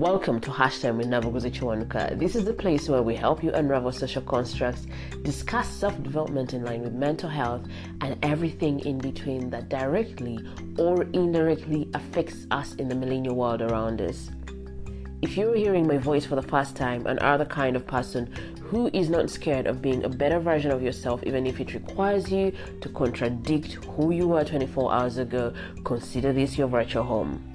Welcome 0.00 0.40
to 0.40 0.50
Hashtag 0.50 0.96
with 0.96 1.08
Nabuguzi 1.08 1.52
Kiwanuka. 1.52 2.18
This 2.18 2.34
is 2.34 2.46
the 2.46 2.54
place 2.54 2.88
where 2.88 3.02
we 3.02 3.14
help 3.14 3.44
you 3.44 3.52
unravel 3.52 3.92
social 3.92 4.22
constructs, 4.22 4.86
discuss 5.20 5.68
self 5.68 6.02
development 6.02 6.54
in 6.54 6.64
line 6.64 6.80
with 6.80 6.94
mental 6.94 7.28
health, 7.28 7.66
and 8.00 8.16
everything 8.22 8.80
in 8.80 8.96
between 8.96 9.50
that 9.50 9.68
directly 9.68 10.38
or 10.78 11.02
indirectly 11.12 11.86
affects 11.92 12.46
us 12.50 12.72
in 12.76 12.88
the 12.88 12.94
millennial 12.94 13.36
world 13.36 13.60
around 13.60 14.00
us. 14.00 14.30
If 15.20 15.36
you're 15.36 15.54
hearing 15.54 15.86
my 15.86 15.98
voice 15.98 16.24
for 16.24 16.34
the 16.34 16.48
first 16.48 16.76
time 16.76 17.06
and 17.06 17.20
are 17.20 17.36
the 17.36 17.44
kind 17.44 17.76
of 17.76 17.86
person 17.86 18.32
who 18.62 18.88
is 18.94 19.10
not 19.10 19.28
scared 19.28 19.66
of 19.66 19.82
being 19.82 20.02
a 20.04 20.08
better 20.08 20.40
version 20.40 20.70
of 20.70 20.82
yourself, 20.82 21.22
even 21.24 21.46
if 21.46 21.60
it 21.60 21.74
requires 21.74 22.32
you 22.32 22.54
to 22.80 22.88
contradict 22.88 23.74
who 23.84 24.12
you 24.12 24.28
were 24.28 24.44
24 24.44 24.94
hours 24.94 25.18
ago, 25.18 25.52
consider 25.84 26.32
this 26.32 26.56
your 26.56 26.68
virtual 26.68 27.02
home. 27.02 27.49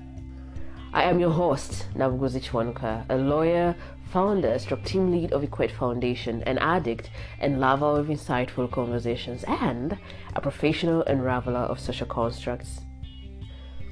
I 0.95 1.03
am 1.03 1.19
your 1.19 1.31
host, 1.31 1.89
Nabuguzi 1.93 2.41
Kiwanuka, 2.41 3.05
a 3.09 3.17
lawyer, 3.17 3.75
founder, 4.13 4.57
stroke 4.57 4.85
team 4.85 5.11
lead 5.11 5.33
of 5.33 5.43
Equate 5.43 5.73
Foundation, 5.73 6.41
an 6.43 6.57
addict 6.59 7.09
and 7.41 7.59
lover 7.59 7.99
of 7.99 8.07
insightful 8.07 8.71
conversations, 8.71 9.43
and 9.43 9.97
a 10.37 10.39
professional 10.39 11.03
unraveler 11.03 11.67
of 11.69 11.81
social 11.81 12.07
constructs. 12.07 12.79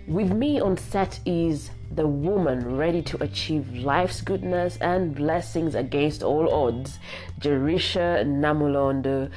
With 0.07 0.31
me 0.31 0.61
on 0.61 0.77
set 0.77 1.19
is 1.25 1.71
the 1.91 2.07
woman 2.07 2.77
ready 2.77 3.01
to 3.01 3.21
achieve 3.21 3.73
life's 3.73 4.21
goodness 4.21 4.77
and 4.77 5.13
blessings 5.13 5.75
against 5.75 6.23
all 6.23 6.53
odds, 6.53 6.99
Jerisha 7.41 8.25
Namulondo, 8.25 9.29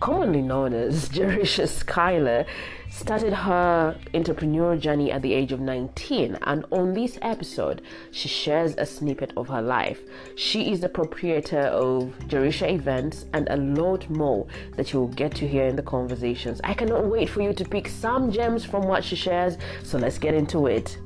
commonly 0.00 0.42
known 0.42 0.74
as 0.74 1.08
Jerisha 1.16 1.68
Skylar, 1.68 2.44
started 2.94 3.32
her 3.32 3.98
entrepreneurial 4.14 4.78
journey 4.78 5.10
at 5.10 5.20
the 5.20 5.34
age 5.34 5.50
of 5.50 5.58
19 5.58 6.38
and 6.42 6.64
on 6.70 6.94
this 6.94 7.18
episode 7.22 7.82
she 8.12 8.28
shares 8.28 8.76
a 8.78 8.86
snippet 8.86 9.32
of 9.36 9.48
her 9.48 9.60
life. 9.60 10.00
She 10.36 10.70
is 10.70 10.78
the 10.80 10.88
proprietor 10.88 11.62
of 11.62 12.14
jerisha 12.28 12.70
events 12.70 13.24
and 13.32 13.48
a 13.50 13.56
lot 13.56 14.08
more 14.08 14.46
that 14.76 14.92
you 14.92 15.00
will 15.00 15.08
get 15.08 15.34
to 15.36 15.48
hear 15.48 15.64
in 15.66 15.74
the 15.74 15.82
conversations. 15.82 16.60
I 16.62 16.72
cannot 16.72 17.06
wait 17.06 17.28
for 17.28 17.42
you 17.42 17.52
to 17.52 17.64
pick 17.64 17.88
some 17.88 18.30
gems 18.30 18.64
from 18.64 18.86
what 18.86 19.02
she 19.02 19.16
shares 19.16 19.58
so 19.82 19.98
let's 19.98 20.18
get 20.18 20.34
into 20.34 20.68
it. 20.68 20.96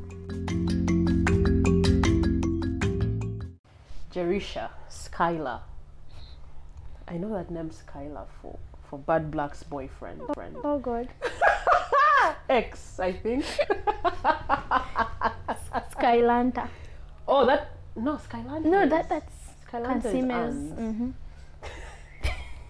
Jerisha 4.13 4.69
skylar. 4.91 5.61
I 7.09 7.17
know 7.17 7.33
that 7.33 7.51
name 7.51 7.71
skylar 7.71 8.27
for 8.43 8.59
for 8.89 8.99
bad 8.99 9.31
black's 9.31 9.63
boyfriend 9.63 10.21
friend 10.35 10.57
Oh 10.65 10.79
God. 10.79 11.09
ex 12.49 12.99
i 13.01 13.13
think 13.13 13.45
Skylanta. 15.99 16.69
Oh, 17.27 17.45
that 17.47 17.71
no 17.97 18.15
Skylanta. 18.17 18.65
No, 18.65 18.83
is- 18.83 18.91
that 18.91 19.09
that's 19.09 19.35
Skylanta 19.67 20.05
is 20.05 20.05
Kansiime's. 20.05 20.73
Anne's. 20.79 20.97
hmm 20.97 21.11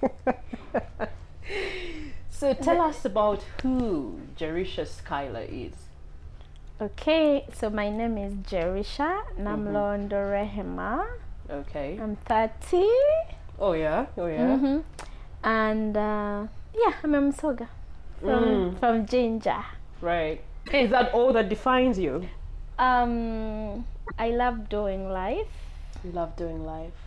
So 2.30 2.54
tell 2.54 2.80
us 2.80 3.04
about 3.04 3.42
who 3.62 4.20
Jerisha 4.38 4.86
Skylar 4.86 5.46
is. 5.50 5.72
Okay, 6.80 7.44
so 7.52 7.68
my 7.68 7.90
name 7.90 8.16
is 8.16 8.32
Jerisha 8.46 9.10
Mm-hmm. 9.34 9.46
Namlondo 9.46 10.20
Rehema. 10.30 11.04
Okay. 11.50 11.98
I'm 12.00 12.14
30. 12.14 12.86
Oh 13.58 13.72
yeah. 13.72 14.06
Oh 14.16 14.26
yeah. 14.26 14.56
hmm 14.56 14.78
And 15.48 15.96
uh, 15.96 16.46
yeah, 16.74 16.92
I'm 17.02 17.14
a 17.14 17.20
Msoga 17.22 17.68
from 18.20 18.42
Mm. 18.44 18.78
from 18.78 19.06
Jinja. 19.06 19.64
Right. 20.02 20.40
Is 20.72 20.90
that 20.90 21.14
all 21.14 21.32
that 21.32 21.48
defines 21.48 21.98
you? 21.98 22.28
Um, 22.78 23.86
I 24.18 24.28
love 24.30 24.68
doing 24.68 25.08
life. 25.08 25.54
You 26.04 26.12
love 26.12 26.36
doing 26.36 26.66
life. 26.66 26.98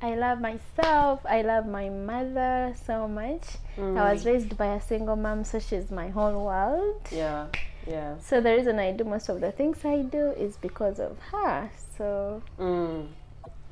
I 0.00 0.14
love 0.14 0.40
myself. 0.40 1.20
I 1.28 1.42
love 1.42 1.66
my 1.66 1.88
mother 1.90 2.74
so 2.86 3.06
much. 3.06 3.44
I 3.78 4.12
was 4.12 4.24
raised 4.26 4.56
by 4.56 4.74
a 4.74 4.80
single 4.80 5.14
mom, 5.16 5.44
so 5.44 5.60
she's 5.60 5.90
my 5.90 6.08
whole 6.08 6.44
world. 6.46 7.02
Yeah. 7.12 7.46
Yeah. 7.86 8.16
So 8.18 8.40
the 8.40 8.50
reason 8.56 8.78
I 8.78 8.92
do 8.92 9.04
most 9.04 9.28
of 9.28 9.40
the 9.40 9.52
things 9.52 9.84
I 9.84 10.02
do 10.02 10.30
is 10.46 10.56
because 10.56 10.98
of 10.98 11.18
her. 11.30 11.70
So 11.98 12.42
Mm. 12.58 13.08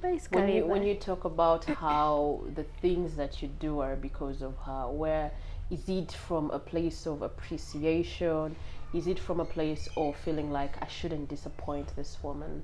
Basically, 0.02 0.40
When 0.40 0.48
you 0.54 0.66
when 0.66 0.82
you 0.82 0.94
talk 0.94 1.24
about 1.24 1.64
how 1.64 2.40
the 2.54 2.64
things 2.82 3.16
that 3.16 3.42
you 3.42 3.48
do 3.48 3.80
are 3.80 3.96
because 3.96 4.42
of 4.42 4.56
her, 4.66 4.88
where 4.88 5.30
is 5.70 5.88
it 5.88 6.12
from 6.12 6.50
a 6.50 6.58
place 6.58 7.06
of 7.06 7.22
appreciation? 7.22 8.56
Is 8.92 9.06
it 9.06 9.18
from 9.18 9.38
a 9.40 9.44
place 9.44 9.88
of 9.96 10.16
feeling 10.16 10.50
like 10.50 10.74
I 10.82 10.88
shouldn't 10.88 11.28
disappoint 11.28 11.94
this 11.96 12.18
woman? 12.22 12.62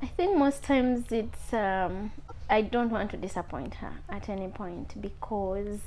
I 0.00 0.06
think 0.06 0.36
most 0.36 0.62
times 0.64 1.12
it's 1.12 1.52
um, 1.52 2.10
I 2.48 2.62
don't 2.62 2.90
want 2.90 3.10
to 3.12 3.16
disappoint 3.16 3.74
her 3.74 3.92
at 4.08 4.28
any 4.28 4.48
point 4.48 5.00
because 5.00 5.80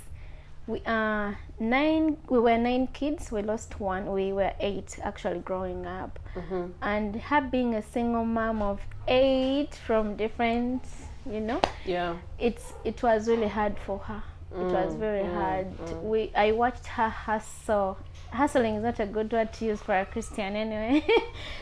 we 0.67 0.81
are 0.85 1.37
nine. 1.59 2.17
We 2.29 2.39
were 2.39 2.57
nine 2.57 2.87
kids. 2.87 3.31
We 3.31 3.41
lost 3.41 3.79
one. 3.79 4.11
We 4.11 4.33
were 4.33 4.53
eight 4.59 4.97
actually 5.03 5.39
growing 5.39 5.85
up, 5.85 6.19
Mm-hmm. 6.35 6.65
and 6.81 7.15
her 7.15 7.41
being 7.41 7.75
a 7.75 7.81
single 7.81 8.25
mom 8.25 8.61
of 8.61 8.81
eight 9.07 9.75
from 9.85 10.15
different, 10.15 10.83
you 11.29 11.39
know, 11.39 11.61
Yeah. 11.85 12.17
it's 12.39 12.73
it 12.83 13.01
was 13.03 13.27
really 13.27 13.47
hard 13.47 13.77
for 13.79 13.99
her. 13.99 14.21
It 14.51 14.71
was 14.71 14.93
Mm, 14.93 14.99
very 14.99 15.23
mm, 15.23 15.33
hard. 15.33 15.77
mm. 15.77 16.01
We 16.03 16.31
I 16.35 16.51
watched 16.53 16.87
her 16.87 17.09
hustle. 17.09 17.97
Hustling 18.31 18.75
is 18.75 18.83
not 18.83 18.99
a 18.99 19.05
good 19.05 19.31
word 19.31 19.53
to 19.53 19.65
use 19.65 19.81
for 19.81 19.97
a 19.99 20.05
Christian 20.05 20.55
anyway. 20.55 21.05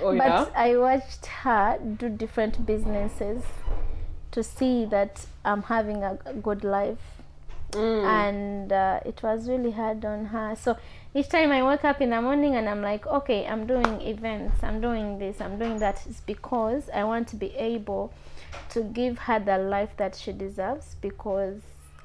Oh, 0.02 0.16
but 0.18 0.25
yeah? 0.28 0.46
I 0.56 0.78
watched 0.78 1.25
her 1.25 1.78
do 1.97 2.09
different 2.09 2.66
businesses 2.66 3.44
to 4.31 4.44
see 4.44 4.85
that 4.85 5.25
I'm 5.46 5.64
having 5.64 6.03
a 6.03 6.16
good 6.41 6.64
life, 6.64 7.12
Mm. 7.73 8.06
and 8.06 8.72
uh, 8.72 9.00
it 9.06 9.22
was 9.23 9.50
really 9.50 9.72
hard 9.72 10.06
on 10.06 10.25
her. 10.25 10.56
So 10.56 10.78
each 11.13 11.29
time 11.29 11.51
I 11.51 11.63
wake 11.63 11.84
up 11.84 12.01
in 12.01 12.11
the 12.11 12.22
morning 12.22 12.56
and 12.56 12.69
I'm 12.69 12.81
like, 12.81 13.06
okay, 13.07 13.45
I'm 13.47 13.66
doing 13.66 14.01
events, 14.01 14.63
I'm 14.63 14.79
doing 14.81 15.17
this, 15.19 15.41
I'm 15.41 15.57
doing 15.57 15.79
that, 15.79 16.01
it's 16.07 16.22
because 16.22 16.89
I 16.94 17.03
want 17.03 17.28
to 17.29 17.35
be 17.35 17.53
able 17.56 18.13
to 18.69 18.84
give 18.84 19.17
her 19.19 19.39
the 19.39 19.57
life 19.57 19.97
that 19.97 20.16
she 20.16 20.31
deserves 20.31 20.95
because 21.01 21.61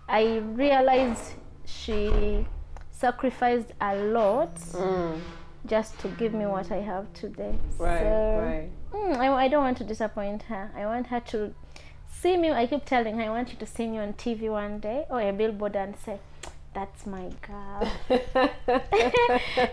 I 0.08 0.38
realized 0.38 1.34
she 1.66 2.46
sacrificed 2.90 3.72
a 3.80 3.94
lot 3.96 4.54
Mm. 4.72 5.20
just 5.66 5.98
to 6.00 6.08
give 6.08 6.32
me 6.32 6.46
what 6.46 6.72
I 6.72 6.80
have 6.80 7.12
today. 7.12 7.54
Right. 7.78 8.00
So, 8.00 8.38
Right. 8.38 8.70
mm, 8.92 9.16
I, 9.18 9.44
I 9.44 9.48
don't 9.48 9.62
want 9.64 9.76
to 9.78 9.84
disappoint 9.84 10.42
her. 10.44 10.70
I 10.76 10.86
want 10.86 11.06
her 11.08 11.20
to 11.20 11.54
see 12.20 12.36
me. 12.36 12.50
I 12.50 12.66
keep 12.66 12.84
telling 12.84 13.16
her, 13.18 13.22
I 13.22 13.30
want 13.30 13.50
you 13.50 13.56
to 13.56 13.66
see 13.66 13.86
me 13.86 13.98
on 13.98 14.12
TV 14.14 14.50
one 14.50 14.80
day 14.80 15.06
oh, 15.10 15.16
or 15.16 15.28
a 15.28 15.32
billboard 15.32 15.76
and 15.76 15.96
say, 15.96 16.18
that's 16.74 17.06
my 17.06 17.30
girl. 17.42 17.90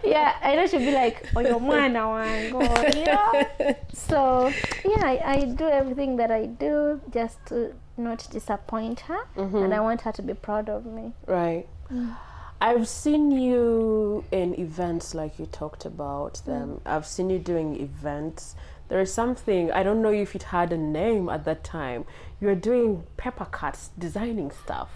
yeah, 0.03 0.35
I 0.41 0.55
know 0.55 0.65
she'll 0.65 0.79
be 0.79 0.93
like, 0.93 1.29
oh, 1.35 1.41
your 1.41 1.59
mwana 1.59 2.03
wangu. 2.13 3.05
Yeah. 3.05 3.75
So, 3.93 4.51
yeah, 4.83 5.05
I, 5.05 5.21
I 5.25 5.45
do 5.45 5.67
everything 5.67 6.15
that 6.17 6.31
I 6.31 6.45
do 6.45 7.01
just 7.11 7.37
to 7.47 7.73
not 7.97 8.27
disappoint 8.31 9.01
her. 9.01 9.19
Mm-hmm. 9.35 9.57
And 9.57 9.73
I 9.73 9.79
want 9.81 10.01
her 10.01 10.11
to 10.13 10.21
be 10.21 10.33
proud 10.33 10.69
of 10.69 10.85
me. 10.85 11.13
Right. 11.27 11.67
Mm. 11.91 12.15
I've 12.61 12.87
seen 12.87 13.31
you 13.31 14.23
in 14.31 14.57
events 14.59 15.13
like 15.13 15.37
you 15.37 15.45
talked 15.45 15.85
about 15.85 16.41
them. 16.45 16.81
Mm. 16.85 16.91
I've 16.91 17.05
seen 17.05 17.29
you 17.29 17.39
doing 17.39 17.79
events. 17.79 18.55
There 18.87 19.01
is 19.01 19.11
something, 19.11 19.71
I 19.71 19.83
don't 19.83 20.01
know 20.01 20.11
if 20.11 20.35
it 20.35 20.43
had 20.43 20.71
a 20.71 20.77
name 20.77 21.27
at 21.29 21.43
that 21.45 21.63
time. 21.63 22.05
You 22.39 22.47
were 22.47 22.55
doing 22.55 23.03
paper 23.17 23.45
cuts, 23.45 23.89
designing 23.97 24.51
stuff. 24.51 24.89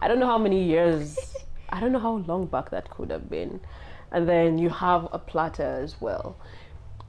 I 0.00 0.08
don't 0.08 0.18
know 0.18 0.26
how 0.26 0.38
many 0.38 0.62
years, 0.64 1.18
I 1.68 1.80
don't 1.80 1.92
know 1.92 1.98
how 1.98 2.16
long 2.26 2.46
back 2.46 2.70
that 2.70 2.88
could 2.90 3.10
have 3.10 3.28
been. 3.28 3.60
And 4.10 4.28
then 4.28 4.58
you 4.58 4.70
have 4.70 5.08
a 5.12 5.18
platter 5.18 5.80
as 5.82 6.00
well. 6.00 6.36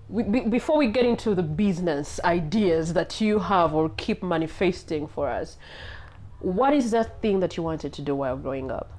We, 0.09 0.23
be, 0.23 0.41
before 0.41 0.77
we 0.77 0.87
get 0.87 1.05
into 1.05 1.33
the 1.33 1.43
business 1.43 2.19
ideas 2.23 2.93
that 2.93 3.21
you 3.21 3.39
have 3.39 3.73
or 3.73 3.89
keep 3.89 4.21
manifesting 4.21 5.07
for 5.07 5.29
us, 5.29 5.57
what 6.39 6.73
is 6.73 6.91
that 6.91 7.21
thing 7.21 7.39
that 7.39 7.57
you 7.57 7.63
wanted 7.63 7.93
to 7.93 8.01
do 8.01 8.13
while 8.15 8.37
growing 8.37 8.69
up? 8.71 8.91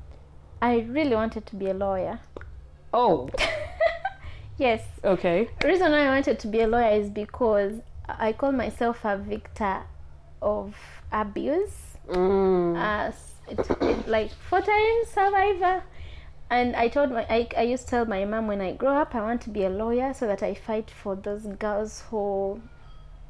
I 0.62 0.78
really 0.88 1.14
wanted 1.14 1.46
to 1.46 1.56
be 1.56 1.66
a 1.66 1.75
lawyer. 1.75 2.20
Oh, 2.93 3.28
Yes, 4.58 4.82
okay. 5.05 5.49
The 5.61 5.69
reason 5.69 5.93
why 5.93 6.06
I 6.06 6.08
wanted 6.08 6.38
to 6.38 6.49
be 6.49 6.61
a 6.61 6.67
lawyer 6.67 7.00
is 7.00 7.11
because 7.11 7.75
I 8.08 8.32
call 8.32 8.53
myself 8.53 9.05
a 9.05 9.17
victor 9.19 9.82
of 10.41 10.75
abuse. 11.12 11.99
Mm. 12.08 12.79
As 12.79 13.14
it, 13.49 13.58
it, 13.82 14.08
like 14.08 14.31
four 14.49 14.61
times 14.61 15.08
survivor. 15.08 15.82
And 16.49 16.76
I 16.76 16.88
told 16.88 17.11
my 17.11 17.26
I, 17.29 17.49
I 17.56 17.62
used 17.62 17.85
to 17.85 17.91
tell 17.91 18.06
my 18.06 18.25
mom 18.25 18.47
when 18.47 18.61
I 18.61 18.73
grow 18.73 18.97
up 18.97 19.14
I 19.14 19.20
want 19.20 19.41
to 19.43 19.50
be 19.50 19.64
a 19.64 19.69
lawyer 19.70 20.14
so 20.14 20.26
that 20.29 20.43
I 20.43 20.55
fight 20.55 20.91
for 20.91 21.17
those 21.17 21.44
girls 21.58 22.05
who 22.08 22.61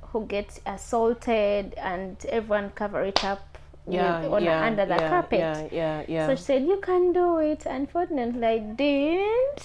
who 0.02 0.26
get 0.26 0.60
assaulted 0.66 1.74
and 1.76 2.24
everyone 2.28 2.70
cover 2.70 3.02
it 3.02 3.24
up 3.24 3.56
yeah, 3.88 4.22
with- 4.22 4.32
on 4.32 4.44
yeah, 4.44 4.66
under 4.66 4.84
the 4.84 4.96
yeah, 4.96 5.08
carpet. 5.08 5.38
Yeah, 5.38 5.68
yeah, 5.72 6.04
yeah. 6.08 6.26
So 6.26 6.36
she 6.36 6.42
said, 6.42 6.62
You 6.62 6.78
can 6.82 7.12
do 7.12 7.38
it. 7.38 7.64
Unfortunately, 7.66 8.46
I 8.46 8.58
didn't. 8.58 9.62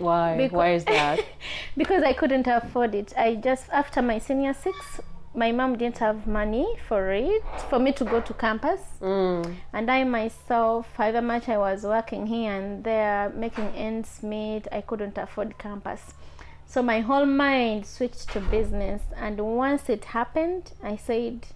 Why? 0.00 0.36
Becau- 0.38 0.52
Why 0.52 0.72
is 0.74 0.84
that? 0.86 1.20
because 1.76 2.02
I 2.02 2.12
couldn't 2.12 2.46
afford 2.46 2.94
it. 2.94 3.12
I 3.16 3.34
just, 3.36 3.66
after 3.70 4.02
my 4.02 4.18
senior 4.18 4.54
six, 4.54 5.00
my 5.34 5.52
mom 5.52 5.76
didn't 5.78 5.98
have 5.98 6.26
money 6.26 6.66
for 6.88 7.12
it 7.12 7.42
for 7.68 7.78
me 7.78 7.92
to 7.92 8.04
go 8.04 8.20
to 8.20 8.34
campus 8.34 8.80
Mm. 9.00 9.54
and 9.72 9.88
i 9.88 10.02
myself 10.02 10.88
however 10.96 11.22
much 11.22 11.48
i 11.48 11.56
was 11.56 11.84
working 11.84 12.26
here 12.26 12.50
and 12.52 12.82
there 12.82 13.30
making 13.30 13.68
ends 13.76 14.24
meet 14.24 14.66
i 14.72 14.80
couldn't 14.80 15.16
afford 15.16 15.56
campus 15.56 16.14
so 16.66 16.82
my 16.82 16.98
whole 16.98 17.26
mind 17.26 17.86
switched 17.86 18.28
to 18.30 18.40
business 18.40 19.02
and 19.16 19.38
once 19.40 19.88
it 19.88 20.04
happened 20.06 20.72
i 20.82 20.96
said 20.96 21.46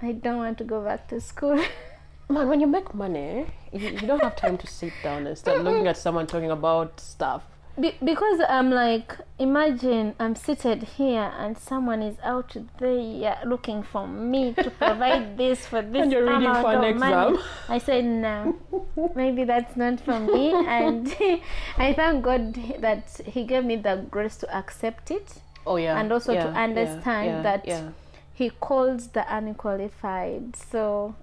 i 0.00 0.12
don't 0.12 0.36
want 0.38 0.56
to 0.58 0.64
go 0.64 0.80
back 0.84 1.08
to 1.08 1.20
school 1.20 1.60
Man, 2.30 2.48
when 2.48 2.60
you 2.60 2.66
make 2.68 2.94
money, 2.94 3.46
you, 3.72 3.88
you 3.90 4.06
don't 4.06 4.22
have 4.22 4.36
time 4.36 4.56
to 4.58 4.66
sit 4.66 4.92
down 5.02 5.26
and 5.26 5.36
start 5.36 5.62
looking 5.64 5.86
at 5.88 5.98
someone 5.98 6.26
talking 6.26 6.50
about 6.52 6.98
stuff. 6.98 7.42
Be- 7.80 7.96
because 8.04 8.40
i'm 8.50 8.70
like 8.70 9.16
imagine 9.38 10.14
i'm 10.20 10.34
seated 10.36 10.82
here 10.82 11.32
and 11.38 11.56
someone 11.56 12.02
is 12.02 12.16
out 12.22 12.54
there 12.78 13.38
looking 13.46 13.82
for 13.82 14.06
me 14.06 14.52
to 14.52 14.70
provide 14.84 15.38
this 15.38 15.64
for 15.66 15.80
this 15.80 16.02
And 16.02 16.12
you're 16.12 16.22
reading 16.26 16.48
amount 16.48 16.62
for 16.66 16.72
an 16.84 16.84
of 16.84 16.96
money. 16.98 17.38
i 17.70 17.78
said 17.78 18.04
no 18.04 18.56
maybe 19.14 19.44
that's 19.44 19.74
not 19.74 20.00
for 20.00 20.20
me 20.20 20.52
and 20.52 21.08
i 21.78 21.94
thank 21.94 22.22
god 22.22 22.54
that 22.80 23.08
he 23.24 23.44
gave 23.44 23.64
me 23.64 23.76
the 23.76 24.06
grace 24.10 24.36
to 24.38 24.54
accept 24.56 25.10
it 25.10 25.40
Oh 25.64 25.76
yeah. 25.76 25.96
And 25.98 26.12
also 26.12 26.32
to 26.32 26.38
yeah, 26.38 26.52
yeah, 26.52 26.60
understand 26.64 27.26
yeah, 27.26 27.42
that- 27.42 27.66
Yeah. 27.68 27.88
he 28.34 28.50
calls 28.50 29.06
the 29.08 29.24
unqualified 29.32 30.56
so 30.56 31.14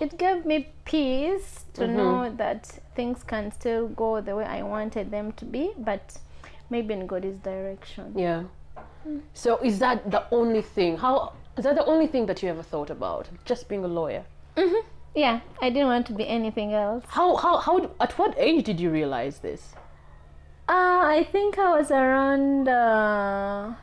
it 0.00 0.16
gave 0.18 0.46
me 0.46 0.68
peace 0.84 1.64
to 1.74 1.82
Mhm. 1.82 1.96
know 1.96 2.30
that 2.36 2.78
things 2.94 3.22
can 3.24 3.50
still 3.52 3.88
go 3.88 4.20
the 4.20 4.34
way 4.36 4.44
i 4.44 4.62
wanted 4.62 5.10
them 5.10 5.32
to 5.32 5.44
be 5.44 5.70
but 5.78 6.18
maybe 6.70 6.94
in 6.94 7.06
god's 7.06 7.38
direction 7.42 8.12
Yeah. 8.16 8.42
So 9.34 9.58
is 9.58 9.78
that 9.80 10.10
the 10.10 10.22
only 10.30 10.62
thing? 10.62 10.96
How 10.96 11.32
is 11.58 11.64
that 11.64 11.74
the 11.74 11.84
only 11.84 12.06
thing 12.06 12.26
that 12.26 12.40
you 12.42 12.48
ever 12.48 12.62
thought 12.62 12.88
about? 12.88 13.28
Just 13.44 13.68
being 13.68 13.84
a 13.84 13.88
lawyer? 13.88 14.24
yeah 15.14 15.40
i 15.60 15.68
didn't 15.68 15.88
want 15.88 16.06
to 16.06 16.14
be 16.14 16.26
anything 16.26 16.72
else 16.72 17.04
How 17.08 17.36
how 17.36 17.58
how 17.58 17.90
at 18.00 18.12
what 18.18 18.32
age 18.38 18.64
did 18.64 18.78
you 18.80 18.90
realize 18.90 19.40
this? 19.40 19.74
uh, 20.68 21.00
i 21.18 21.26
think 21.32 21.58
i 21.58 21.68
was 21.78 21.90
around 21.90 22.68
uh, 22.68 23.74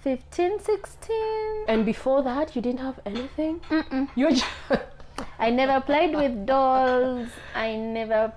15 0.00 0.60
16 0.60 1.64
And 1.68 1.84
before 1.84 2.22
that, 2.22 2.56
you 2.56 2.62
didn't 2.62 2.80
have 2.80 2.98
anything. 3.06 3.60
Mm-mm. 3.70 4.08
You 4.16 4.24
were 4.26 4.32
just 4.42 4.46
I 5.38 5.50
never 5.50 5.80
played 5.80 6.14
with 6.14 6.46
dolls. 6.46 7.28
I 7.54 7.76
never 7.76 8.32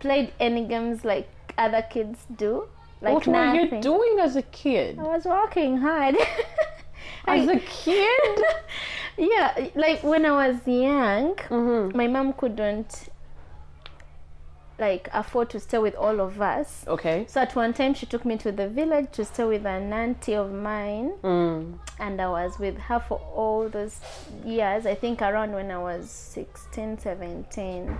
played 0.00 0.32
any 0.40 0.64
games 0.64 1.04
like 1.04 1.28
other 1.56 1.82
kids 1.82 2.26
do. 2.36 2.68
Like 3.00 3.14
what 3.14 3.26
were 3.26 3.54
you 3.54 3.80
doing 3.80 4.18
as 4.20 4.36
a 4.36 4.42
kid? 4.42 4.98
I 4.98 5.02
was 5.02 5.24
working 5.24 5.78
hard. 5.78 6.16
As 7.26 7.48
I- 7.48 7.52
a 7.52 7.60
kid? 7.60 8.40
yeah, 9.18 9.68
like 9.74 10.02
when 10.02 10.24
I 10.24 10.48
was 10.48 10.66
young, 10.66 11.34
mm-hmm. 11.36 11.96
my 11.96 12.06
mom 12.06 12.32
couldn't 12.32 13.08
like 14.78 15.08
afford 15.12 15.50
to 15.50 15.58
stay 15.60 15.78
with 15.78 15.94
all 15.96 16.20
of 16.20 16.40
us. 16.40 16.84
Okay. 16.86 17.26
So 17.28 17.40
at 17.40 17.56
one 17.56 17.72
time 17.72 17.94
she 17.94 18.06
took 18.06 18.24
me 18.24 18.36
to 18.38 18.52
the 18.52 18.68
village 18.68 19.08
to 19.12 19.24
stay 19.24 19.44
with 19.44 19.66
an 19.66 19.92
auntie 19.92 20.34
of 20.34 20.52
mine 20.52 21.12
Mm. 21.22 21.78
and 21.98 22.20
I 22.20 22.28
was 22.28 22.58
with 22.58 22.78
her 22.78 23.00
for 23.00 23.18
all 23.34 23.68
those 23.68 24.00
years. 24.44 24.86
I 24.86 24.94
think 24.94 25.20
around 25.20 25.52
when 25.52 25.70
I 25.70 25.78
was 25.78 26.10
16, 26.10 26.98
17. 26.98 27.98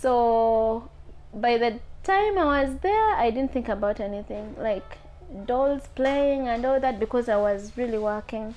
So 0.00 0.88
by 1.32 1.58
the 1.58 1.78
time 2.02 2.38
I 2.38 2.62
was 2.64 2.78
there, 2.78 3.14
I 3.14 3.30
didn't 3.30 3.52
think 3.52 3.68
about 3.68 4.00
anything 4.00 4.56
like 4.58 4.98
dolls 5.46 5.86
playing 5.94 6.48
and 6.48 6.64
all 6.64 6.80
that 6.80 6.98
because 6.98 7.28
I 7.28 7.36
was 7.36 7.72
really 7.76 7.98
working. 7.98 8.54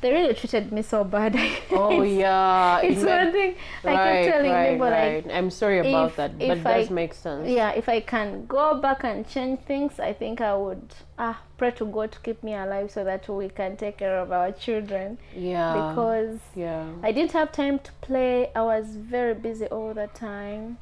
They 0.00 0.12
really 0.12 0.34
treated 0.34 0.72
me 0.72 0.82
so 0.82 1.04
bad. 1.04 1.34
Oh 1.70 2.02
yeah. 2.02 2.80
It's 2.80 3.02
one 3.04 3.32
thing 3.32 3.54
I 3.84 3.86
right, 3.86 4.24
kept 4.24 4.32
telling 4.36 4.50
right, 4.52 4.72
people 4.72 4.90
right. 4.90 5.26
like 5.26 5.34
I'm 5.34 5.50
sorry 5.50 5.78
about 5.78 6.10
if- 6.10 6.16
that, 6.16 6.38
but 6.38 6.58
it 6.58 6.64
does 6.64 6.90
make 6.90 7.14
sense. 7.14 7.48
yeah, 7.48 7.70
if 7.70 7.88
I 7.88 8.00
can 8.00 8.46
go 8.46 8.80
back 8.80 9.04
and 9.04 9.26
change 9.28 9.60
things, 9.60 10.00
I 10.00 10.12
think 10.12 10.40
I 10.40 10.54
would 10.56 10.94
ah 11.18 11.40
pray 11.56 11.70
to 11.72 11.84
God 11.86 12.12
to 12.12 12.18
keep 12.20 12.42
me 12.42 12.54
alive 12.54 12.90
so 12.90 13.04
that 13.04 13.28
we 13.28 13.48
can 13.48 13.76
take 13.76 13.98
care 13.98 14.18
of 14.18 14.32
our 14.32 14.52
children 14.52 15.18
Yeah. 15.34 15.72
because 15.72 16.40
yeah. 16.54 16.86
I 17.02 17.12
didn't 17.12 17.32
have 17.32 17.52
time 17.52 17.78
to 17.78 17.92
play. 18.00 18.50
I 18.54 18.62
was 18.62 18.86
very 18.96 19.34
busy 19.34 19.66
all 19.66 19.94
the 19.94 20.08
time. 20.08 20.78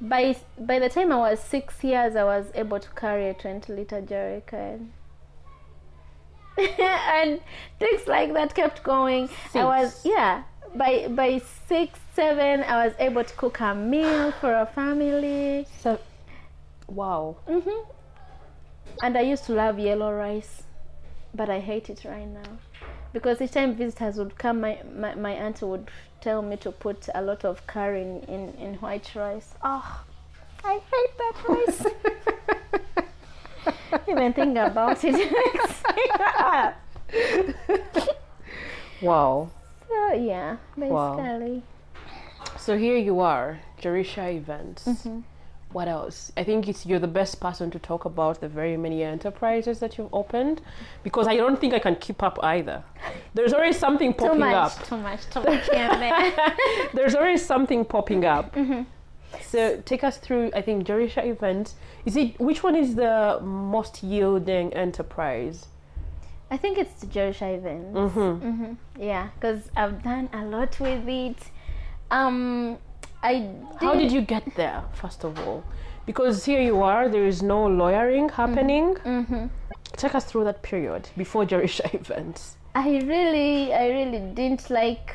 By 0.00 0.36
by 0.58 0.78
the 0.78 0.88
time 0.88 1.10
I 1.12 1.16
was 1.16 1.40
six 1.40 1.82
years, 1.82 2.16
I 2.16 2.24
was 2.24 2.46
able 2.54 2.80
to 2.80 2.90
carry 2.90 3.28
a 3.28 3.34
twenty 3.34 3.72
liter 3.72 4.00
jerry 4.00 4.42
can. 4.46 4.92
and 6.78 7.40
things 7.78 8.06
like 8.06 8.32
that 8.34 8.54
kept 8.54 8.82
going. 8.82 9.28
I 9.54 9.64
was 9.64 10.04
yeah. 10.04 10.42
By 10.74 11.08
by 11.08 11.40
six 11.66 11.98
seven, 12.14 12.62
I 12.62 12.86
was 12.86 12.94
able 12.98 13.24
to 13.24 13.34
cook 13.34 13.60
a 13.60 13.74
meal 13.74 14.32
for 14.32 14.54
a 14.54 14.66
family. 14.66 15.66
So, 15.80 15.98
wow. 16.88 17.36
hmm 17.46 17.82
And 19.02 19.16
I 19.16 19.22
used 19.22 19.44
to 19.44 19.52
love 19.52 19.78
yellow 19.78 20.12
rice, 20.12 20.62
but 21.34 21.48
I 21.48 21.60
hate 21.60 21.88
it 21.88 22.04
right 22.04 22.26
now 22.28 22.58
because 23.12 23.40
each 23.40 23.52
time 23.52 23.74
visitors 23.74 24.16
would 24.16 24.36
come, 24.38 24.60
my, 24.60 24.78
my, 24.94 25.14
my 25.14 25.32
auntie 25.32 25.64
would 25.64 25.90
tell 26.20 26.42
me 26.42 26.56
to 26.58 26.72
put 26.72 27.08
a 27.14 27.22
lot 27.22 27.44
of 27.44 27.66
curry 27.66 28.02
in, 28.02 28.20
in, 28.24 28.54
in 28.54 28.74
white 28.76 29.14
rice. 29.14 29.54
Oh, 29.62 30.04
I 30.64 30.80
hate 30.92 31.18
that 31.18 31.36
rice. 31.48 31.86
Even 34.08 34.32
think 34.32 34.56
about 34.58 35.02
it 35.04 35.12
makes 35.14 35.82
me 35.96 36.10
laugh. 36.18 36.74
Wow. 39.00 39.50
So 39.88 40.12
yeah, 40.14 40.56
Wow. 40.76 41.16
basically. 41.16 41.62
So 42.58 42.76
here 42.76 42.96
you 42.96 43.20
are, 43.20 43.60
Jerisha 43.80 44.34
Events. 44.36 44.84
Mm-hmm. 44.84 45.20
What 45.72 45.86
else? 45.86 46.32
I 46.36 46.44
think 46.44 46.66
it's 46.66 46.86
you're 46.86 46.98
the 46.98 47.06
best 47.06 47.40
person 47.40 47.70
to 47.72 47.78
talk 47.78 48.06
about 48.06 48.40
the 48.40 48.48
very 48.48 48.76
many 48.76 49.02
enterprises 49.04 49.78
that 49.80 49.98
you've 49.98 50.12
opened, 50.14 50.62
because 51.02 51.26
I 51.28 51.36
don't 51.36 51.60
think 51.60 51.74
I 51.74 51.78
can 51.78 51.94
keep 51.96 52.22
up 52.22 52.38
either. 52.42 52.82
There's 53.34 53.52
always 53.52 53.78
something 53.78 54.12
Too 54.14 54.18
popping 54.24 54.40
much, 54.40 54.54
up. 54.54 54.86
too 54.88 54.96
much, 54.96 55.28
too 55.30 55.42
much 55.42 55.68
and 55.70 56.02
there. 56.02 56.32
There's 56.94 57.14
always 57.14 57.44
something 57.44 57.84
popping 57.84 58.24
up. 58.24 58.54
Mm-hmm. 58.54 58.82
So 59.42 59.80
take 59.84 60.04
us 60.04 60.16
through. 60.18 60.50
I 60.54 60.62
think 60.62 60.86
Jerisha 60.86 61.24
Events. 61.26 61.74
Is 62.04 62.16
it 62.16 62.38
which 62.40 62.62
one 62.62 62.74
is 62.76 62.94
the 62.94 63.40
most 63.42 64.02
yielding 64.02 64.72
enterprise? 64.74 65.66
I 66.50 66.56
think 66.56 66.78
it's 66.78 66.94
the 67.00 67.06
Jerisha 67.06 67.56
event. 67.58 67.92
Mm-hmm. 67.92 68.50
hmm 68.50 68.72
Yeah, 68.98 69.28
because 69.34 69.70
I've 69.76 70.02
done 70.02 70.30
a 70.32 70.44
lot 70.44 70.80
with 70.80 71.06
it. 71.08 71.36
Um, 72.10 72.78
I 73.22 73.50
How 73.80 73.94
did 73.94 74.10
you 74.12 74.22
get 74.22 74.54
there, 74.56 74.82
first 74.94 75.24
of 75.24 75.38
all? 75.40 75.62
Because 76.06 76.46
here 76.46 76.60
you 76.62 76.82
are, 76.82 77.08
there 77.08 77.26
is 77.26 77.42
no 77.42 77.66
lawyering 77.66 78.30
happening. 78.30 78.96
hmm 78.96 79.46
Take 79.96 80.14
us 80.14 80.24
through 80.24 80.44
that 80.44 80.62
period 80.62 81.08
before 81.16 81.44
Jerisha 81.44 81.92
events. 82.00 82.56
I 82.74 82.98
really, 83.00 83.74
I 83.74 83.88
really 83.88 84.20
didn't 84.20 84.70
like. 84.70 85.14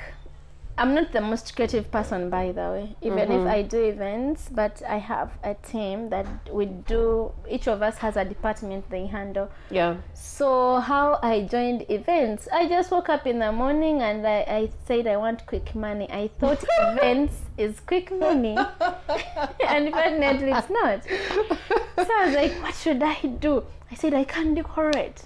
I'm 0.75 0.95
not 0.95 1.11
the 1.11 1.21
most 1.21 1.55
creative 1.55 1.91
person, 1.91 2.31
by 2.31 2.51
the 2.51 2.61
way. 2.73 2.95
Even 3.01 3.29
Mhm. 3.29 3.41
if 3.41 3.47
I 3.47 3.61
do 3.61 3.79
events, 3.83 4.49
but 4.49 4.81
I 4.89 4.97
have 4.97 5.29
a 5.43 5.53
team 5.53 6.09
that 6.09 6.25
we 6.51 6.65
do. 6.65 7.31
Each 7.47 7.67
of 7.67 7.83
us 7.83 7.99
has 7.99 8.17
a 8.17 8.25
department 8.25 8.89
they 8.89 9.05
handle. 9.05 9.49
Yeah. 9.69 9.97
So 10.15 10.79
how 10.79 11.19
I 11.21 11.41
joined 11.41 11.85
events, 11.91 12.47
I 12.51 12.67
just 12.67 12.89
woke 12.89 13.07
up 13.09 13.27
in 13.27 13.37
the 13.37 13.51
morning 13.51 14.01
and 14.01 14.25
I, 14.25 14.39
I 14.47 14.69
said 14.87 15.05
I 15.05 15.17
want 15.17 15.45
quick 15.45 15.75
money. 15.75 16.07
I 16.11 16.29
thought 16.39 16.63
events 16.81 17.35
is 17.55 17.79
quick 17.81 18.11
money, 18.11 18.57
and 19.67 19.91
definitely 19.93 20.51
it's 20.53 20.69
not. 20.71 21.03
So 21.03 22.11
I 22.19 22.25
was 22.25 22.35
like, 22.35 22.53
what 22.63 22.73
should 22.73 23.03
I 23.03 23.15
do? 23.39 23.63
I 23.91 23.95
said 23.95 24.15
I 24.15 24.23
can't 24.23 24.55
decorate, 24.55 25.21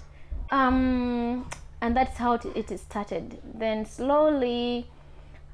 um, 0.50 1.48
and 1.80 1.96
that's 1.96 2.18
how 2.18 2.34
it, 2.34 2.44
it 2.70 2.78
started. 2.78 3.38
Then 3.54 3.86
slowly, 3.86 4.86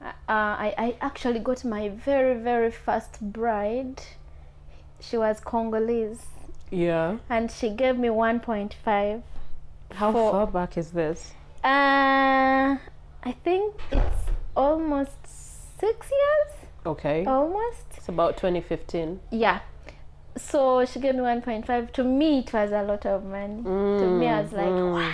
uh, 0.05 0.11
I, 0.29 0.75
I 0.79 0.97
actually 1.01 1.41
got 1.41 1.65
my 1.65 1.89
very 1.89 2.35
very 2.41 2.71
first 2.71 3.21
bride. 3.21 4.03
She 5.01 5.17
was 5.19 5.41
Congolese 5.41 6.25
Yeah. 6.71 7.19
and 7.29 7.51
she 7.51 7.69
gave 7.71 7.99
me 7.99 8.09
1.5 8.09 9.23
How 9.93 10.13
For- 10.13 10.33
far 10.33 10.47
back 10.47 10.77
is 10.79 10.91
this? 10.91 11.33
uh 11.63 12.77
i 13.31 13.33
think 13.43 13.75
it's 13.91 14.23
almost 14.55 15.17
six 15.81 16.11
years 16.11 16.51
Okay. 16.87 17.25
almost 17.25 17.85
It's 17.97 18.09
about 18.09 18.37
2015. 18.37 19.19
yeah 19.31 19.61
so 20.37 20.85
she 20.85 21.01
gave 21.01 21.15
me 21.15 21.21
1.5 21.23 21.93
to 21.93 22.05
me 22.05 22.41
it 22.41 22.53
was 22.53 22.71
a 22.73 22.83
lot 22.83 23.07
of 23.07 23.25
money 23.25 23.63
to 23.63 24.07
me 24.19 24.27
i 24.29 24.43
was 24.43 24.53
like 24.53 24.67
Mm. 24.73 24.93
what 24.93 25.13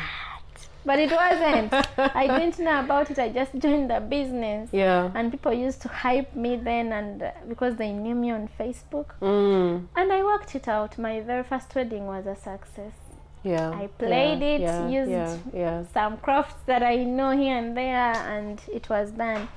but 0.84 0.98
it 0.98 1.10
wasn't 1.10 1.72
i 2.16 2.26
didn't 2.38 2.58
know 2.58 2.80
about 2.80 3.10
it 3.10 3.18
i 3.18 3.28
just 3.28 3.52
joined 3.58 3.90
the 3.90 4.00
business 4.00 4.68
Yeah. 4.72 5.10
and 5.14 5.30
people 5.30 5.52
used 5.52 5.82
to 5.82 5.88
hype 5.88 6.34
me 6.34 6.56
then 6.56 6.92
and 6.92 7.22
uh, 7.22 7.30
because 7.48 7.76
they 7.76 7.92
knew 7.92 8.14
me 8.14 8.30
on 8.30 8.48
facebook 8.58 9.08
Mm. 9.20 9.86
and 9.96 10.12
i 10.12 10.22
worked 10.22 10.54
it 10.54 10.68
out 10.68 10.96
my 10.98 11.20
very 11.20 11.44
first 11.44 11.74
wedding 11.74 12.06
was 12.06 12.26
a 12.26 12.36
success 12.36 12.94
Yeah. 13.42 13.70
I 13.82 13.86
played 13.98 14.40
yeah, 14.42 14.54
it, 14.54 14.60
yeah, 14.60 14.88
used 14.98 15.10
yeah, 15.10 15.36
yeah. 15.62 15.84
some 15.96 16.18
crafts 16.18 16.60
that 16.66 16.82
I 16.82 16.96
know 17.18 17.30
here 17.42 17.56
and 17.56 17.70
there, 17.74 18.12
and 18.34 18.60
it 18.78 18.84
was 18.90 19.06
done. 19.12 19.48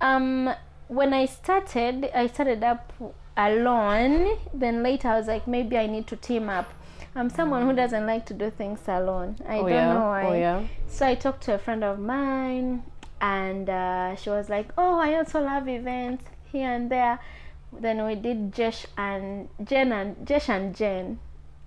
Um, 0.00 0.54
when 0.86 1.12
I 1.12 1.26
started, 1.26 1.96
I 2.14 2.28
started 2.28 2.62
up 2.62 2.92
alone. 3.36 4.36
Then 4.54 4.82
later, 4.82 5.08
I 5.08 5.16
was 5.18 5.26
like, 5.26 5.46
maybe 5.48 5.76
I 5.76 5.86
need 5.86 6.06
to 6.08 6.16
team 6.16 6.48
up. 6.48 6.68
I'm 7.18 7.30
someone 7.30 7.66
who 7.66 7.74
doesn't 7.74 8.06
like 8.06 8.26
to 8.26 8.34
do 8.34 8.48
things 8.50 8.80
alone. 8.86 9.36
I 9.46 9.58
oh 9.58 9.62
don't 9.62 9.70
yeah. 9.70 9.92
know 9.92 10.06
why. 10.06 10.24
Oh 10.24 10.34
yeah. 10.34 10.62
So 10.86 11.06
I 11.06 11.14
talked 11.16 11.42
to 11.44 11.54
a 11.54 11.58
friend 11.58 11.82
of 11.82 11.98
mine, 11.98 12.84
and 13.20 13.68
uh, 13.68 14.14
she 14.16 14.30
was 14.30 14.48
like, 14.48 14.68
"Oh, 14.78 14.98
I 15.00 15.14
also 15.16 15.40
love 15.42 15.68
events 15.68 16.24
here 16.52 16.70
and 16.70 16.90
there." 16.90 17.18
Then 17.72 18.04
we 18.06 18.14
did 18.14 18.52
Jesh 18.54 18.86
and 18.96 19.48
Jen 19.64 19.92
and 19.92 20.26
Jesh 20.26 20.48
and 20.48 20.74
Jen 20.74 21.18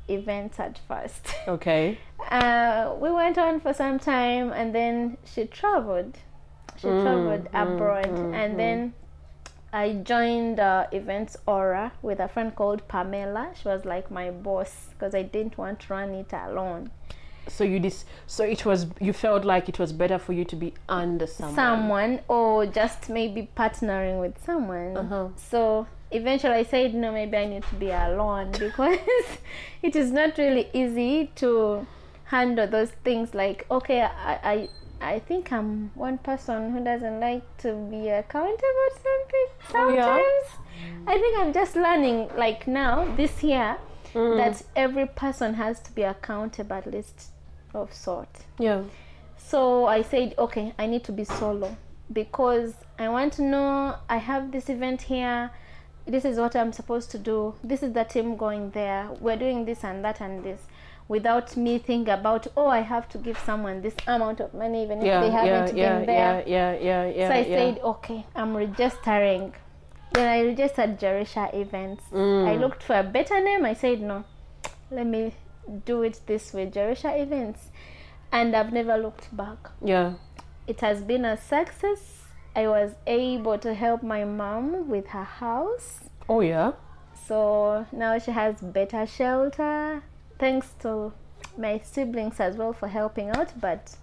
events 0.08 0.60
at 0.60 0.80
first. 0.88 1.28
Okay. 1.48 1.98
Uh, 2.30 2.94
we 3.00 3.12
went 3.12 3.38
on 3.38 3.60
for 3.60 3.74
some 3.74 4.00
time, 4.00 4.52
and 4.54 4.74
then 4.74 5.18
she 5.26 5.46
traveled. 5.46 6.18
She 6.78 6.88
Mm, 6.88 7.02
traveled 7.04 7.46
mm, 7.52 7.62
abroad, 7.62 8.06
mm, 8.06 8.34
and 8.34 8.54
mm. 8.54 8.58
then 8.58 8.94
I 9.74 9.94
joined 9.94 10.60
uh, 10.60 10.88
Events 10.92 11.38
Aura 11.46 11.94
with 12.02 12.20
a 12.20 12.28
friend 12.28 12.54
called 12.56 12.88
Pamela. 12.88 13.52
She 13.60 13.68
was 13.68 13.86
like 13.86 14.12
my 14.12 14.30
boss 14.30 14.90
because 14.92 15.16
I 15.16 15.24
didn't 15.24 15.58
want 15.58 15.80
to 15.82 15.94
run 15.94 16.10
it 16.10 16.34
alone. 16.34 16.92
So 17.48 17.64
you 17.64 17.80
dis- 17.80 18.06
so 18.28 18.44
it 18.44 18.66
was 18.66 18.88
you 19.00 19.14
felt 19.14 19.46
like 19.46 19.68
it 19.68 19.80
was 19.80 19.94
better 19.94 20.20
for 20.20 20.34
you 20.34 20.46
to 20.46 20.56
be 20.56 20.74
under 20.88 21.26
someone. 21.26 21.56
someone 21.56 22.20
or 22.28 22.66
just 22.66 23.10
maybe 23.10 23.50
partnering 23.58 24.20
with 24.20 24.44
someone. 24.46 24.98
Uh-huh. 24.98 25.28
So 25.38 25.88
eventually 26.12 26.54
I 26.54 26.64
said, 26.64 26.94
no, 26.94 27.12
maybe 27.12 27.38
I 27.38 27.46
need 27.46 27.64
to 27.64 27.76
be 27.76 27.90
alone 27.90 28.52
because 28.60 29.00
it 29.82 29.96
is 29.96 30.12
not 30.12 30.38
really 30.38 30.70
easy 30.74 31.32
to 31.36 31.88
handle 32.26 32.68
those 32.68 32.92
things. 33.04 33.34
Like, 33.34 33.66
okay, 33.72 34.02
I, 34.02 34.40
I, 34.44 34.70
I 35.02 35.20
think 35.20 35.52
I'm 35.52 35.92
one 35.96 36.18
person 36.20 36.72
who 36.72 36.84
doesn't 36.84 37.20
like 37.20 37.44
to 37.60 37.74
be 37.90 38.10
accountable 38.10 38.90
something 38.94 39.48
Oh, 39.74 39.90
yeah? 39.94 40.06
sometimes. 40.06 41.08
I 41.08 41.18
think 41.20 41.40
I'm 41.40 41.54
just 41.54 41.76
learning, 41.76 42.30
like 42.38 42.68
now, 42.68 43.14
this 43.16 43.44
year, 43.44 43.78
Mm. 44.14 44.38
that 44.38 44.62
every 44.76 45.06
person 45.06 45.54
has 45.54 45.80
to 45.82 45.92
be 45.94 46.04
accountable 46.04 46.76
at 46.76 46.86
least 46.92 47.32
of 47.74 47.94
sort. 47.94 48.28
Yeah. 48.60 48.84
So 49.38 49.86
I 49.86 50.02
said, 50.02 50.36
okay, 50.38 50.74
I 50.78 50.86
need 50.86 51.04
to 51.06 51.12
be 51.14 51.24
solo 51.24 51.78
because 52.12 52.74
I 53.00 53.08
want 53.08 53.32
to 53.34 53.42
know 53.42 53.96
I 54.10 54.18
have 54.18 54.52
this 54.52 54.70
event 54.70 55.04
here. 55.04 55.52
This 56.06 56.26
is 56.26 56.38
what 56.38 56.56
I'm 56.58 56.74
supposed 56.74 57.10
to 57.12 57.18
do. 57.18 57.54
This 57.64 57.84
is 57.84 57.94
the 57.94 58.04
team 58.04 58.36
going 58.36 58.72
there. 58.72 59.08
We're 59.22 59.38
doing 59.38 59.64
this 59.66 59.84
and 59.86 60.04
that 60.04 60.20
and 60.20 60.44
this 60.44 60.60
without 61.12 61.58
me 61.58 61.78
thinking 61.78 62.14
about, 62.14 62.48
oh, 62.56 62.68
I 62.68 62.80
have 62.80 63.10
to 63.10 63.18
give 63.18 63.38
someone 63.40 63.82
this 63.82 63.96
amount 64.08 64.40
of 64.40 64.54
money 64.54 64.84
even 64.84 65.02
Yeah. 65.02 65.18
if 65.18 65.22
they 65.26 65.32
haven't 65.40 65.78
Yeah. 65.78 65.98
been 65.98 66.06
there. 66.06 66.44
Yeah. 66.48 66.72
Yeah. 66.72 66.88
Yeah. 66.90 67.04
Yeah. 67.18 67.28
so 67.28 67.34
I 67.34 67.40
yeah. 67.40 67.58
said, 67.58 67.80
okay, 67.84 68.20
I'm 68.34 68.56
registering. 68.56 69.54
Then 70.14 70.28
I 70.36 70.40
registered 70.52 70.92
Jerisha 71.02 71.54
Events. 71.54 72.04
Mm. 72.14 72.48
I 72.52 72.56
looked 72.56 72.82
for 72.84 72.98
a 72.98 73.04
better 73.04 73.40
name. 73.44 73.66
I 73.66 73.74
said, 73.74 74.00
no, 74.02 74.24
let 74.90 75.06
me 75.06 75.34
do 75.86 76.02
it 76.04 76.22
this 76.28 76.54
way, 76.54 76.68
Jerisha 76.68 77.12
Events. 77.26 77.62
And 78.32 78.56
I've 78.56 78.72
never 78.72 78.96
looked 78.98 79.36
back. 79.36 79.70
Yeah. 79.84 80.14
It 80.66 80.80
has 80.80 81.02
been 81.02 81.26
a 81.26 81.36
success. 81.36 82.04
I 82.56 82.68
was 82.68 82.92
able 83.06 83.58
to 83.66 83.74
help 83.74 84.02
my 84.02 84.24
mom 84.24 84.88
with 84.90 85.08
her 85.08 85.28
house. 85.42 85.90
Oh 86.30 86.40
yeah. 86.40 86.72
So 87.28 87.86
now 87.92 88.18
she 88.18 88.32
has 88.32 88.56
better 88.62 89.06
shelter. 89.06 90.04
Thanks 90.42 90.74
to 90.82 91.14
my 91.56 91.80
siblings 91.84 92.40
as 92.40 92.58
well 92.58 92.74
for 92.74 92.88
helping 92.88 93.30
out, 93.30 93.54
but 93.62 93.96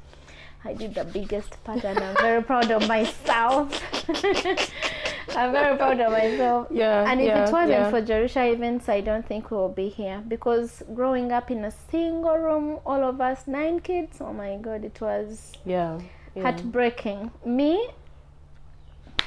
I 0.65 0.73
did 0.73 0.95
the 0.95 1.05
biggest 1.05 1.63
part 1.65 1.83
and 1.85 1.99
I'm 1.99 2.15
very 2.17 2.45
proud 2.45 2.71
of 2.71 2.87
myself. 2.87 3.83
I'm 5.37 5.51
very 5.51 5.77
proud 5.77 5.99
of 5.99 6.13
myself. 6.13 6.69
Yeah. 6.71 7.11
And 7.11 7.21
if 7.21 7.27
yeah, 7.27 7.45
it 7.45 7.53
wasn't 7.53 7.71
yeah. 7.71 7.91
for 7.91 8.01
Jerusha 8.01 8.53
events, 8.53 8.89
I 8.89 9.01
don't 9.01 9.27
think 9.27 9.51
we 9.51 9.57
will 9.57 9.69
be 9.69 9.89
here 9.89 10.23
because 10.29 10.85
growing 10.95 11.33
up 11.33 11.51
in 11.51 11.65
a 11.65 11.73
single 11.73 12.37
room, 12.37 12.79
all 12.87 13.03
of 13.03 13.21
us 13.21 13.49
nine 13.49 13.81
kids, 13.81 14.19
oh 14.21 14.33
my 14.33 14.59
god, 14.59 14.85
it 14.85 15.01
was 15.01 15.55
yeah. 15.65 15.99
yeah. 16.37 16.43
heartbreaking. 16.43 17.33
Me, 17.45 17.91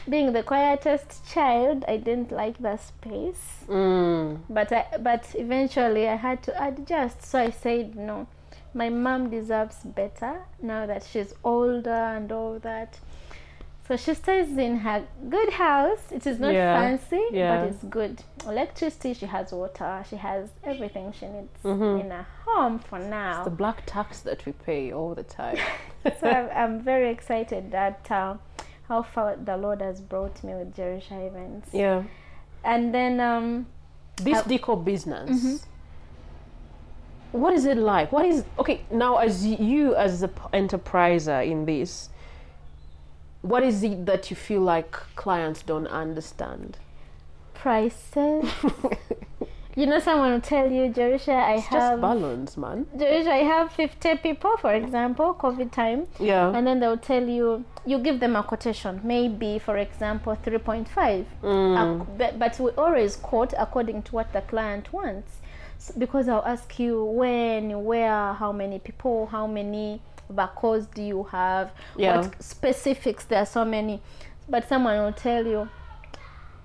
being 0.09 0.33
the 0.33 0.43
quietest 0.43 1.25
child, 1.31 1.85
I 1.87 1.97
didn't 1.97 2.31
like 2.31 2.57
the 2.61 2.77
space, 2.77 3.63
Mm. 3.67 4.39
but 4.49 4.71
I, 4.71 4.85
but 4.99 5.23
eventually 5.35 6.07
I 6.07 6.15
had 6.15 6.41
to 6.43 6.63
adjust. 6.67 7.23
So 7.23 7.39
I 7.39 7.49
said 7.51 7.95
no. 7.95 8.27
My 8.73 8.89
mom 8.89 9.29
deserves 9.29 9.77
better 9.83 10.41
now 10.61 10.85
that 10.85 11.03
she's 11.03 11.33
older 11.43 11.89
and 12.15 12.31
all 12.31 12.57
that. 12.59 12.99
So 13.87 13.97
she 13.97 14.13
stays 14.13 14.57
in 14.57 14.77
her 14.77 15.03
good 15.29 15.51
house. 15.53 16.11
It 16.11 16.25
is 16.25 16.39
not 16.39 16.53
Yeah, 16.53 16.79
fancy, 16.79 17.21
yeah. 17.31 17.57
but 17.65 17.67
it's 17.69 17.83
good. 17.83 18.23
Electricity, 18.47 19.13
she 19.13 19.25
has 19.25 19.51
water, 19.51 20.03
she 20.09 20.15
has 20.15 20.49
everything 20.63 21.11
she 21.11 21.27
needs 21.27 21.57
Mhm. 21.63 21.99
in 22.05 22.11
a 22.13 22.25
home 22.45 22.79
for 22.79 22.99
now. 22.99 23.43
The 23.43 23.49
black 23.49 23.83
tax 23.85 24.21
that 24.21 24.45
we 24.45 24.53
pay 24.53 24.93
all 24.93 25.13
the 25.15 25.23
time. 25.23 25.57
so 26.19 26.29
I'm, 26.29 26.49
I'm 26.55 26.79
very 26.79 27.09
excited 27.11 27.71
that 27.71 28.09
uh, 28.09 28.35
how 28.91 29.01
far 29.01 29.37
the 29.37 29.55
Lord 29.55 29.81
has 29.81 30.01
brought 30.01 30.43
me 30.43 30.53
with 30.53 30.75
Jerusha 30.75 31.17
events. 31.25 31.69
yeah. 31.73 32.03
And 32.63 32.93
then 32.93 33.19
um, 33.21 33.65
This 34.17 34.39
Uh, 34.39 34.43
decor 34.43 34.77
business. 34.77 35.65
What 37.31 37.53
is 37.53 37.63
it 37.65 37.77
like? 37.77 38.11
What 38.11 38.25
is 38.25 38.43
okay 38.59 38.81
now 38.91 39.15
as 39.17 39.45
you 39.45 39.95
as 39.95 40.19
the 40.19 40.27
enterpriser 40.53 41.39
in 41.53 41.65
this? 41.65 42.09
What 43.41 43.63
is 43.63 43.81
it 43.81 44.05
that 44.05 44.29
you 44.29 44.35
feel 44.35 44.61
like 44.61 44.91
clients 45.15 45.63
don't 45.63 45.87
understand? 45.87 46.77
prices. 47.53 48.43
you 49.75 49.85
know, 49.85 49.99
someone 49.99 50.31
will 50.33 50.41
tell 50.41 50.69
you, 50.71 50.89
Jerusha, 50.89 51.31
I 51.33 51.53
It's 51.55 51.65
have 51.67 51.91
just 51.93 52.01
balance, 52.01 52.57
man. 52.57 52.85
Jerusha, 52.97 53.31
I 53.31 53.43
have 53.43 53.71
50 53.71 54.17
people, 54.17 54.57
for 54.57 54.73
example, 54.73 55.33
COVID 55.33 55.71
time, 55.71 56.07
Yeah. 56.19 56.51
and 56.55 56.65
then 56.67 56.79
they'll 56.79 56.97
tell 56.97 57.23
you, 57.27 57.63
you 57.85 57.99
give 57.99 58.19
them 58.19 58.35
a 58.35 58.43
quotation, 58.43 58.99
maybe, 59.03 59.59
for 59.59 59.77
example, 59.77 60.35
3.5. 60.35 61.25
Mm. 61.41 62.01
Ac- 62.01 62.09
but, 62.17 62.39
but 62.39 62.59
we 62.59 62.71
always 62.71 63.15
quote 63.15 63.53
according 63.57 64.03
to 64.03 64.15
what 64.15 64.31
the 64.33 64.41
client 64.41 64.91
wants 64.93 65.37
S 65.77 65.91
because 65.97 66.29
i'll 66.29 66.45
ask 66.45 66.77
you 66.77 67.03
when 67.03 67.83
where 67.83 68.33
how 68.33 68.51
many 68.51 68.77
people 68.77 69.25
how 69.25 69.47
many 69.47 69.99
barcodes 70.31 70.85
do 70.93 71.01
you 71.01 71.23
have 71.31 71.71
Yeah. 71.97 72.17
what 72.21 72.43
specifics 72.43 73.25
there 73.25 73.39
are 73.39 73.47
so 73.47 73.65
many 73.65 73.99
but 74.47 74.67
someone 74.69 74.99
will 75.03 75.11
tell 75.13 75.43
you 75.47 75.67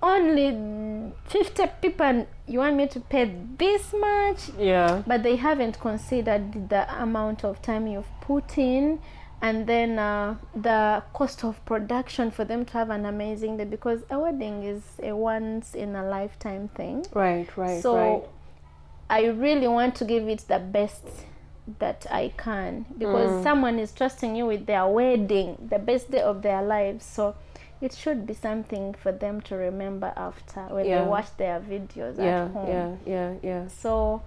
only 0.03 1.13
50 1.29 1.67
people 1.83 2.27
you 2.47 2.59
want 2.59 2.77
me 2.77 2.87
to 2.87 3.01
pay 3.01 3.35
this 3.59 3.93
much 3.93 4.51
Yeah. 4.59 5.03
but 5.07 5.23
they 5.23 5.37
haven't 5.37 5.81
considered 5.81 6.69
the 6.69 6.87
amount 7.03 7.45
of 7.45 7.61
time 7.63 7.87
you've 7.87 8.11
put 8.21 8.59
in 8.59 9.01
and 9.43 9.67
then 9.67 9.99
uh, 9.99 10.37
the 10.55 11.03
cost 11.13 11.45
of 11.45 11.63
production 11.67 12.31
for 12.31 12.45
them 12.45 12.65
to 12.67 12.73
have 12.75 12.91
an 12.91 13.05
amazing 13.07 13.57
day 13.57 13.65
because 13.65 14.03
a 14.11 14.19
wedding 14.19 14.63
is 14.65 14.83
a 15.03 15.13
once 15.15 15.75
in 15.75 15.95
a 15.97 16.05
lifetime 16.09 16.69
thing 16.69 17.05
Right, 17.13 17.49
right, 17.57 17.83
so 17.83 17.97
right. 17.97 18.23
i 19.11 19.25
really 19.27 19.69
want 19.69 19.95
to 19.97 20.05
give 20.05 20.29
it 20.29 20.45
the 20.49 20.59
best 20.59 21.05
that 21.79 22.07
i 22.11 22.33
can 22.37 22.87
because 22.97 23.31
Mm. 23.31 23.43
someone 23.43 23.79
is 23.79 23.93
trusting 23.93 24.37
you 24.37 24.47
with 24.47 24.67
their 24.67 24.87
wedding 24.87 25.57
the 25.69 25.79
best 25.79 26.11
day 26.11 26.21
of 26.23 26.43
their 26.43 26.63
lives 26.63 27.05
so 27.05 27.35
it 27.81 27.93
should 27.95 28.27
be 28.27 28.33
something 28.35 28.95
for 28.95 29.13
them 29.13 29.41
to 29.43 29.55
remember 29.57 30.13
after 30.17 30.61
when 30.75 30.87
Yeah. 30.87 31.03
they 31.03 31.09
watch 31.09 31.37
their 31.37 31.61
videos 31.61 32.17
Yeah, 32.19 32.45
at 32.45 32.51
home 32.53 32.69
yeah, 32.69 32.97
yeah, 33.07 33.35
yeah. 33.43 33.69
so 33.69 34.23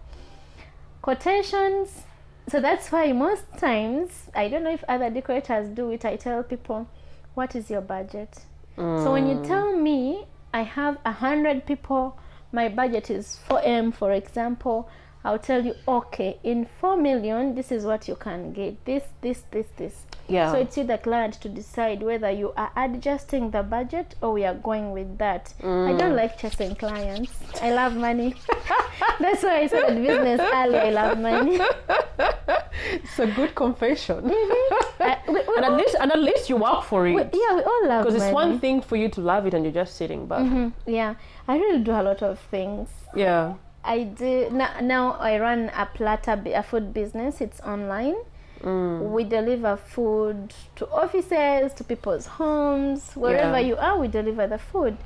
quotations 1.01 2.03
so 2.47 2.59
that's 2.59 2.91
why 2.91 3.11
most 3.11 3.45
times 3.57 4.29
i 4.35 4.47
don't 4.47 4.63
know 4.63 4.73
if 4.73 4.83
other 4.87 5.09
decorators 5.09 5.69
do 5.69 5.91
it 5.91 6.03
i 6.05 6.15
tell 6.15 6.43
people 6.43 6.87
what 7.35 7.55
is 7.55 7.69
your 7.69 7.81
budget 7.81 8.39
so 8.75 9.11
when 9.11 9.27
you 9.27 9.35
Mm. 9.35 9.47
tell 9.47 9.75
me 9.75 10.25
i 10.53 10.61
have 10.63 10.97
a 11.05 11.11
hundred 11.11 11.65
people 11.65 12.17
my 12.51 12.69
budget 12.69 13.09
is 13.09 13.39
4m 13.49 13.93
for 13.93 14.11
example 14.11 14.89
i'll 15.23 15.39
tell 15.39 15.65
you 15.65 15.75
okay 15.87 16.37
in 16.43 16.65
4 16.65 16.97
million 16.97 17.55
this 17.55 17.71
is 17.71 17.85
what 17.85 18.07
you 18.07 18.15
can 18.15 18.53
get 18.53 18.83
this 18.85 19.03
this 19.21 19.41
this 19.51 19.67
this 19.77 20.05
Yeah. 20.29 20.51
so 20.51 20.57
it's 20.59 20.77
you 20.77 20.83
the 20.83 20.97
client 20.97 21.33
to 21.41 21.49
decide 21.49 22.03
whether 22.03 22.29
you 22.31 22.53
are 22.55 22.71
adjusting 22.75 23.51
the 23.51 23.63
budget 23.63 24.15
or 24.21 24.31
we 24.33 24.45
are 24.45 24.53
going 24.53 24.91
with 24.91 25.17
that 25.17 25.53
i 25.61 25.65
Mm. 25.65 25.97
don't 25.99 26.15
like 26.15 26.37
chasing 26.37 26.75
clients 26.75 27.31
i 27.61 27.71
love 27.73 27.95
money 27.95 28.35
that's 29.19 29.43
why 29.43 29.55
i 29.61 29.67
started 29.67 29.97
business 30.05 30.39
early 30.53 30.77
i 30.77 30.89
love 30.91 31.17
money 31.19 31.59
it's 32.93 33.19
a 33.19 33.27
good 33.27 33.53
confession. 33.55 34.31
I- 34.99 35.17
we- 35.27 35.33
we 35.33 35.55
and 35.57 35.65
at 35.65 35.73
least 35.73 35.95
and 35.99 36.11
at 36.11 36.19
least 36.19 36.49
you 36.49 36.57
work 36.57 36.83
for 36.83 37.03
we- 37.03 37.19
it. 37.21 37.29
yeah 37.33 37.55
we 37.55 37.61
all 37.63 37.87
love 37.87 38.05
Because 38.05 38.21
it's 38.21 38.33
one 38.33 38.59
thing 38.59 38.81
for 38.81 38.95
you 38.95 39.09
to 39.09 39.21
love 39.21 39.45
it 39.45 39.53
and 39.53 39.63
you're 39.65 39.73
just 39.83 39.95
sitting 39.95 40.27
back. 40.27 40.41
Mhm, 40.41 40.73
yeah 40.85 41.15
i 41.47 41.57
really 41.57 41.79
do 41.79 41.91
a 41.91 42.03
lot 42.03 42.21
of 42.21 42.39
things 42.51 42.89
Yeah. 43.15 43.53
I 43.81 44.03
do 44.03 44.49
now. 44.51 44.71
Now 44.81 45.13
I 45.13 45.39
run 45.39 45.71
a 45.73 45.85
platter, 45.85 46.35
a 46.53 46.61
food 46.61 46.93
business. 46.93 47.39
It's 47.39 47.61
online. 47.61 48.17
Mm. 48.63 49.11
We 49.11 49.23
deliver 49.23 49.77
food 49.77 50.53
to 50.75 50.87
offices, 50.89 51.73
to 51.73 51.83
people's 51.83 52.25
homes, 52.25 53.11
wherever 53.15 53.59
Yeah. 53.59 53.67
you 53.67 53.77
are. 53.77 53.97
We 53.97 54.07
deliver 54.07 54.47
the 54.47 54.57
food. 54.57 54.97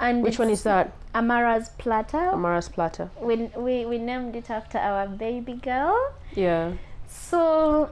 And 0.00 0.22
Which 0.22 0.38
one 0.38 0.50
is 0.50 0.62
that? 0.64 0.92
Amara's 1.14 1.68
platter. 1.78 2.30
Amara's 2.30 2.68
platter. 2.68 3.10
we, 3.20 3.36
we 3.56 3.84
we 3.86 3.98
named 3.98 4.34
it 4.34 4.50
after 4.50 4.78
our 4.78 5.06
baby 5.06 5.54
girl. 5.54 5.96
Yeah. 6.34 6.72
So, 7.06 7.90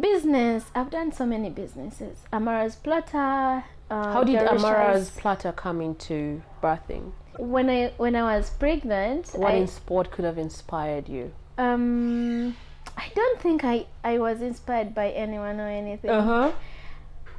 business. 0.00 0.64
I've 0.74 0.90
done 0.90 1.12
so 1.12 1.24
many 1.26 1.50
businesses. 1.50 2.18
Amara's 2.32 2.76
platter. 2.76 3.64
Uh, 3.88 4.12
How 4.12 4.24
did 4.24 4.40
Jerusha's- 4.40 4.64
Amara's 4.64 5.10
platter 5.10 5.52
come 5.52 5.80
into 5.80 6.42
birthing? 6.62 7.12
When 7.38 7.70
I 7.70 7.92
when 7.98 8.16
I 8.16 8.22
was 8.36 8.50
pregnant, 8.50 9.28
What 9.34 9.52
I, 9.52 9.56
in 9.56 9.66
sport 9.68 10.10
could 10.10 10.24
have 10.24 10.38
inspired 10.38 11.08
you? 11.08 11.32
um, 11.58 12.56
I 12.96 13.10
don't 13.14 13.40
think 13.40 13.64
I 13.64 13.86
I 14.02 14.18
was 14.18 14.40
inspired 14.40 14.94
by 14.94 15.10
anyone 15.10 15.60
or 15.60 15.68
anything. 15.68 16.10
huh. 16.10 16.52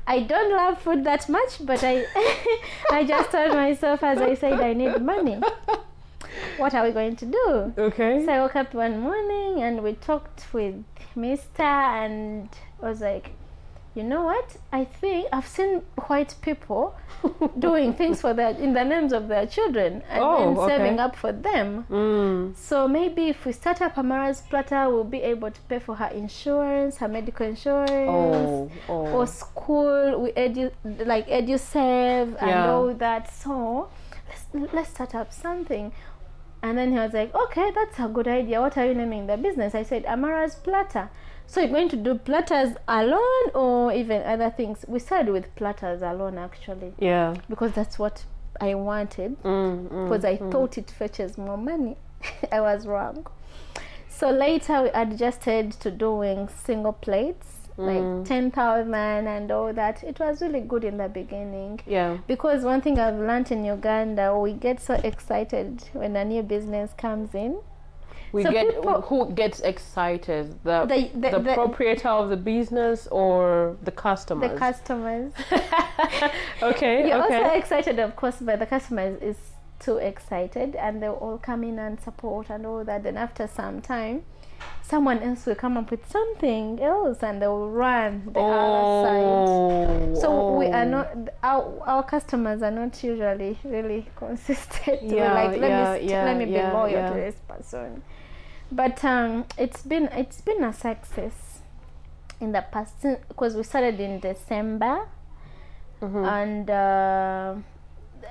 I 0.09 0.21
don't 0.21 0.51
love 0.55 0.81
food 0.81 1.03
that 1.03 1.27
much, 1.27 1.65
but 1.65 1.83
I 1.83 2.05
I 2.91 3.03
just 3.03 3.31
told 3.31 3.53
myself 3.53 4.03
as 4.03 4.19
I 4.19 4.35
said 4.35 4.59
I 4.59 4.73
need 4.73 5.01
money. 5.01 5.41
What 6.57 6.73
are 6.73 6.83
we 6.83 6.91
going 6.91 7.15
to 7.17 7.25
do? 7.25 7.73
Okay. 7.77 8.25
So 8.25 8.31
I 8.31 8.39
woke 8.39 8.55
up 8.55 8.73
one 8.73 8.99
morning 8.99 9.61
and 9.63 9.83
we 9.83 9.93
talked 9.93 10.45
with 10.53 10.83
Mister 11.15 11.63
and 11.63 12.49
I 12.81 12.89
was 12.89 13.01
like, 13.01 13.31
you 13.98 14.04
know 14.04 14.24
what? 14.24 14.56
I 14.72 14.86
think 14.86 15.27
I've 15.34 15.48
seen 15.48 15.82
white 16.08 16.36
people 16.42 16.96
doing 17.60 17.94
things 17.94 18.22
for 18.22 18.34
their 18.34 18.50
in 18.51 18.74
the 18.74 18.84
names 18.84 19.12
of 19.12 19.27
their 19.27 19.46
children 19.48 20.04
and 20.10 20.24
Oh, 20.24 20.38
then 20.38 20.58
okay. 20.58 20.77
saving 20.77 21.00
up 21.00 21.16
for 21.16 21.32
them. 21.32 21.86
Mm. 21.89 22.56
So 22.56 22.88
maybe 22.88 23.30
if 23.30 23.46
we 23.46 23.51
start 23.54 23.82
up 23.82 23.98
Amara's 23.98 24.42
platter, 24.42 24.88
we'll 24.89 25.04
be 25.04 25.22
able 25.34 25.50
to 25.51 25.62
pay 25.62 25.80
for 25.80 25.96
her 25.96 26.08
insurance, 26.08 26.98
her 26.98 27.08
medical 27.08 27.46
insurance 27.48 27.89
Oh. 28.10 28.72
Oh. 28.88 29.18
or 29.18 29.25
school 29.27 30.22
we 30.22 30.32
edu 30.34 30.72
like 31.06 31.27
edusave 31.27 32.36
and 32.42 32.51
all 32.70 32.94
that 32.94 33.24
so 33.34 33.89
let's 34.30 34.74
let's 34.74 34.89
start 34.89 35.16
up 35.16 35.34
something 35.34 35.92
and 36.63 36.77
then 36.77 36.92
he 36.92 36.98
was 37.00 37.13
like 37.13 37.34
okay 37.36 37.72
that's 37.75 38.00
a 38.00 38.08
good 38.08 38.27
idea 38.27 38.60
what 38.62 38.77
are 38.77 38.86
you 38.86 38.94
naming 38.94 39.27
the 39.27 39.38
business 39.38 39.75
i 39.75 39.84
said 39.84 40.04
amara's 40.06 40.56
platter 40.56 41.10
so 41.48 41.62
you're 41.62 41.70
going 41.70 41.89
to 41.89 41.96
do 41.96 42.16
platters 42.16 42.75
alone 42.88 43.50
or 43.56 43.92
even 43.94 44.22
other 44.24 44.50
things 44.50 44.84
we 44.88 45.00
started 45.00 45.32
with 45.32 45.54
platters 45.56 46.01
alone 46.01 46.38
actually 46.38 46.94
yeah. 47.00 47.34
because 47.50 47.72
that's 47.72 47.98
what 47.98 48.24
i 48.60 48.74
wanted 48.75 49.32
Mm, 49.44 49.88
mm, 49.88 50.04
because 50.10 50.25
I 50.25 50.38
mm. 50.38 50.51
thought 50.51 50.77
it 50.77 50.89
fetches 50.92 51.38
more 51.38 51.58
money. 51.58 51.96
I 52.51 52.60
was 52.60 52.86
wrong. 52.88 53.27
So 54.10 54.32
later 54.32 54.82
we 54.84 54.89
adjusted 54.89 55.72
to 55.84 55.92
doing 55.92 56.50
single 56.50 56.94
plates, 56.94 57.54
Mm. 57.77 58.18
like 58.20 58.27
10,000 58.27 58.94
and 59.27 59.51
all 59.51 59.72
that. 59.72 60.04
It 60.04 60.20
was 60.20 60.42
really 60.42 60.62
good 60.62 60.84
in 60.84 60.98
the 60.98 61.08
beginning. 61.08 61.80
Yeah. 61.86 62.18
Because 62.25 62.63
one 62.63 62.82
thing 62.82 62.98
I've 62.98 63.20
learned 63.20 63.51
in 63.51 63.63
Uganda, 63.63 64.36
we 64.36 64.54
get 64.54 64.80
so 64.82 64.96
excited 64.96 65.84
when 65.94 66.16
a 66.16 66.25
new 66.25 66.42
business 66.42 66.94
comes 66.98 67.36
in. 67.36 67.60
We 68.34 68.43
So 68.43 68.51
get 68.51 68.67
people- 68.75 69.01
who 69.01 69.31
gets 69.31 69.60
excited? 69.62 70.46
The 70.63 70.86
The- 70.86 71.10
the- 71.13 71.29
the 71.29 71.39
the- 71.39 71.53
proprietor 71.53 72.10
of 72.10 72.29
the 72.29 72.38
business 72.38 73.07
or 73.07 73.75
the 73.84 73.91
customers? 73.91 74.51
The 74.51 74.57
customers. 74.57 75.31
okay. 76.62 76.96
You're 77.07 77.24
okay. 77.25 77.36
also 77.43 77.55
excited, 77.55 78.00
of 78.00 78.15
course, 78.15 78.38
but 78.41 78.60
the 78.60 78.65
customers 78.65 79.22
is 79.22 79.38
too 79.79 79.98
excited 79.98 80.75
and 80.75 81.01
they'll 81.01 81.13
all 81.13 81.38
come 81.38 81.63
in 81.63 81.79
and 81.79 82.00
support 82.00 82.50
and 82.50 82.65
all 82.65 82.84
that. 82.84 83.03
Then 83.03 83.17
after 83.17 83.48
some 83.48 83.81
time, 83.81 84.24
someone 84.88 85.20
else 85.22 85.46
will 85.46 85.56
come 85.56 85.77
up 85.77 85.91
with 85.91 86.10
something 86.10 86.79
else 86.82 87.22
and 87.22 87.41
they'll 87.41 87.67
run 87.70 88.24
the 88.33 88.40
other 88.40 89.07
side. 89.07 89.24
oh. 89.25 90.16
So 90.22 90.57
we 90.57 90.68
are 90.68 90.85
oh. 90.85 90.90
not 90.90 91.07
our, 91.44 91.83
our 91.85 92.03
customers 92.03 92.61
are 92.61 92.72
not 92.72 93.03
usually 93.03 93.57
really 93.64 94.07
consistent. 94.16 95.03
We're 95.03 95.16
Yeah, 95.18 95.33
like 95.33 95.59
let 95.59 95.70
yeah, 95.70 95.94
me 95.94 96.00
st- 96.00 96.09
yeah, 96.11 96.25
let 96.25 96.38
me 96.38 96.46
yeah, 96.53 96.70
be 96.70 96.74
loyal 96.75 97.14
to 97.14 97.20
this 97.20 97.35
person. 97.48 98.01
But 98.72 99.03
um, 99.03 99.46
it's 99.57 99.81
been 99.83 100.05
it's 100.14 100.42
been 100.42 100.64
a 100.64 100.74
success 100.74 101.59
in 102.40 102.51
the 102.51 102.61
past 102.72 103.05
because 103.27 103.55
we 103.55 103.64
started 103.64 104.00
in 104.00 104.20
December 104.20 105.07
Mhm. 106.01 106.27
and 106.27 106.70
uh, 106.70 107.55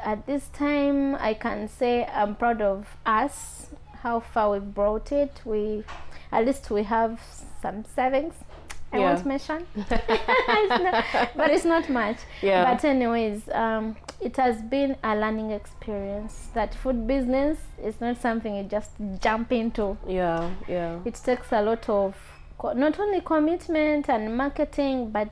at 0.05 0.25
this 0.27 0.47
time 0.49 1.17
i 1.17 1.35
can 1.35 1.67
say 1.67 2.05
i'm 2.15 2.37
proud 2.37 2.63
of 2.63 2.87
us 3.05 3.71
how 4.03 4.21
far 4.21 4.53
we've 4.53 4.73
brought 4.73 5.11
it 5.11 5.41
we 5.45 5.83
at 6.33 6.45
least 6.47 6.71
we 6.71 6.83
have 6.85 7.21
some 7.63 7.85
savings 7.85 8.35
i 8.93 8.99
Yeah. 8.99 9.13
won't 9.15 9.27
mention 9.27 9.67
It's 9.77 10.83
not- 10.83 11.29
but 11.37 11.51
it's 11.51 11.65
not 11.65 11.89
much 11.89 12.19
Yeah. 12.43 12.65
but 12.75 12.85
anyways 12.85 13.49
um, 13.51 13.97
it 14.21 14.37
has 14.37 14.63
been 14.63 14.97
a 15.03 15.15
learning 15.17 15.51
experience 15.51 16.49
that 16.55 16.75
food 16.75 17.07
business 17.07 17.59
is 17.83 18.01
not 18.01 18.17
something 18.21 18.55
you 18.57 18.63
just 18.65 18.91
jump 19.21 19.53
into 19.53 19.97
yeah. 20.07 20.51
Yeah. 20.69 20.99
it 21.05 21.15
takes 21.15 21.53
a 21.53 21.61
lot 21.63 21.89
of 21.89 22.15
co- 22.59 22.73
not 22.73 22.99
only 23.01 23.21
commitment 23.21 24.09
and 24.09 24.37
marketing 24.37 25.11
but 25.11 25.31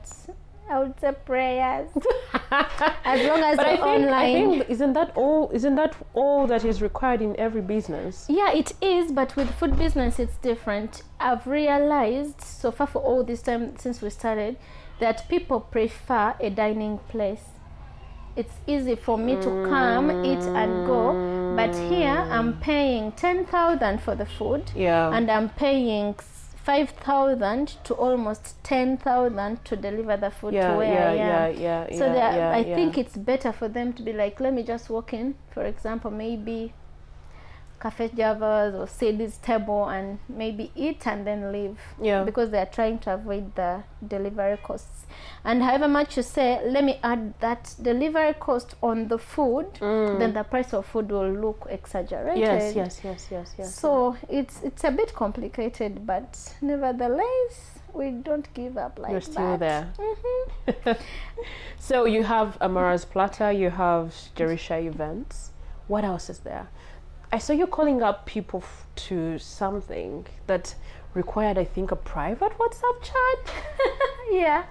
i 0.69 0.79
would 0.79 0.99
say 0.99 1.11
prayers 1.25 1.89
as 2.51 3.27
long 3.27 3.39
as 3.41 3.57
But 3.57 3.65
I 3.67 3.75
think, 3.75 3.81
online 3.85 4.13
I 4.13 4.33
think 4.33 4.69
isn't 4.69 4.93
that 4.93 5.11
all? 5.15 5.49
Isn't 5.53 5.75
that 5.75 5.95
all 6.13 6.47
that 6.47 6.65
is 6.65 6.81
required 6.81 7.21
in 7.21 7.35
every 7.39 7.61
business? 7.61 8.25
yeah 8.29 8.51
it 8.51 8.73
is 8.81 9.11
but 9.11 9.35
with 9.35 9.49
food 9.51 9.77
business 9.77 10.19
it's 10.19 10.37
different 10.37 11.03
i've 11.19 11.45
realized 11.45 12.41
so 12.41 12.71
far 12.71 12.87
for 12.87 12.99
all 13.01 13.23
this 13.23 13.41
time 13.41 13.77
since 13.77 14.01
we 14.01 14.09
started 14.09 14.57
that 14.99 15.27
people 15.29 15.59
prefer 15.59 16.33
a 16.39 16.49
dining 16.49 16.97
place 17.09 17.43
it's 18.35 18.55
easy 18.67 18.95
for 18.95 19.17
me 19.17 19.35
to 19.35 19.49
come 19.69 20.09
eat 20.25 20.43
and 20.61 20.85
go 20.87 21.13
but 21.55 21.73
here 21.75 22.17
i'm 22.31 22.59
paying 22.59 23.11
10000 23.13 24.01
for 24.01 24.15
the 24.15 24.25
food 24.25 24.63
Yeah. 24.75 25.11
and 25.15 25.29
i'm 25.31 25.49
paying 25.49 26.15
5000 26.65 27.67
to 27.83 27.93
almost 27.93 28.55
10000 28.63 29.63
to 29.65 29.75
deliver 29.75 30.17
the 30.17 30.31
food 30.31 30.53
yeah, 30.55 30.71
to 30.71 30.77
where 30.77 30.93
yeah, 30.93 31.09
i 31.09 31.13
am. 31.13 31.17
yeah, 31.61 31.85
yeah, 31.89 31.97
so 31.99 32.05
yeah, 32.07 32.49
are- 32.49 32.53
I 32.53 32.63
think 32.63 32.97
it's 32.97 33.15
better 33.15 33.51
for 33.51 33.67
them 33.67 33.93
to 33.93 34.01
be 34.01 34.13
like, 34.13 34.39
let 34.39 34.53
me 34.53 34.63
just 34.63 34.89
walk 34.89 35.13
in, 35.13 35.35
for 35.51 35.63
example, 35.63 36.09
maybe 36.09 36.73
Cafe 37.85 38.09
Javas 38.09 38.73
or 38.73 38.87
Sadie's 38.87 39.37
table 39.37 39.87
and 39.89 40.17
maybe 40.27 40.71
eat 40.75 41.05
and 41.05 41.25
then 41.27 41.51
leave. 41.51 41.77
Yeah. 42.01 42.23
Because 42.23 42.49
they 42.49 42.57
are 42.57 42.65
trying 42.65 42.97
to 42.99 43.13
avoid 43.13 43.53
the 43.53 43.83
delivery 44.07 44.57
costs. 44.63 45.05
And 45.43 45.61
however 45.61 45.87
much 45.87 46.17
you 46.17 46.23
say, 46.23 46.59
let 46.65 46.83
me 46.83 46.99
add 47.03 47.35
that 47.41 47.75
delivery 47.79 48.33
cost 48.39 48.73
on 48.81 49.07
the 49.07 49.19
food, 49.19 49.67
then 49.79 50.33
the 50.33 50.41
price 50.41 50.73
of 50.73 50.87
food 50.87 51.11
will 51.11 51.29
look 51.31 51.67
exaggerated. 51.69 52.43
Mm. 52.43 52.75
Yes, 52.75 52.75
yes, 52.75 53.01
yes, 53.03 53.27
yes, 53.29 53.53
yes. 53.59 53.75
So 53.75 54.17
it's 54.29 54.63
it's 54.63 54.83
a 54.83 54.89
bit 54.89 55.13
complicated, 55.13 56.07
but 56.07 56.55
nevertheless, 56.61 57.79
we 57.93 58.09
don't 58.09 58.51
give 58.55 58.79
up 58.79 58.97
like 58.97 59.11
You're 59.11 59.21
still 59.21 59.57
that. 59.59 59.59
there. 59.59 59.87
Mhm. 59.99 60.97
So 61.77 62.05
you 62.05 62.23
have 62.23 62.57
Amara's 62.61 63.05
Platter, 63.05 63.51
you 63.51 63.69
have 63.69 64.15
Jerisha 64.35 64.83
events. 64.83 65.51
What 65.87 66.03
else 66.03 66.31
is 66.31 66.39
there? 66.39 66.67
I 67.31 67.37
saw 67.39 67.53
you 67.53 67.67
calling 67.67 68.01
up 68.01 68.25
people 68.25 68.61
f- 68.63 68.85
to 69.07 69.37
something 69.39 70.25
that 70.47 70.75
required, 71.13 71.57
I 71.57 71.63
think, 71.65 71.91
a 71.91 71.95
private 71.95 72.57
WhatsApp 72.57 73.01
chat. 73.01 73.55
yeah. 74.31 74.63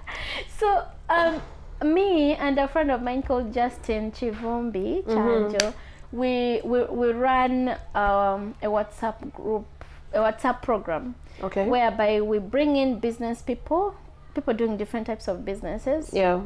So 0.57 0.85
um, 1.09 1.41
me 1.83 2.33
and 2.35 2.57
a 2.57 2.67
friend 2.67 2.91
of 2.91 3.01
mine 3.01 3.23
called 3.23 3.53
Justin 3.53 4.11
Chivumbi 4.11 5.03
Chanjo, 5.05 5.73
we, 6.11 6.61
we 6.63 6.83
we 6.83 7.07
run 7.11 7.69
um, 7.93 8.55
a 8.61 8.67
WhatsApp 8.67 9.33
group, 9.33 9.65
a 10.13 10.19
WhatsApp 10.19 10.61
program, 10.61 11.15
Okay. 11.43 11.67
whereby 11.67 12.21
we 12.21 12.39
bring 12.39 12.77
in 12.77 12.99
business 12.99 13.41
people, 13.41 13.95
people 14.33 14.53
doing 14.53 14.77
different 14.77 15.07
types 15.07 15.27
of 15.27 15.43
businesses, 15.43 16.11
yeah. 16.13 16.41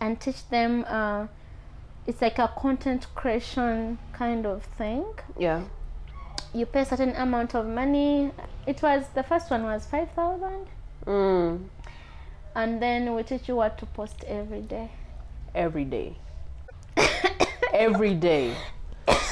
and 0.00 0.20
teach 0.20 0.48
them. 0.48 0.84
Uh, 0.88 1.26
it's 2.10 2.20
like 2.20 2.40
a 2.40 2.48
content 2.48 3.06
creation 3.14 3.96
kind 4.12 4.44
of 4.44 4.64
thing. 4.76 5.04
Yeah. 5.38 5.62
You 6.52 6.66
pay 6.66 6.80
a 6.80 6.84
certain 6.84 7.14
amount 7.14 7.54
of 7.54 7.66
money. 7.68 8.32
It 8.66 8.82
was 8.82 9.04
the 9.14 9.22
first 9.22 9.48
one 9.48 9.62
was 9.62 9.86
five 9.86 10.10
thousand, 10.10 10.66
Mm. 11.06 11.68
and 12.56 12.82
then 12.82 13.14
we 13.14 13.22
teach 13.22 13.48
you 13.48 13.54
what 13.54 13.78
to 13.78 13.86
post 13.86 14.24
every 14.26 14.60
day. 14.60 14.90
Every 15.54 15.84
day. 15.84 16.16
Every 17.72 18.14
day. 18.14 18.54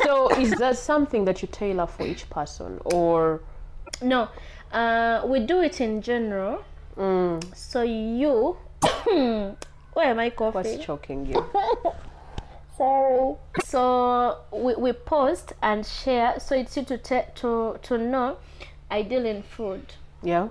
So 0.04 0.28
is 0.38 0.52
that 0.58 0.78
something 0.78 1.24
that 1.24 1.42
you 1.42 1.48
tailor 1.50 1.86
for 1.88 2.04
each 2.04 2.30
person 2.30 2.80
or 2.84 3.40
No, 4.00 4.28
uh, 4.72 5.22
we 5.26 5.40
do 5.40 5.60
it 5.60 5.80
in 5.80 6.00
general. 6.02 6.62
mm, 6.96 7.42
So 7.56 7.82
you, 7.82 8.56
where 9.94 10.06
am 10.12 10.20
I 10.20 10.30
what's 10.30 10.76
choking 10.76 11.26
you? 11.26 11.44
Sorry. 12.78 13.34
So 13.64 14.38
we, 14.52 14.74
we 14.76 14.92
post 14.92 15.52
and 15.62 15.84
share. 15.84 16.38
So 16.40 16.54
it's 16.54 16.76
you 16.76 16.84
to 16.84 16.96
te- 16.98 17.30
to 17.36 17.78
to 17.82 17.98
know. 17.98 18.36
I 18.90 19.02
deal 19.02 19.26
in 19.26 19.42
food. 19.42 19.94
Yeah. 20.22 20.48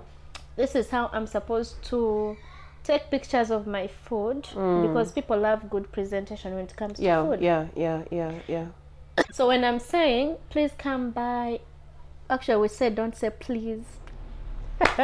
This 0.56 0.74
is 0.76 0.90
how 0.90 1.10
I'm 1.12 1.26
supposed 1.26 1.82
to 1.84 2.36
take 2.84 3.10
pictures 3.10 3.50
of 3.50 3.66
my 3.66 3.86
food 3.88 4.42
because 4.82 5.10
people 5.12 5.36
love 5.38 5.68
good 5.68 5.90
presentation 5.92 6.54
when 6.54 6.64
it 6.64 6.76
comes 6.76 6.98
Mm. 6.98 7.02
Yeah. 7.02 7.16
to 7.22 7.26
food. 7.30 7.40
Yeah. 7.40 7.66
Yeah. 7.74 8.02
Yeah. 8.10 8.32
Yeah. 8.46 8.66
So 9.32 9.48
when 9.48 9.64
I'm 9.64 9.80
saying 9.80 10.36
please 10.50 10.70
come 10.78 11.10
by, 11.10 11.60
actually 12.30 12.60
we 12.62 12.68
say 12.68 12.90
don't 12.90 13.16
say 13.16 13.30
please. 13.30 13.84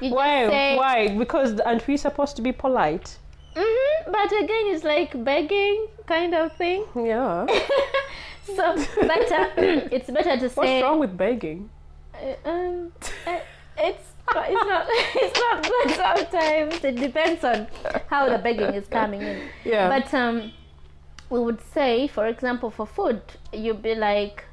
Why? 0.00 0.48
say- 0.48 0.76
Why? 0.76 1.08
Because 1.18 1.60
aren't 1.60 1.86
we 1.86 1.96
supposed 1.96 2.36
to 2.36 2.42
be 2.42 2.52
polite? 2.52 3.18
Mhm, 3.56 4.12
But 4.12 4.30
again, 4.32 4.64
it's 4.74 4.84
like 4.84 5.12
begging 5.24 5.86
kind 6.06 6.34
of 6.34 6.52
thing. 6.56 6.84
Yeah. 6.94 7.46
So 8.46 8.76
better, 9.00 9.50
it's 9.90 10.08
better 10.08 10.38
to 10.38 10.48
say. 10.48 10.54
What's 10.54 10.82
wrong 10.84 11.00
with 11.00 11.16
begging? 11.16 11.68
uh, 12.14 12.48
Um, 12.48 12.92
uh, 13.26 13.40
it's 13.76 14.06
it's 14.36 14.66
not 14.70 14.86
it's 15.24 15.38
not 15.40 15.62
good 15.66 15.90
sometimes. 15.96 16.84
It 16.84 16.94
depends 16.96 17.42
on 17.42 17.66
how 18.08 18.28
the 18.28 18.38
begging 18.38 18.72
is 18.74 18.86
coming 18.86 19.20
in. 19.22 19.40
Yeah. 19.64 19.88
But 19.88 20.14
um, 20.14 20.52
we 21.28 21.40
would 21.40 21.60
say, 21.74 22.06
for 22.06 22.26
example, 22.28 22.70
for 22.70 22.86
food, 22.86 23.20
you'd 23.52 23.82
be 23.82 23.96
like, 23.96 24.44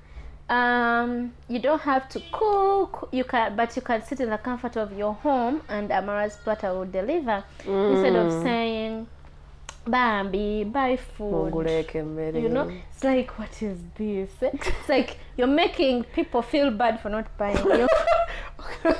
um, 0.53 1.33
you 1.47 1.59
don't 1.59 1.81
have 1.81 2.07
to 2.09 2.19
cook. 2.31 3.09
You 3.11 3.23
can, 3.23 3.55
but 3.55 3.75
you 3.75 3.81
can 3.81 4.03
sit 4.03 4.19
in 4.19 4.29
the 4.29 4.37
comfort 4.37 4.75
of 4.75 4.97
your 4.97 5.13
home, 5.13 5.61
and 5.69 5.91
Amara's 5.91 6.37
platter 6.43 6.71
will 6.73 6.85
deliver. 6.85 7.43
Instead 7.91 8.15
of 8.15 8.31
saying, 8.43 9.07
"Bambi, 9.85 10.63
buy 10.65 10.97
food." 10.97 11.51
You 12.43 12.49
know, 12.49 12.63
it's 12.91 13.03
like, 13.03 13.37
what 13.39 13.61
is 13.61 13.77
this? 13.95 14.31
It's 14.41 14.89
like 14.89 15.17
you're 15.37 15.47
making 15.63 16.03
people 16.15 16.41
feel 16.41 16.69
bad 16.71 16.99
for 17.01 17.09
not 17.09 17.27
buying. 17.37 17.57
You 17.57 17.87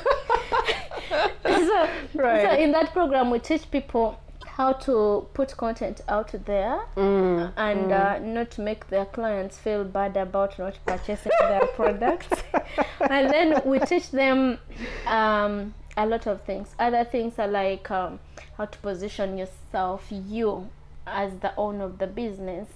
so, 1.43 1.89
Right. 2.15 2.41
so 2.45 2.51
in 2.63 2.71
that 2.71 2.91
program, 2.93 3.29
we 3.29 3.39
teach 3.39 3.69
people 3.69 4.17
how 4.57 4.71
to 4.71 5.27
put 5.33 5.55
content 5.57 6.01
out 6.07 6.31
there 6.45 6.79
Mm. 6.95 7.51
and 7.57 7.91
uh, 7.91 8.19
not 8.19 8.57
make 8.59 8.87
their 8.89 9.05
clients 9.05 9.57
feel 9.57 9.83
bad 9.83 10.15
about 10.15 10.57
not 10.59 10.77
purchasing 10.85 11.31
their 11.39 11.65
products. 11.75 12.29
and 13.09 13.29
then 13.31 13.61
we 13.65 13.79
teach 13.79 14.11
them 14.11 14.59
um, 15.07 15.73
a 15.97 16.05
lot 16.05 16.27
of 16.27 16.41
things. 16.43 16.67
Other 16.77 17.03
things 17.03 17.39
are 17.39 17.47
like 17.47 17.89
um, 17.89 18.19
how 18.57 18.65
to 18.65 18.77
position 18.79 19.37
yourself, 19.37 20.05
you 20.11 20.69
as 21.07 21.33
the 21.39 21.55
owner 21.57 21.85
of 21.85 21.97
the 21.97 22.07
business. 22.07 22.67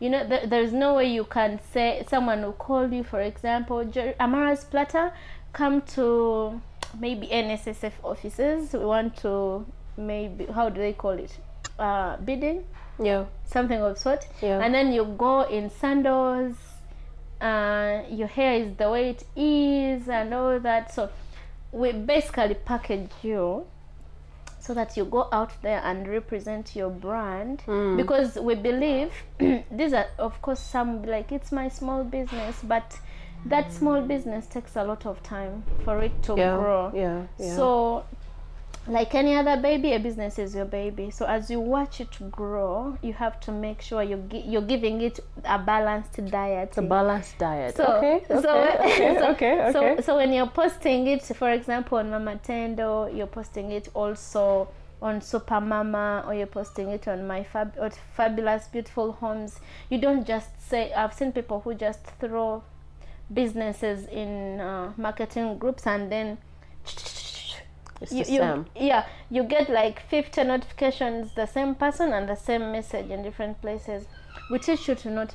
You 0.00 0.10
know, 0.10 0.26
th- 0.26 0.48
there's 0.48 0.72
no 0.72 0.94
way 0.94 1.06
you 1.12 1.24
can 1.24 1.60
say 1.72 2.04
someone 2.08 2.42
will 2.42 2.52
call 2.52 2.90
you, 2.92 3.04
for 3.04 3.20
example, 3.20 3.84
"Jer- 3.84 4.14
Amara's 4.18 4.64
Platter, 4.64 5.12
come 5.52 5.82
to 5.96 6.60
maybe 6.98 7.26
NSSF 7.28 7.92
offices. 8.02 8.72
We 8.72 8.84
want 8.84 9.16
to 9.18 9.64
maybe 9.96 10.46
how 10.46 10.68
do 10.68 10.80
they 10.80 10.92
call 10.92 11.12
it? 11.12 11.36
Uh, 11.78 12.16
bidding 12.18 12.64
Yeah. 12.98 13.24
something 13.44 13.80
of 13.82 13.98
sort 13.98 14.26
Yeah. 14.40 14.60
and 14.64 14.72
then 14.74 14.92
you 14.92 15.04
go 15.04 15.42
in 15.42 15.68
sandals 15.70 16.56
uh, 17.40 18.00
your 18.08 18.28
hair 18.28 18.54
is 18.54 18.76
the 18.76 18.90
way 18.90 19.10
it 19.10 19.24
is 19.36 20.08
and 20.08 20.32
all 20.32 20.58
that 20.60 20.92
so 20.94 21.10
we 21.72 21.92
basically 21.92 22.54
package 22.54 23.10
you 23.22 23.66
so 24.58 24.72
that 24.74 24.96
you 24.96 25.04
go 25.04 25.28
out 25.32 25.50
there 25.62 25.80
and 25.84 26.08
represent 26.08 26.74
your 26.74 26.88
brand 26.90 27.62
because 27.96 28.36
we 28.36 28.54
believe 28.54 29.12
these 29.70 29.92
are 29.92 30.06
of 30.18 30.40
course 30.40 30.58
some 30.60 31.02
like 31.02 31.30
it's 31.30 31.52
my 31.52 31.68
small 31.68 32.02
business 32.04 32.60
but 32.64 32.98
that 33.44 33.70
small 33.72 34.00
business 34.00 34.46
takes 34.46 34.74
a 34.76 34.82
lot 34.82 35.04
of 35.06 35.22
time 35.22 35.62
for 35.84 36.02
it 36.02 36.22
to 36.22 36.34
Yeah. 36.36 36.56
grow 36.56 36.90
Yeah. 36.94 37.22
Yeah. 37.38 37.54
so, 37.56 38.04
like 38.88 39.14
any 39.14 39.34
other 39.36 39.56
baby, 39.60 39.92
a 39.94 39.98
business 39.98 40.38
is 40.38 40.54
your 40.54 40.64
baby. 40.64 41.10
So 41.10 41.26
as 41.26 41.50
you 41.50 41.58
watch 41.60 42.00
it 42.00 42.30
grow, 42.30 42.96
you 43.02 43.12
have 43.14 43.40
to 43.40 43.52
make 43.52 43.82
sure 43.82 44.02
you 44.02 44.16
gi- 44.30 44.44
you're 44.46 44.62
giving 44.62 45.00
it 45.00 45.18
a 45.44 45.58
balanced 45.58 46.24
diet. 46.26 46.76
a 46.76 46.82
balanced 46.82 47.38
diet. 47.38 47.76
So, 47.76 47.84
okay. 47.96 48.16
Okay. 48.30 48.42
so, 48.42 48.50
okay. 48.50 49.16
so, 49.18 49.30
okay. 49.30 49.70
so, 49.72 49.78
Okay. 49.84 50.02
so 50.02 50.16
when 50.16 50.32
you're 50.32 50.46
posting 50.48 51.06
it, 51.08 51.22
for 51.24 51.50
example, 51.50 51.98
on 51.98 52.10
Mama 52.10 52.38
Tendo, 52.46 53.14
you're 53.16 53.26
posting 53.26 53.72
it 53.72 53.88
also 53.94 54.68
on 55.02 55.20
Super 55.20 55.60
Mama, 55.60 56.24
or 56.26 56.34
you're 56.34 56.46
posting 56.46 56.88
it 56.88 57.06
on 57.06 57.26
my 57.26 57.42
fab, 57.44 57.74
or 57.78 57.90
fabulous, 58.14 58.66
beautiful 58.68 59.12
homes. 59.12 59.60
You 59.90 59.98
don't 59.98 60.26
just 60.26 60.48
say. 60.70 60.92
I've 60.92 61.12
seen 61.12 61.32
people 61.32 61.60
who 61.60 61.74
just 61.74 62.04
throw 62.20 62.62
businesses 63.32 64.06
in 64.06 64.60
uh, 64.60 64.92
marketing 64.96 65.58
groups 65.58 65.86
and 65.86 66.10
then 66.10 66.38
It's 68.00 68.12
you, 68.12 68.24
the 68.24 68.32
you- 68.32 68.38
same. 68.38 68.66
yeah 68.76 69.06
you 69.30 69.42
get 69.44 69.68
like 69.70 70.00
50 70.08 70.44
notifications 70.44 71.34
the 71.34 71.46
same 71.46 71.74
person 71.74 72.12
and 72.12 72.28
the 72.28 72.36
same 72.36 72.70
message 72.72 73.10
in 73.10 73.22
different 73.22 73.60
places 73.62 74.06
we 74.50 74.58
teach 74.58 74.88
you 74.88 74.94
to 74.96 75.10
not 75.10 75.34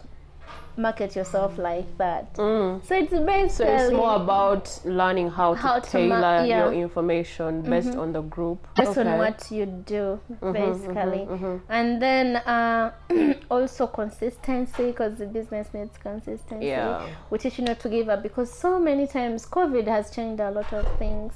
market 0.77 1.15
yourself 1.15 1.57
like 1.57 1.97
that 1.97 2.33
Mm. 2.35 2.85
so 2.85 2.95
it's 2.95 3.09
basically 3.11 3.49
So 3.49 3.63
it's 3.65 3.91
more 3.93 4.15
about 4.15 4.79
learning 4.85 5.29
how 5.29 5.53
to 5.53 5.59
How 5.59 5.79
to 5.79 5.97
ma- 6.07 6.15
tailor 6.21 6.45
yeah. 6.45 6.57
your 6.63 6.73
information 6.73 7.61
based 7.61 7.95
on 7.95 8.13
the 8.13 8.21
group. 8.21 8.65
based 8.77 8.97
on 8.97 9.17
what 9.17 9.51
you 9.51 9.65
do 9.65 10.19
Mm-hmm, 10.31 10.51
basically 10.53 11.27
and 11.69 12.01
then 12.01 12.37
uh, 12.37 12.91
also 13.51 13.87
consistency 13.87 14.85
because 14.87 15.17
the 15.17 15.25
business 15.25 15.67
needs 15.73 15.97
consistency 15.97 16.67
Yeah. 16.67 17.05
we 17.29 17.37
teach 17.37 17.59
you 17.59 17.65
not 17.65 17.79
to 17.81 17.89
give 17.89 18.07
up 18.09 18.23
because 18.23 18.51
so 18.51 18.79
many 18.79 19.07
times 19.07 19.45
covid 19.45 19.87
has 19.87 20.09
changed 20.11 20.39
a 20.41 20.51
lot 20.51 20.71
of 20.73 20.85
things 20.97 21.33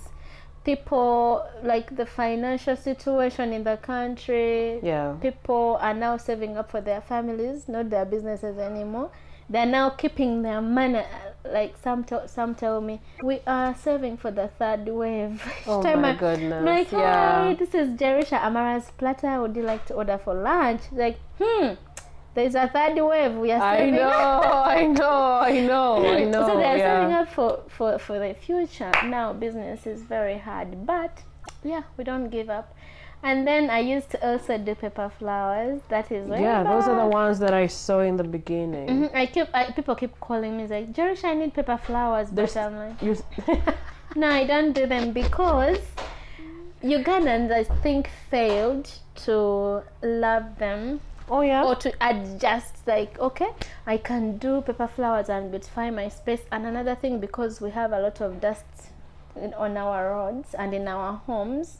people 0.65 1.47
like 1.63 1.95
the 1.95 2.05
financial 2.05 2.75
situation 2.75 3.53
in 3.53 3.63
the 3.63 3.77
country. 3.77 4.79
Yeah. 4.83 5.15
people 5.21 5.77
are 5.79 5.93
now 5.93 6.17
saving 6.17 6.57
up 6.57 6.71
for 6.71 6.81
their 6.81 7.01
families 7.01 7.67
not 7.69 7.89
their 7.89 8.05
businesses 8.05 8.57
anymore. 8.57 9.11
They're 9.47 9.67
now 9.67 9.91
keeping 9.91 10.41
their 10.41 10.59
money 10.61 11.03
like 11.45 11.75
some 11.77 12.03
tell 12.03 12.27
some 12.27 12.55
tell 12.55 12.81
me 12.81 12.99
we 13.21 13.39
are 13.45 13.75
saving 13.75 14.17
for 14.17 14.31
the 14.31 14.47
third 14.59 14.87
wave. 14.87 15.39
Oh 15.67 15.83
my 15.83 16.09
I- 16.09 16.15
goodness, 16.15 16.53
I'm 16.59 16.65
like 16.65 16.91
yeah. 16.91 17.43
hi 17.45 17.53
this 17.53 17.75
is 17.75 17.89
jerisha 17.99 18.41
amara's 18.43 18.89
platter. 18.97 19.39
Would 19.41 19.55
you 19.55 19.61
like 19.63 19.85
to 19.85 19.93
order 19.93 20.17
for 20.17 20.33
lunch? 20.33 20.81
Like 20.91 21.19
hmm 21.39 21.73
there's 22.35 22.53
a 22.55 22.67
third 22.67 22.95
wave 23.01 23.33
we 23.33 23.51
are 23.51 23.61
I 23.61 23.89
know, 23.89 24.09
I 24.11 24.85
know, 24.85 25.39
I 25.41 25.59
know, 25.61 26.05
I 26.05 26.23
know. 26.25 26.47
so 26.47 26.57
they're 26.57 26.77
yeah. 26.77 27.01
saving 27.01 27.15
up 27.15 27.29
for, 27.33 27.63
for, 27.69 27.97
for 27.97 28.19
the 28.19 28.33
future. 28.35 28.91
Now 29.05 29.33
business 29.33 29.87
is 29.87 30.01
very 30.01 30.37
hard, 30.37 30.85
but 30.85 31.23
yeah, 31.63 31.83
we 31.97 32.03
don't 32.03 32.29
give 32.29 32.49
up. 32.49 32.75
And 33.23 33.47
then 33.47 33.71
I 33.71 33.79
used 33.79 34.11
to 34.11 34.27
also 34.27 34.57
do 34.57 34.75
paper 34.75 35.11
flowers. 35.17 35.81
That 35.89 36.11
is 36.11 36.27
way 36.27 36.41
Yeah, 36.41 36.61
those 36.63 36.87
are 36.87 36.95
the 36.95 37.07
ones 37.07 37.39
that 37.39 37.53
I 37.53 37.65
saw 37.65 38.01
in 38.01 38.17
the 38.17 38.23
beginning. 38.23 38.87
Mhm, 38.87 39.15
I 39.15 39.25
keep 39.25 39.47
I, 39.53 39.71
people 39.71 39.95
keep 39.95 40.19
calling 40.19 40.57
me 40.57 40.67
like 40.67 40.93
Jerisha, 40.93 41.25
I 41.25 41.33
need 41.33 41.53
paper 41.53 41.77
flowers, 41.77 42.27
but 42.29 42.35
There's- 42.35 42.57
I'm 42.57 42.75
like, 42.77 43.01
no, 44.15 44.29
I 44.29 44.45
don't 44.45 44.73
do 44.73 44.85
them 44.85 45.13
because 45.13 45.79
Ugandans 46.83 47.51
I 47.51 47.63
think 47.81 48.09
failed 48.29 48.91
to 49.25 49.81
love 50.03 50.59
them 50.59 50.99
oh 51.29 51.41
yeah. 51.41 51.63
or 51.63 51.75
to 51.75 51.91
adjust 52.01 52.75
like 52.87 53.17
okay 53.19 53.49
i 53.87 53.97
can 53.97 54.37
do 54.37 54.61
paper 54.61 54.87
flowers 54.87 55.29
and 55.29 55.51
beautify 55.51 55.89
my 55.89 56.07
space 56.07 56.41
and 56.51 56.65
another 56.65 56.95
thing 56.95 57.19
because 57.19 57.61
we 57.61 57.71
have 57.71 57.91
a 57.91 57.99
lot 57.99 58.21
of 58.21 58.39
dust 58.39 58.65
in, 59.35 59.53
on 59.55 59.75
our 59.77 60.11
roads 60.11 60.53
and 60.53 60.73
in 60.73 60.87
our 60.87 61.13
homes 61.25 61.79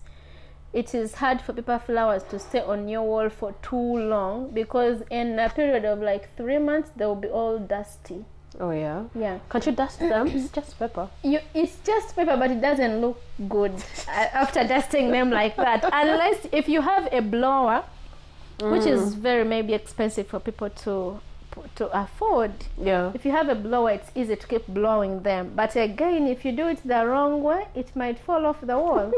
it 0.73 0.93
is 0.93 1.15
hard 1.15 1.39
for 1.41 1.53
paper 1.53 1.79
flowers 1.85 2.23
to 2.23 2.37
stay 2.37 2.59
on 2.59 2.87
your 2.89 3.03
wall 3.03 3.29
for 3.29 3.53
too 3.61 3.97
long 3.97 4.49
because 4.51 5.03
in 5.09 5.39
a 5.39 5.49
period 5.49 5.85
of 5.85 5.99
like 5.99 6.35
three 6.35 6.57
months 6.57 6.91
they 6.95 7.05
will 7.05 7.15
be 7.15 7.27
all 7.29 7.59
dusty 7.59 8.25
Oh 8.57 8.71
yeah. 8.71 9.03
yeah 9.13 9.39
Can't 9.49 9.65
you 9.65 9.73
dust 9.73 9.99
them? 9.99 10.27
It's 10.27 10.49
just 10.49 10.79
paper. 10.79 11.09
you 11.23 11.39
it's 11.53 11.75
just 11.83 12.15
paper 12.15 12.37
but 12.37 12.51
it 12.51 12.61
doesn't 12.61 13.01
look 13.01 13.21
good 13.49 13.73
uh, 14.07 14.27
after 14.31 14.65
dusting 14.65 15.11
them 15.11 15.29
like 15.29 15.57
that 15.57 15.83
unless 15.91 16.47
if 16.53 16.69
you 16.69 16.81
have 16.81 17.09
a 17.11 17.19
blower 17.21 17.83
which 18.61 18.85
is 18.85 19.15
very 19.15 19.43
maybe 19.43 19.73
expensive 19.73 20.27
for 20.27 20.39
people 20.39 20.69
to 20.69 21.19
to 21.75 21.87
afford. 21.97 22.51
Yeah. 22.77 23.11
if 23.13 23.25
you 23.25 23.31
have 23.31 23.47
a 23.47 23.55
blower 23.55 23.91
it's 23.91 24.11
easy 24.13 24.35
to 24.35 24.47
keep 24.47 24.67
blowing 24.67 25.23
them. 25.23 25.53
But 25.55 25.75
again 25.75 26.27
if 26.27 26.43
you 26.45 26.51
do 26.51 26.67
it 26.67 26.79
the 26.85 27.05
wrong 27.05 27.41
way 27.43 27.67
it 27.75 27.95
might 27.95 28.19
fall 28.19 28.45
off 28.45 28.59
the 28.61 28.77
wall. 28.77 29.11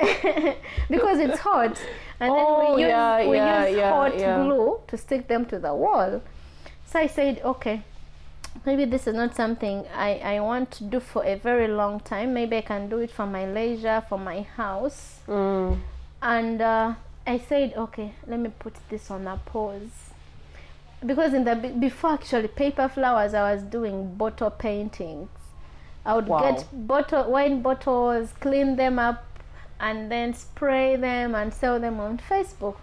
Because 0.88 1.18
it's 1.20 1.38
hot. 1.38 1.78
And 2.18 2.32
Oh, 2.32 2.60
then 2.60 2.74
we 2.74 2.82
use, 2.82 2.88
yeah, 2.88 3.28
we 3.28 3.36
yeah, 3.36 3.66
use 3.68 3.76
yeah, 3.76 3.90
hot 3.90 4.12
glue 4.16 4.80
to 4.88 4.96
stick 4.96 5.28
them 5.28 5.44
to 5.46 5.58
the 5.58 5.74
wall. 5.74 6.22
So 6.86 6.98
i 6.98 7.06
said 7.06 7.40
okay 7.44 7.82
maybe 8.66 8.84
this 8.84 9.06
is 9.06 9.14
not 9.14 9.34
something 9.36 9.84
I, 9.94 10.14
I 10.34 10.40
want 10.40 10.72
to 10.72 10.84
do 10.84 10.98
for 10.98 11.24
a 11.24 11.36
very 11.36 11.68
long 11.68 12.00
time. 12.00 12.34
Maybe 12.34 12.56
i 12.56 12.62
can 12.62 12.88
do 12.88 12.98
it 12.98 13.10
for 13.12 13.26
my 13.26 13.46
leisure 13.46 14.02
for 14.08 14.18
my 14.18 14.42
house. 14.42 15.20
Mm. 15.28 15.78
and 16.22 16.60
uh, 16.60 16.94
I 17.26 17.38
said, 17.38 17.74
okay, 17.76 18.14
let 18.26 18.40
me 18.40 18.50
put 18.58 18.74
this 18.88 19.10
on 19.10 19.26
a 19.26 19.36
pause. 19.36 20.10
because 21.06 21.32
in 21.32 21.44
the 21.44 21.54
before 21.54 22.12
actually 22.12 22.48
paper 22.48 22.86
flowers, 22.88 23.32
I 23.34 23.52
was 23.54 23.62
doing 23.62 24.14
bottle 24.16 24.50
paintings. 24.50 25.28
I 26.04 26.14
would 26.14 26.26
Wow. 26.26 26.40
get 26.40 26.66
bottle 26.86 27.30
wine 27.30 27.62
bottles, 27.62 28.32
clean 28.40 28.76
them 28.76 28.98
up, 28.98 29.24
and 29.78 30.10
then 30.10 30.34
spray 30.34 30.96
them 30.96 31.34
and 31.34 31.54
sell 31.54 31.78
them 31.80 32.00
on 32.00 32.18
Facebook. 32.18 32.76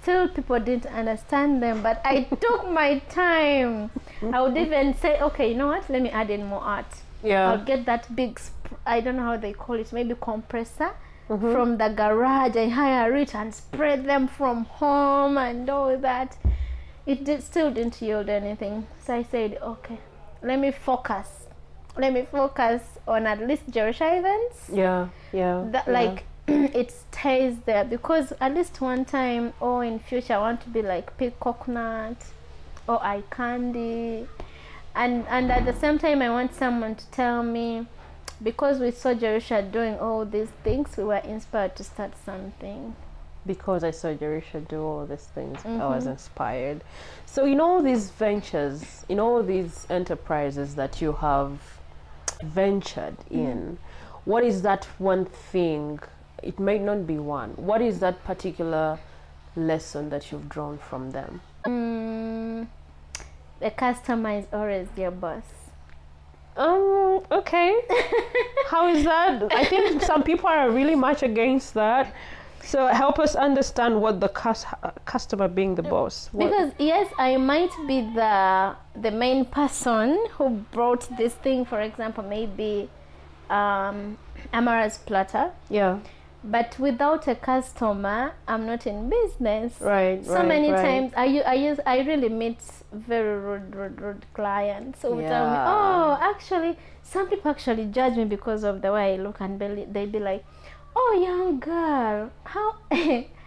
Still, 0.00 0.28
people 0.28 0.58
didn't 0.58 0.86
understand 0.92 1.62
them, 1.62 1.82
but 1.82 2.00
I 2.04 2.22
took 2.40 2.68
my 2.70 2.98
time. 3.10 3.90
I 4.32 4.42
would 4.42 4.56
even 4.56 4.94
say, 4.96 5.20
okay, 5.20 5.50
you 5.50 5.56
know 5.56 5.68
what? 5.68 5.88
Let 5.88 6.02
me 6.02 6.10
add 6.10 6.30
in 6.30 6.44
more 6.46 6.60
art. 6.62 6.86
Yeah. 7.22 7.50
I'll 7.50 7.64
get 7.64 7.84
that 7.86 8.14
big, 8.16 8.40
sp- 8.42 8.74
I 8.84 9.00
don't 9.00 9.16
know 9.16 9.22
how 9.22 9.36
they 9.36 9.52
call 9.52 9.76
it, 9.76 9.92
maybe 9.92 10.16
compressor 10.20 10.90
Mm-hmm. 11.28 11.52
from 11.52 11.78
the 11.78 11.88
garage. 11.88 12.56
I 12.56 12.68
hire 12.68 13.16
it 13.16 13.34
and 13.34 13.54
spread 13.54 14.04
them 14.04 14.28
from 14.28 14.64
home 14.64 15.38
and 15.38 15.68
all 15.70 15.96
that. 15.98 16.36
It 17.06 17.24
did, 17.24 17.42
still 17.42 17.70
didn't 17.70 18.02
yield 18.02 18.28
anything. 18.28 18.86
So 19.04 19.14
I 19.14 19.22
said, 19.22 19.58
okay, 19.62 19.98
let 20.42 20.58
me 20.58 20.70
focus. 20.72 21.46
Let 21.96 22.12
me 22.12 22.26
focus 22.30 22.82
on 23.06 23.26
at 23.26 23.46
least 23.46 23.70
Jerisha 23.70 24.18
events. 24.18 24.70
Yeah. 24.72 25.08
Yeah. 25.32 25.64
That 25.70 25.86
yeah. 25.86 25.92
like 25.92 26.24
it 26.48 26.90
stays 26.90 27.56
there 27.66 27.84
because 27.84 28.32
at 28.40 28.54
least 28.54 28.80
one 28.80 29.04
time 29.04 29.52
or 29.60 29.84
in 29.84 29.98
future 30.00 30.34
I 30.34 30.38
want 30.38 30.60
to 30.62 30.68
be 30.68 30.82
like 30.82 31.16
pick 31.16 31.38
coconut 31.38 32.16
or 32.88 33.02
eye 33.02 33.22
candy 33.30 34.26
and 34.94 35.24
and 35.28 35.52
at 35.52 35.64
the 35.64 35.72
same 35.72 35.98
time 35.98 36.20
I 36.20 36.30
want 36.30 36.54
someone 36.54 36.96
to 36.96 37.06
tell 37.10 37.42
me 37.42 37.86
because 38.42 38.78
we 38.80 38.90
saw 38.90 39.14
Jerusha 39.14 39.62
doing 39.62 39.98
all 39.98 40.24
these 40.24 40.48
things 40.64 40.96
we 40.96 41.04
were 41.04 41.16
inspired 41.16 41.76
to 41.76 41.84
start 41.84 42.12
something. 42.24 42.94
because 43.46 43.82
I 43.82 43.90
saw 43.90 44.12
Jerusha 44.14 44.60
do 44.60 44.80
all 44.82 45.04
these 45.06 45.26
things, 45.34 45.58
I 45.64 45.86
was 45.88 46.06
inspired. 46.06 46.84
So, 47.26 47.44
in 47.44 47.60
all 47.60 47.82
these 47.82 48.10
ventures, 48.10 49.04
in 49.08 49.18
all 49.18 49.42
these 49.42 49.84
enterprises 49.90 50.76
that 50.76 51.00
you 51.02 51.12
have 51.14 51.58
ventured 52.44 53.16
in, 53.30 53.78
what 54.24 54.44
is 54.44 54.62
that 54.62 54.84
one 54.98 55.24
thing? 55.24 55.98
It 56.42 56.58
may 56.60 56.78
not 56.78 57.06
be 57.06 57.18
one. 57.18 57.50
What 57.56 57.80
is 57.82 57.98
that 58.00 58.22
particular 58.24 58.98
lesson 59.56 60.10
that 60.10 60.30
you've 60.30 60.48
drawn 60.48 60.78
from 60.78 61.10
them? 61.10 61.40
Mm, 61.66 62.68
the 63.60 63.70
customer 63.70 64.38
is 64.38 64.46
always 64.52 64.88
your 64.96 65.10
boss. 65.10 65.42
Um, 66.56 67.22
okay. 67.30 67.80
How 68.68 68.88
is 68.88 69.04
that? 69.04 69.52
I 69.52 69.64
think 69.64 70.02
some 70.02 70.22
people 70.22 70.48
are 70.48 70.70
really 70.70 70.94
much 70.94 71.22
against 71.22 71.74
that. 71.74 72.12
So 72.62 72.86
help 72.86 73.18
us 73.18 73.34
understand 73.34 74.00
what 74.00 74.20
the 74.20 74.28
cus- 74.28 74.66
customer 75.04 75.48
being 75.48 75.74
the 75.74 75.82
boss. 75.82 76.28
What- 76.32 76.50
Because 76.50 76.72
yes, 76.78 77.12
I 77.18 77.36
might 77.36 77.70
be 77.88 78.02
the 78.14 78.76
the 79.00 79.10
main 79.10 79.44
person 79.46 80.18
who 80.36 80.50
brought 80.72 81.08
this 81.16 81.34
thing. 81.34 81.64
For 81.64 81.80
example, 81.80 82.22
maybe 82.22 82.88
um, 83.50 84.16
Amara's 84.52 84.98
platter. 84.98 85.50
yeah, 85.70 85.98
But 86.44 86.76
without 86.78 87.28
a 87.28 87.36
customer, 87.36 88.32
I'm 88.48 88.66
not 88.66 88.86
in 88.86 89.08
business. 89.08 89.80
right. 89.80 90.24
So 90.24 90.34
right, 90.34 90.48
many 90.48 90.72
right. 90.72 90.82
times 90.82 91.12
I 91.16 91.54
use 91.54 91.78
I 91.86 92.00
really 92.00 92.28
meet 92.28 92.58
very 92.92 93.38
rude 93.38 93.74
rude 93.76 94.00
rude 94.00 94.26
clients 94.34 95.02
who 95.02 95.20
tell 95.20 95.50
me, 95.50 95.56
oh, 95.56 96.18
actually, 96.20 96.76
some 97.02 97.28
people 97.28 97.50
actually 97.50 97.86
judge 97.86 98.16
me 98.16 98.24
because 98.24 98.64
of 98.64 98.82
the 98.82 98.92
way 98.92 99.14
I 99.14 99.16
look, 99.16 99.40
and 99.40 99.60
they 99.60 99.86
they 99.90 100.06
be 100.06 100.18
like, 100.18 100.44
oh, 100.96 101.22
young 101.22 101.60
girl, 101.60 102.30
how? 102.44 102.76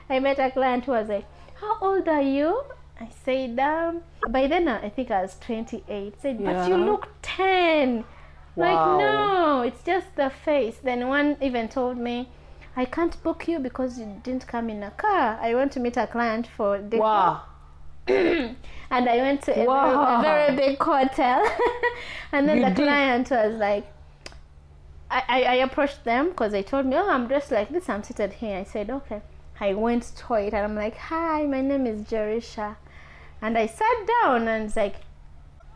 I 0.09 0.19
met 0.19 0.39
a 0.39 0.51
client 0.51 0.85
who 0.85 0.91
was 0.91 1.09
like, 1.09 1.25
how 1.55 1.77
old 1.81 2.07
are 2.07 2.21
you? 2.21 2.63
I 2.99 3.09
said, 3.25 3.59
um, 3.59 4.03
by 4.29 4.47
then 4.47 4.67
I 4.69 4.89
think 4.89 5.11
I 5.11 5.21
was 5.23 5.37
28. 5.39 6.21
Said, 6.21 6.43
but 6.43 6.69
you 6.69 6.77
look 6.77 7.09
10. 7.23 8.05
Wow. 8.55 8.65
Like, 8.65 8.99
no, 9.01 9.61
it's 9.63 9.83
just 9.83 10.15
the 10.15 10.29
face. 10.29 10.77
Then 10.81 11.07
one 11.09 11.35
even 11.41 11.67
told 11.67 11.97
me, 11.97 12.29
I 12.75 12.85
can't 12.85 13.21
book 13.23 13.47
you 13.47 13.59
because 13.59 13.97
you 13.97 14.19
didn't 14.23 14.47
come 14.47 14.69
in 14.69 14.83
a 14.83 14.91
car. 14.91 15.39
I 15.41 15.55
want 15.55 15.71
to 15.73 15.79
meet 15.79 15.97
a 15.97 16.07
client 16.07 16.47
for 16.47 16.79
the 16.81 16.97
Wow. 16.97 17.43
and 18.07 18.55
I 18.91 19.17
went 19.17 19.43
to 19.43 19.57
a, 19.59 19.65
Wow. 19.65 20.21
very, 20.21 20.43
a 20.43 20.55
very 20.55 20.55
big 20.71 20.79
hotel. 20.81 21.45
and 22.31 22.47
then 22.49 22.57
You 22.57 22.65
the 22.65 22.71
did? 22.71 22.83
client 22.85 23.29
was 23.29 23.55
like, 23.55 23.85
I, 25.09 25.23
I, 25.27 25.41
I 25.43 25.53
approached 25.55 26.03
them 26.03 26.29
because 26.29 26.51
they 26.51 26.63
told 26.63 26.85
me, 26.85 26.95
oh, 26.97 27.09
I'm 27.09 27.27
dressed 27.27 27.51
like 27.51 27.69
this. 27.69 27.87
I'm 27.87 28.03
seated 28.03 28.33
here. 28.33 28.57
I 28.59 28.63
said, 28.63 28.89
okay. 28.89 29.21
I 29.59 29.73
went 29.73 30.03
to 30.17 30.33
it 30.33 30.53
and 30.53 30.65
I'm 30.65 30.75
like, 30.75 30.97
hi, 30.97 31.45
my 31.45 31.61
name 31.61 31.87
is 31.87 32.01
Jerisha. 32.01 32.75
And 33.41 33.57
I 33.57 33.67
sat 33.67 34.07
down 34.21 34.47
and 34.47 34.65
it's 34.65 34.75
like, 34.75 34.95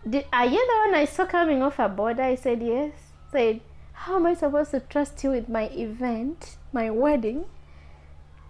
Did, 0.09 0.25
are 0.33 0.45
you 0.45 0.57
the 0.59 0.89
one 0.89 0.95
I 0.95 1.05
saw 1.05 1.25
coming 1.25 1.62
off 1.62 1.79
a 1.79 1.88
border? 1.88 2.23
I 2.23 2.35
said, 2.35 2.62
yes. 2.62 2.91
Said, 3.31 3.62
how 3.93 4.15
am 4.17 4.25
I 4.25 4.33
supposed 4.33 4.71
to 4.71 4.79
trust 4.81 5.23
you 5.23 5.29
with 5.31 5.47
my 5.47 5.69
event, 5.69 6.57
my 6.73 6.89
wedding? 6.89 7.45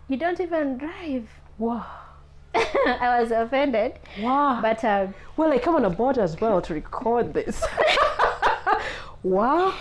You 0.07 0.17
don't 0.17 0.39
even 0.39 0.77
drive. 0.77 1.29
Wow. 1.57 1.85
I 2.55 3.19
was 3.21 3.31
offended. 3.31 3.99
Wow. 4.19 4.59
But 4.61 4.83
um, 4.83 5.13
well, 5.37 5.51
I 5.51 5.59
come 5.59 5.75
on 5.75 5.85
a 5.85 5.89
board 5.89 6.17
as 6.17 6.39
well 6.41 6.61
to 6.61 6.73
record 6.73 7.33
this. 7.33 7.61
wow. 9.23 9.73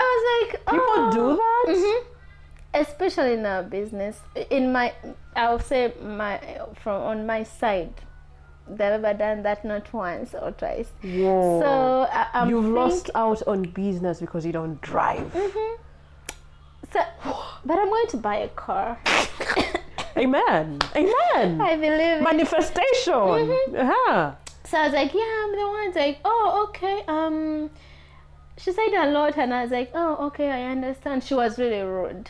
I 0.00 0.42
was 0.42 0.52
like, 0.52 0.64
People 0.66 0.84
oh. 0.86 1.10
do 1.12 1.36
that? 1.36 1.76
Mm-hmm. 1.76 2.12
Especially 2.74 3.32
in 3.32 3.46
our 3.46 3.62
business. 3.62 4.20
In 4.50 4.70
my, 4.70 4.92
I'll 5.34 5.58
say 5.58 5.92
my 6.00 6.40
from 6.82 7.02
on 7.02 7.26
my 7.26 7.42
side, 7.42 7.92
they've 8.68 8.80
ever 8.80 9.14
done 9.14 9.42
that 9.42 9.64
not 9.64 9.92
once 9.92 10.34
or 10.34 10.52
twice. 10.52 10.92
Whoa. 11.02 11.60
So 11.60 12.08
I, 12.12 12.26
I'm 12.34 12.50
You've 12.50 12.64
think- 12.64 12.76
lost 12.76 13.10
out 13.14 13.42
on 13.48 13.62
business 13.62 14.20
because 14.20 14.46
you 14.46 14.52
don't 14.52 14.80
drive. 14.82 15.32
Mhm. 15.32 15.76
So, 16.92 17.00
but 17.64 17.78
I'm 17.78 17.88
going 17.88 18.06
to 18.08 18.16
buy 18.16 18.36
a 18.36 18.48
car. 18.48 18.98
Amen. 20.16 20.78
Amen. 20.96 21.60
I 21.60 21.76
believe. 21.76 22.22
Manifestation. 22.22 23.12
Mhm. 23.12 23.74
Uh-huh. 23.78 24.32
So 24.64 24.78
I 24.78 24.84
was 24.84 24.92
like, 24.92 25.14
yeah, 25.14 25.44
I'm 25.44 25.52
the 25.52 25.66
one. 25.68 25.86
It's 25.88 25.96
like, 25.96 26.18
oh, 26.24 26.66
okay. 26.68 27.02
Um, 27.08 27.70
she 28.56 28.72
said 28.72 28.88
a 28.94 29.10
lot, 29.10 29.38
and 29.38 29.54
I 29.54 29.62
was 29.62 29.70
like, 29.70 29.90
oh, 29.94 30.26
okay, 30.26 30.50
I 30.50 30.64
understand. 30.72 31.22
She 31.24 31.34
was 31.34 31.58
really 31.58 31.80
rude, 31.82 32.28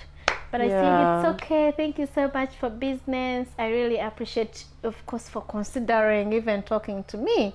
but 0.53 0.61
I 0.61 0.65
Yeah. 0.67 0.81
said 0.81 1.35
it's 1.35 1.43
okay. 1.43 1.73
Thank 1.77 1.99
you 1.99 2.07
so 2.15 2.31
much 2.35 2.55
for 2.57 2.69
business. 2.69 3.49
I 3.59 3.69
really 3.69 3.99
appreciate, 3.99 4.65
of 4.83 4.95
course, 5.07 5.29
for 5.29 5.43
considering 5.43 6.33
even 6.33 6.63
talking 6.63 7.05
to 7.05 7.17
me. 7.17 7.55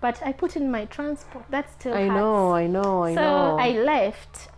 But 0.00 0.20
I 0.22 0.32
put 0.32 0.56
in 0.56 0.70
my 0.70 0.84
transport. 0.84 1.46
That's 1.48 1.72
still 1.72 1.94
I 1.94 2.02
hurts. 2.02 2.14
know, 2.14 2.52
I 2.52 2.66
know, 2.66 3.04
I 3.04 3.14
know. 3.14 3.14
so 3.14 3.22
know. 3.22 3.56
I 3.58 3.70
left. 3.70 4.48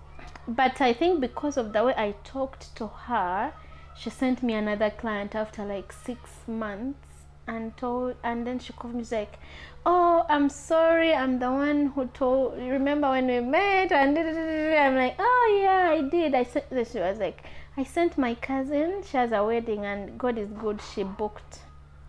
But 0.48 0.80
I 0.80 0.94
think 0.94 1.20
because 1.20 1.58
of 1.58 1.74
the 1.74 1.84
way 1.84 1.94
I 1.94 2.14
talked 2.24 2.74
to 2.76 2.86
her, 2.86 3.52
she 3.94 4.08
sent 4.08 4.42
me 4.42 4.54
another 4.54 4.88
client 4.88 5.34
after 5.34 5.62
like 5.62 5.92
six 5.92 6.30
months 6.46 7.06
and 7.46 7.76
told 7.76 8.16
and 8.24 8.46
then 8.46 8.58
she 8.58 8.72
called 8.72 8.94
me 8.94 9.04
like, 9.10 9.38
Oh, 9.84 10.24
I'm 10.26 10.48
sorry, 10.48 11.12
I'm 11.12 11.38
the 11.38 11.52
one 11.52 11.86
who 11.88 12.06
told 12.06 12.56
remember 12.56 13.10
when 13.10 13.26
we 13.26 13.40
met 13.40 13.92
and 13.92 14.14
da- 14.14 14.22
da- 14.22 14.32
da- 14.32 14.46
da- 14.46 14.70
da." 14.70 14.78
I'm 14.86 14.96
like, 14.96 15.16
Oh 15.18 15.60
yeah, 15.62 15.90
I 15.90 16.08
did. 16.08 16.34
I 16.34 16.44
sent 16.44 16.64
she 16.70 16.98
was 16.98 17.18
like, 17.18 17.44
I 17.76 17.84
sent 17.84 18.16
my 18.16 18.34
cousin, 18.34 19.02
she 19.06 19.18
has 19.18 19.32
a 19.32 19.44
wedding 19.44 19.84
and 19.84 20.18
God 20.18 20.38
is 20.38 20.48
good, 20.48 20.80
she 20.94 21.02
booked 21.02 21.58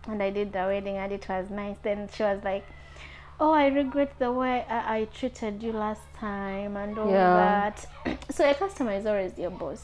and 0.08 0.22
I 0.22 0.30
did 0.30 0.54
the 0.54 0.60
wedding 0.60 0.96
and 0.96 1.12
it 1.12 1.28
was 1.28 1.50
nice. 1.50 1.76
Then 1.82 2.08
she 2.14 2.22
was 2.22 2.42
like, 2.42 2.64
oh 3.40 3.52
i 3.52 3.66
regret 3.68 4.12
the 4.18 4.30
way 4.30 4.64
i, 4.68 4.98
I 4.98 5.04
treated 5.06 5.62
you 5.62 5.72
last 5.72 6.02
time 6.18 6.76
and 6.76 6.98
all 6.98 7.10
Yeah. 7.10 7.34
that. 7.34 7.86
So 8.30 8.48
a 8.48 8.54
customer 8.54 8.92
is 8.92 9.06
always 9.06 9.36
your 9.38 9.50
boss. 9.50 9.82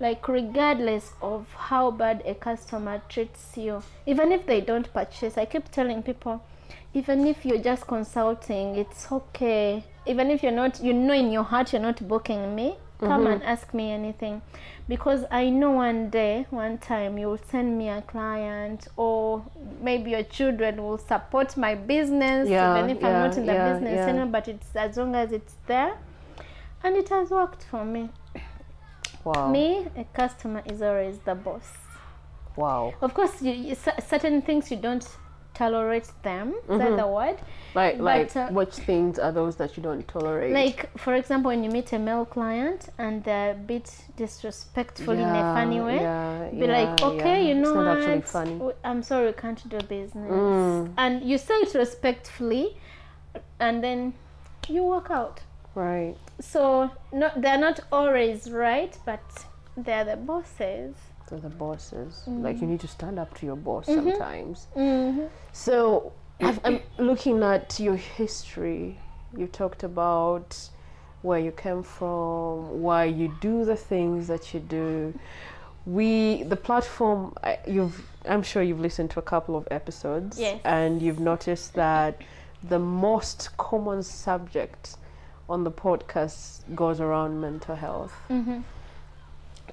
Like 0.00 0.26
regardless 0.28 1.12
of 1.22 1.46
how 1.54 1.90
bad 1.90 2.22
a 2.24 2.34
customer 2.34 3.00
treats 3.08 3.56
you 3.56 3.82
even 4.06 4.32
if 4.32 4.44
they 4.46 4.60
don't 4.60 4.92
purchase 4.92 5.38
i 5.38 5.44
keep 5.44 5.70
telling 5.70 6.02
people 6.02 6.42
even 6.94 7.26
if 7.26 7.44
you're 7.44 7.58
just 7.62 7.86
consulting 7.86 8.76
it's 8.76 9.10
okay. 9.10 9.84
Even 10.06 10.30
if 10.30 10.42
you're 10.42 10.52
not 10.52 10.82
you 10.82 10.92
know 10.92 11.14
in 11.14 11.30
your 11.32 11.42
heart 11.44 11.72
you're 11.72 11.82
not 11.82 12.06
booking 12.08 12.54
me 12.54 12.76
come 13.06 13.26
and 13.26 13.40
mm-hmm. 13.40 13.48
ask 13.48 13.72
me 13.74 13.90
anything. 13.90 14.42
Because 14.86 15.24
i 15.30 15.48
know 15.48 15.70
one 15.70 16.10
day 16.10 16.46
one 16.50 16.76
time 16.76 17.16
you'll 17.16 17.40
send 17.50 17.78
me 17.78 17.88
a 17.88 18.02
client 18.02 18.86
or 18.96 19.42
maybe 19.80 20.10
your 20.10 20.22
children 20.24 20.82
will 20.82 20.98
support 20.98 21.56
my 21.56 21.74
business 21.74 22.48
Yeah, 22.48 22.78
even 22.78 22.90
if 22.90 23.00
yeah, 23.00 23.08
i'm 23.08 23.28
not 23.28 23.38
in 23.38 23.46
the 23.46 23.54
yeah, 23.54 23.72
business 23.72 24.08
anymore 24.08 24.26
but 24.26 24.48
it's 24.48 24.76
as 24.76 24.98
long 24.98 25.14
as 25.14 25.32
it's 25.32 25.54
there 25.66 25.96
and 26.82 26.96
it 26.96 27.08
has 27.08 27.30
worked 27.30 27.64
for 27.64 27.84
me. 27.84 28.10
Wow. 29.24 29.50
me 29.50 29.86
a 29.96 30.04
customer 30.12 30.62
is 30.66 30.82
always 30.82 31.18
the 31.20 31.34
boss. 31.34 31.66
Wow. 32.56 32.92
of 33.00 33.14
course 33.14 33.40
you, 33.40 33.52
you, 33.52 33.74
certain 34.06 34.42
things 34.42 34.70
you 34.70 34.76
don't 34.76 35.04
tolerate 35.54 36.08
them. 36.22 36.52
Is 36.68 36.78
that 36.78 36.96
the 36.96 37.06
word? 37.06 37.36
Like, 37.74 37.96
But, 37.98 38.04
like, 38.04 38.36
uh, 38.36 38.48
which 38.50 38.74
things 38.74 39.18
are 39.18 39.32
those 39.32 39.56
that 39.56 39.76
you 39.76 39.82
don't 39.82 40.06
tolerate? 40.06 40.52
Like, 40.52 40.96
for 40.98 41.14
example, 41.14 41.48
when 41.50 41.64
you 41.64 41.70
meet 41.70 41.92
a 41.92 41.98
male 41.98 42.24
client 42.24 42.88
and 42.98 43.22
they're 43.24 43.52
a 43.52 43.54
bit 43.54 43.90
disrespectful 44.16 45.14
in 45.14 45.20
a 45.20 45.54
funny 45.54 45.80
way, 45.80 45.96
Yeah, 45.96 46.50
be 46.50 46.66
like, 46.66 47.00
okay, 47.02 47.42
yeah. 47.42 47.48
you 47.48 47.54
know 47.54 47.70
it's 47.70 47.74
not 47.76 47.86
what? 47.86 47.98
actually 47.98 48.20
funny. 48.22 48.52
W- 48.58 48.76
I'm 48.84 49.02
sorry, 49.02 49.26
we 49.26 49.32
can't 49.32 49.68
do 49.68 49.78
business. 49.78 50.30
Mm. 50.30 50.92
And 50.98 51.22
you 51.24 51.38
say 51.38 51.54
it 51.54 51.74
respectfully, 51.74 52.76
and 53.58 53.82
then 53.82 54.14
you 54.68 54.82
walk 54.82 55.10
out. 55.10 55.40
Right. 55.74 56.16
So 56.40 56.90
not 57.12 57.40
they're 57.42 57.58
not 57.58 57.80
always 57.90 58.50
right, 58.50 58.96
but 59.04 59.20
they're 59.76 60.04
the 60.04 60.16
bosses. 60.16 60.94
They're 61.28 61.38
the 61.40 61.48
bosses. 61.48 62.22
Mm. 62.26 62.42
Like 62.42 62.60
you 62.60 62.66
need 62.66 62.80
to 62.80 62.88
stand 62.88 63.18
up 63.18 63.34
to 63.38 63.46
your 63.46 63.56
boss 63.56 63.86
Mm-hmm. 63.86 64.10
sometimes. 64.10 64.66
Mm-hmm. 64.76 65.24
So 65.52 66.12
I've, 66.40 66.60
I'm 66.64 66.80
looking 66.98 67.42
at 67.42 67.78
your 67.80 67.96
history. 67.96 68.98
You 69.36 69.46
talked 69.46 69.82
about 69.82 70.56
where 71.22 71.38
you 71.38 71.50
came 71.52 71.82
from, 71.82 72.82
why 72.82 73.04
you 73.04 73.34
do 73.40 73.64
the 73.64 73.76
things 73.76 74.26
that 74.28 74.52
you 74.52 74.60
do. 74.60 75.18
We, 75.86 76.42
the 76.44 76.56
platform, 76.56 77.34
I- 77.42 77.58
you've, 77.66 78.06
I'm 78.26 78.42
sure 78.42 78.62
you've 78.62 78.80
listened 78.80 79.10
to 79.12 79.18
a 79.18 79.22
couple 79.22 79.56
of 79.56 79.66
episodes, 79.70 80.38
Yes. 80.38 80.60
and 80.64 81.00
you've 81.02 81.20
noticed 81.20 81.74
that 81.74 82.20
the 82.62 82.78
most 82.78 83.54
common 83.58 84.02
subject 84.02 84.96
on 85.48 85.64
the 85.64 85.70
podcast 85.70 86.60
goes 86.74 87.00
around 87.00 87.40
mental 87.40 87.76
health 87.76 88.14
Mm-hmm. 88.30 88.60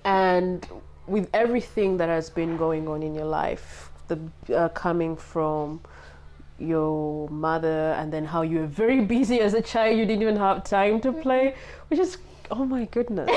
and 0.03 0.67
with 1.07 1.29
everything 1.33 1.97
that 1.97 2.09
has 2.09 2.29
been 2.29 2.57
going 2.57 2.87
on 2.87 3.03
in 3.03 3.13
your 3.15 3.25
life 3.25 3.89
the 4.07 4.19
uh, 4.55 4.69
coming 4.69 5.15
from 5.15 5.79
your 6.59 7.27
mother 7.29 7.93
and 7.97 8.13
then 8.13 8.25
how 8.25 8.41
you 8.43 8.59
were 8.59 8.67
very 8.67 9.01
busy 9.15 9.39
as 9.39 9.53
a 9.53 9.61
child 9.61 9.97
you 9.97 10.05
didn't 10.05 10.21
even 10.21 10.35
have 10.37 10.63
time 10.63 10.99
to 11.01 11.11
play 11.11 11.55
which 11.87 11.99
is 11.99 12.17
oh 12.51 12.65
my 12.65 12.85
goodness 12.85 13.29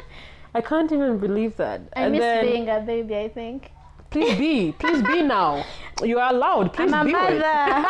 i 0.54 0.60
can't 0.60 0.90
even 0.90 1.18
believe 1.18 1.56
that 1.56 1.80
I 1.94 2.02
and 2.04 2.12
miss 2.12 2.20
then 2.20 2.44
being 2.44 2.68
a 2.68 2.80
baby. 2.80 3.16
I 3.16 3.28
think 3.28 3.70
please 4.10 4.36
be 4.38 4.72
please 4.72 5.02
be 5.02 5.22
now 5.22 5.64
you 6.02 6.18
are 6.18 6.30
allowed 6.32 6.72
please 6.76 6.92
I'm 6.92 7.02
a 7.02 7.04
be 7.04 7.12
with. 7.14 7.40
mother. 7.40 7.86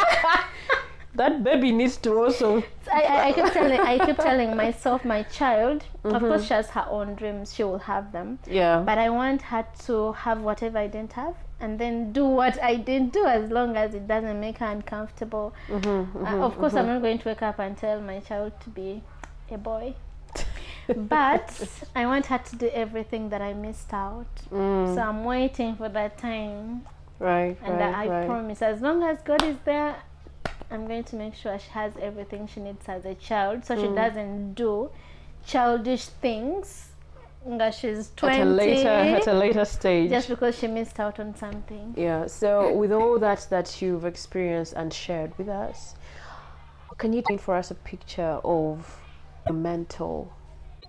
That 1.16 1.42
baby 1.44 1.72
needs 1.72 1.96
to 1.98 2.11
also 2.22 2.62
I, 2.92 3.00
I, 3.02 3.26
I 3.29 3.33
keep 3.33 3.52
telling 3.52 3.81
I 3.81 3.98
keep 4.07 4.16
telling 4.16 4.57
myself, 4.57 5.05
my 5.05 5.22
child. 5.24 5.85
Of 6.05 6.12
Mm-hmm. 6.12 6.26
course, 6.29 6.44
she 6.46 6.55
has 6.55 6.68
her 6.70 6.87
own 6.88 7.14
dreams. 7.16 7.55
She 7.55 7.64
will 7.64 7.81
have 7.81 8.12
them, 8.12 8.38
yeah 8.46 8.83
but 8.87 8.96
I 8.98 9.11
want 9.11 9.42
her 9.42 9.64
to 9.87 10.12
have 10.12 10.40
whatever 10.40 10.79
I 10.79 10.87
didn't 10.87 11.14
have, 11.14 11.35
and 11.61 11.79
then 11.81 12.12
do 12.12 12.24
what 12.24 12.62
I 12.62 12.76
didn't 12.76 13.12
do, 13.12 13.24
as 13.26 13.50
long 13.50 13.76
as 13.76 13.94
it 13.94 14.07
doesn't 14.07 14.38
make 14.40 14.59
her 14.59 14.66
uncomfortable. 14.70 15.52
Mm-hmm, 15.68 16.24
Uh, 16.26 16.46
of 16.46 16.57
course, 16.59 16.74
I'm 16.74 16.87
not 16.87 17.02
going 17.02 17.18
to 17.18 17.29
wake 17.29 17.42
up 17.42 17.59
and 17.59 17.76
tell 17.76 18.00
my 18.00 18.20
child 18.20 18.52
to 18.64 18.70
be 18.70 19.02
a 19.50 19.59
boy, 19.59 19.94
but 20.94 21.50
I 21.94 22.07
want 22.07 22.26
her 22.26 22.38
to 22.38 22.57
do 22.57 22.68
everything 22.68 23.29
that 23.31 23.42
I 23.42 23.52
missed 23.55 23.92
out. 23.92 24.26
Mm, 24.52 24.94
So 24.94 25.00
I'm 25.02 25.24
waiting 25.24 25.76
for 25.76 25.88
that 25.88 26.18
time, 26.18 26.83
right 27.18 27.57
and 27.62 27.79
right, 27.81 27.94
I 27.94 28.09
right. 28.09 28.26
promise, 28.26 28.62
as 28.62 28.81
long 28.81 29.02
as 29.02 29.18
God 29.22 29.42
is 29.42 29.57
there, 29.64 29.96
I'm 30.70 30.87
going 30.87 31.05
to 31.05 31.16
make 31.16 31.35
sure 31.35 31.59
she 31.59 31.70
has 31.70 31.92
everything 32.00 32.46
she 32.46 32.61
needs 32.61 32.85
as 32.88 33.05
a 33.05 33.14
child, 33.14 33.64
so 33.64 33.76
Mm. 33.76 33.81
she 33.81 33.94
doesn't 33.94 34.55
do 34.55 34.90
childish 35.46 36.07
things. 36.07 36.90
She's 37.79 38.11
twenty, 38.16 38.40
at 38.40 38.46
a 38.48 38.50
later 38.50 38.88
at 38.88 39.26
a 39.29 39.33
later 39.33 39.64
stage 39.64 40.11
just 40.11 40.29
because 40.29 40.59
she 40.59 40.66
missed 40.66 40.98
out 40.98 41.20
on 41.20 41.33
something. 41.37 41.94
Yeah. 41.96 42.26
So 42.26 42.74
with 42.74 42.90
all 42.90 43.20
that 43.20 43.46
that 43.50 43.81
you've 43.81 44.05
experienced 44.05 44.72
and 44.72 44.92
shared 44.92 45.31
with 45.38 45.48
us, 45.48 45.94
can 46.98 47.12
you 47.12 47.22
paint 47.22 47.40
for 47.40 47.55
us 47.55 47.70
a 47.70 47.76
picture 47.76 48.40
of 48.42 49.00
the 49.46 49.52
mental 49.52 50.33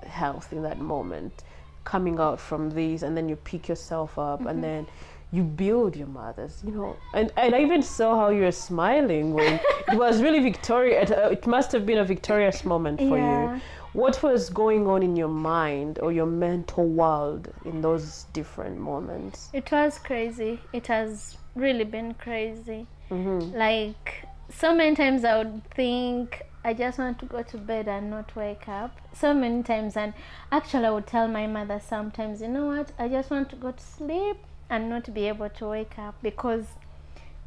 health 0.02 0.52
in 0.52 0.64
that 0.64 0.80
moment, 0.80 1.44
coming 1.84 2.20
out 2.20 2.40
from 2.40 2.72
these, 2.72 3.04
and 3.04 3.16
then 3.16 3.30
you 3.30 3.36
pick 3.36 3.68
yourself 3.70 4.18
up, 4.18 4.44
and 4.48 4.64
then 4.64 4.88
you 5.32 5.44
build 5.44 5.96
your 5.96 6.08
mothers, 6.08 6.62
you 6.66 6.72
know, 6.72 6.96
and, 7.14 7.32
and 7.36 7.54
I 7.54 7.62
even 7.62 7.84
saw 7.84 8.18
how 8.18 8.30
you 8.30 8.44
were 8.44 8.52
smiling 8.52 9.34
when 9.34 9.60
it 9.90 9.98
was 9.98 10.22
really 10.22 10.40
victorious. 10.40 11.10
It 11.12 11.46
must 11.46 11.72
have 11.74 11.86
been 11.86 11.98
a 11.98 12.06
victorious 12.06 12.64
moment 12.64 13.00
for 13.00 13.18
Yeah. 13.18 13.56
you. 13.56 13.62
What 13.94 14.22
was 14.22 14.50
going 14.50 14.88
on 14.88 15.02
in 15.02 15.16
your 15.16 15.28
mind 15.30 16.00
or 16.00 16.12
your 16.12 16.28
mental 16.28 16.86
world 16.88 17.52
in 17.66 17.82
those 17.82 18.26
different 18.32 18.78
moments? 18.78 19.50
It 19.54 19.72
was 19.72 19.98
crazy. 19.98 20.60
It 20.72 20.88
has 20.88 21.38
really 21.56 21.84
been 21.84 22.14
crazy. 22.14 22.86
Mm-hmm. 23.10 23.58
Like 23.58 24.28
so 24.50 24.74
many 24.76 24.96
times 24.96 25.26
I 25.26 25.38
would 25.40 25.64
think 25.72 26.44
I 26.64 26.74
just 26.74 27.00
want 27.00 27.18
to 27.20 27.26
go 27.26 27.44
to 27.44 27.58
bed 27.58 27.88
and 27.88 28.10
not 28.10 28.36
wake 28.36 28.68
up. 28.70 28.96
So 29.14 29.34
many 29.34 29.64
times 29.64 29.98
and 29.98 30.14
actually 30.52 30.86
I 30.86 30.92
would 30.92 31.08
tell 31.08 31.28
my 31.28 31.48
mother 31.48 31.82
sometimes, 31.86 32.42
you 32.42 32.50
know 32.50 32.68
what, 32.68 32.92
I 33.00 33.08
just 33.08 33.30
want 33.30 33.50
to 33.50 33.56
go 33.56 33.72
to 33.72 33.84
sleep 33.84 34.38
and 34.70 34.90
not 34.90 35.14
be 35.14 35.28
able 35.28 35.50
to 35.50 35.68
wake 35.68 35.98
up 35.98 36.16
because 36.22 36.66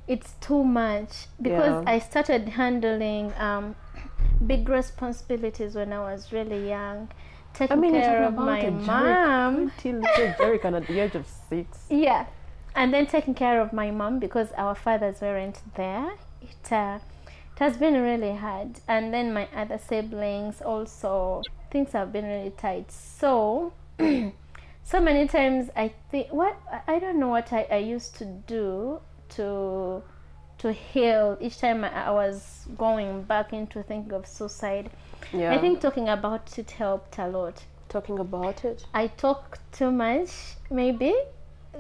it's 0.09 0.35
too 0.41 0.65
much. 0.65 1.27
Because 1.41 1.85
Yeah. 1.85 1.93
I 1.95 1.99
started 1.99 2.49
handling 2.51 3.33
um, 3.39 3.77
big 4.47 4.69
responsibilities 4.69 5.75
when 5.75 5.93
I 5.93 6.01
was 6.01 6.33
really 6.33 6.69
young. 6.69 7.09
I 7.13 7.59
Taking 7.59 7.81
mean, 7.81 7.95
you're 7.95 8.03
care 8.05 8.23
of 8.25 8.35
my 8.35 8.71
mom. 8.71 9.73
little 9.85 10.01
Jarek 10.39 10.65
and 10.65 10.77
at 10.77 10.87
the 10.87 11.01
age 11.01 11.15
of 11.15 11.27
six. 11.49 11.87
Yeah, 11.91 12.27
and 12.75 12.95
then 12.95 13.07
taking 13.07 13.35
care 13.35 13.61
of 13.61 13.73
my 13.73 13.91
mom 13.91 14.19
because 14.19 14.53
our 14.57 14.75
fathers 14.75 15.21
weren't 15.21 15.61
there. 15.75 16.13
It 16.41 16.73
uh, 16.73 16.99
it 17.55 17.59
has 17.59 17.77
been 17.77 18.01
really 18.01 18.35
hard, 18.37 18.81
and 18.89 19.13
then 19.13 19.33
my 19.33 19.49
other 19.55 19.79
siblings 19.79 20.63
also. 20.63 21.43
Things 21.71 21.93
have 21.93 22.13
been 22.13 22.25
really 22.25 22.51
tight. 22.57 22.91
So, 22.91 23.73
so 24.91 25.01
many 25.01 25.29
times 25.29 25.71
I 25.77 25.93
think 26.11 26.33
what 26.33 26.57
I- 26.89 26.99
don't 26.99 27.19
know 27.21 27.29
what 27.29 27.53
I, 27.53 27.67
I 27.71 27.77
used 27.77 28.17
to 28.17 28.25
do 28.25 29.01
to 29.37 30.03
to 30.59 30.73
heal 30.73 31.39
each 31.41 31.59
time 31.59 31.85
I, 31.85 32.07
I 32.07 32.11
was 32.11 32.67
going 32.77 33.23
back 33.23 33.53
into 33.53 33.83
thinking 33.83 34.13
of 34.13 34.27
suicide. 34.27 34.91
Yeah. 35.33 35.55
I 35.55 35.59
think 35.59 35.81
talking 35.81 36.09
about 36.09 36.59
it 36.59 36.71
helped 36.73 37.19
a 37.19 37.29
lot. 37.29 37.63
talking 37.89 38.19
about 38.19 38.65
it. 38.65 38.85
I 38.93 39.07
talk 39.07 39.59
too 39.73 39.91
much, 39.91 40.31
maybe. 40.71 41.15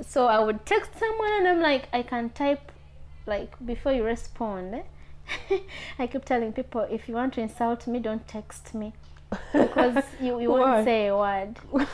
So 0.00 0.26
I 0.26 0.38
would 0.40 0.64
text 0.64 0.90
someone 0.98 1.32
and 1.38 1.48
I'm 1.48 1.60
like, 1.60 1.88
I 1.92 2.02
can 2.02 2.30
type 2.30 2.72
like 3.26 3.52
before 3.66 3.92
you 3.92 4.04
respond. 4.04 4.82
I 5.98 6.06
keep 6.06 6.24
telling 6.24 6.52
people 6.52 6.82
if 6.90 7.08
you 7.08 7.14
want 7.14 7.34
to 7.34 7.40
insult 7.40 7.86
me, 7.86 7.98
don't 7.98 8.26
text 8.26 8.74
me 8.74 8.92
because 9.52 10.04
you, 10.20 10.40
you 10.40 10.48
won't 10.50 10.84
say 10.84 11.08
a 11.08 11.16
word. 11.16 11.58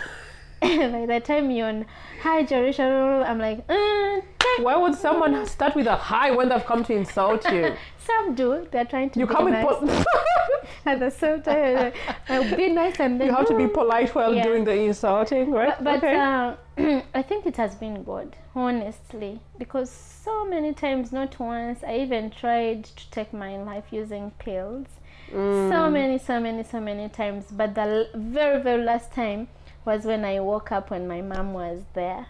By 0.62 1.04
the 1.06 1.20
time 1.24 1.50
you're 1.50 1.68
on 1.68 1.86
hi 2.22 2.42
Jerisha, 2.44 3.24
I'm 3.28 3.38
like, 3.38 3.58
uh, 3.68 4.20
text 4.38 4.62
Why 4.62 4.76
would 4.76 4.94
someone 4.94 5.46
start 5.46 5.74
with 5.76 5.86
a 5.86 5.96
hi 5.96 6.30
when 6.30 6.48
they've 6.48 6.64
come 6.64 6.82
to 6.84 6.94
insult 6.94 7.44
you? 7.52 7.74
Some 8.06 8.34
do. 8.34 8.66
They're 8.70 8.84
trying 8.84 9.10
to 9.10 9.20
You 9.20 9.26
be 9.26 9.34
come 9.34 9.44
with 9.46 9.54
nice. 9.54 9.64
pol- 9.64 9.88
At 10.86 11.00
the 11.00 11.10
same 11.10 11.42
time, 11.42 11.92
I'll 12.28 12.56
be 12.56 12.68
nice 12.68 13.00
and 13.00 13.20
then 13.20 13.26
you 13.28 13.34
have 13.34 13.46
to 13.48 13.56
be 13.56 13.64
"Oh, 13.64 13.68
polite 13.68 14.14
while 14.14 14.32
Yeah. 14.34 14.44
doing 14.44 14.64
the 14.64 14.72
insulting, 14.72 15.50
right? 15.50 15.74
But, 15.82 16.00
but 16.00 16.04
okay. 16.04 16.14
uh, 16.16 17.00
I 17.14 17.22
think 17.22 17.44
it 17.46 17.56
has 17.56 17.74
been 17.74 18.02
good, 18.04 18.36
honestly, 18.54 19.40
because 19.58 19.90
so 19.90 20.44
many 20.46 20.72
times, 20.72 21.12
not 21.12 21.38
once, 21.40 21.82
I 21.84 21.98
even 21.98 22.30
tried 22.30 22.84
to 22.84 23.10
take 23.10 23.32
my 23.32 23.56
life 23.58 23.84
using 23.90 24.30
pills. 24.38 24.86
Mm. 25.32 25.70
So 25.70 25.90
many, 25.90 26.18
so 26.18 26.38
many, 26.40 26.62
so 26.62 26.80
many 26.80 27.08
times. 27.08 27.46
But 27.50 27.74
the 27.74 27.80
l- 27.82 28.06
very, 28.14 28.62
very 28.62 28.82
last 28.84 29.12
time 29.12 29.48
was 29.86 30.04
when 30.04 30.24
I 30.24 30.40
woke 30.40 30.72
up 30.72 30.90
when 30.90 31.08
my 31.08 31.22
mom 31.22 31.54
was 31.54 31.84
there. 31.94 32.26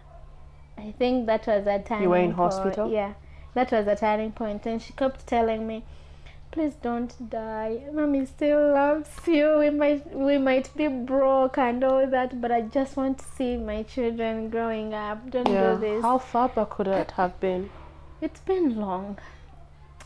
I 0.79 0.93
think 0.99 1.27
that 1.27 1.47
was 1.47 1.67
a 1.67 1.79
turning 1.81 2.05
You 2.05 2.11
were 2.11 2.17
in 2.19 2.35
point. 2.35 2.53
hospital? 2.53 2.91
Yeah, 2.93 3.15
that 3.55 3.73
was 3.73 3.87
a 3.87 3.97
turning 3.97 4.33
point, 4.33 4.67
and 4.67 4.81
she 4.81 4.93
kept 4.93 5.27
telling 5.27 5.67
me, 5.67 5.85
"Please 6.51 6.75
don't 6.75 7.15
die. 7.31 7.85
Mommy 7.93 8.27
still 8.27 8.73
loves 8.75 9.27
you. 9.27 9.57
We 9.59 9.71
might, 9.71 10.15
we 10.15 10.37
might 10.39 10.71
be 10.77 10.87
broke 10.89 11.57
and 11.59 11.83
all 11.83 12.07
that, 12.07 12.41
but 12.43 12.53
I 12.53 12.61
just 12.61 12.97
want 12.97 13.19
to 13.19 13.25
see 13.25 13.57
my 13.57 13.83
children 13.83 14.51
growing 14.51 14.93
up. 14.93 15.31
Don't 15.31 15.49
yeah. 15.49 15.73
do 15.75 15.81
this." 15.81 16.03
How 16.03 16.19
far 16.19 16.49
back 16.51 16.71
could 16.71 16.89
it 16.89 17.13
have 17.13 17.41
been? 17.41 17.71
It's 18.21 18.41
been 18.41 18.77
long. 18.79 19.19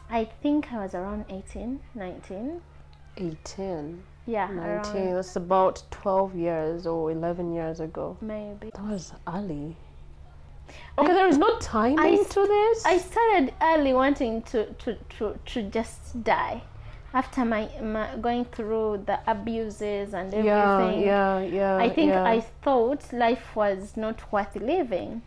I 0.08 0.25
think 0.42 0.72
I 0.72 0.79
was 0.85 0.94
around 0.94 1.27
18, 1.29 1.81
19. 1.94 2.60
18, 3.16 4.02
Yeah, 4.31 4.48
19. 4.48 5.14
That's 5.14 5.37
about 5.37 5.83
12 5.90 6.37
years 6.37 6.87
or 6.87 7.10
11 7.10 7.52
years 7.52 7.81
ago. 7.81 8.16
maybe. 8.20 8.70
That 8.74 8.85
was 8.85 9.12
early. 9.26 9.76
Okay, 10.98 11.12
there 11.12 11.26
is 11.26 11.38
no 11.38 11.58
timing 11.58 11.98
I- 11.98 12.22
to 12.22 12.40
this. 12.46 12.85
I 12.87 12.98
started 12.98 13.52
early 13.60 13.92
wanting 13.92 14.42
to, 14.42 14.66
to, 14.66 14.94
to, 15.18 15.38
to 15.46 15.62
just 15.64 16.22
die 16.22 16.62
after 17.12 17.44
my, 17.44 17.68
my 17.83 18.14
going 18.20 18.44
through 18.44 19.02
the 19.06 19.18
abuses 19.26 20.14
and 20.14 20.33
everything. 20.33 20.44
yeah, 20.46 21.40
yeah, 21.40 21.40
yeah. 21.40 21.76
I 21.76 21.88
think 21.88 22.10
yeah. 22.10 22.22
I 22.22 22.40
thought 22.62 23.12
life 23.12 23.56
was 23.56 23.96
not 23.96 24.31
worth 24.33 24.54
living. 24.54 25.22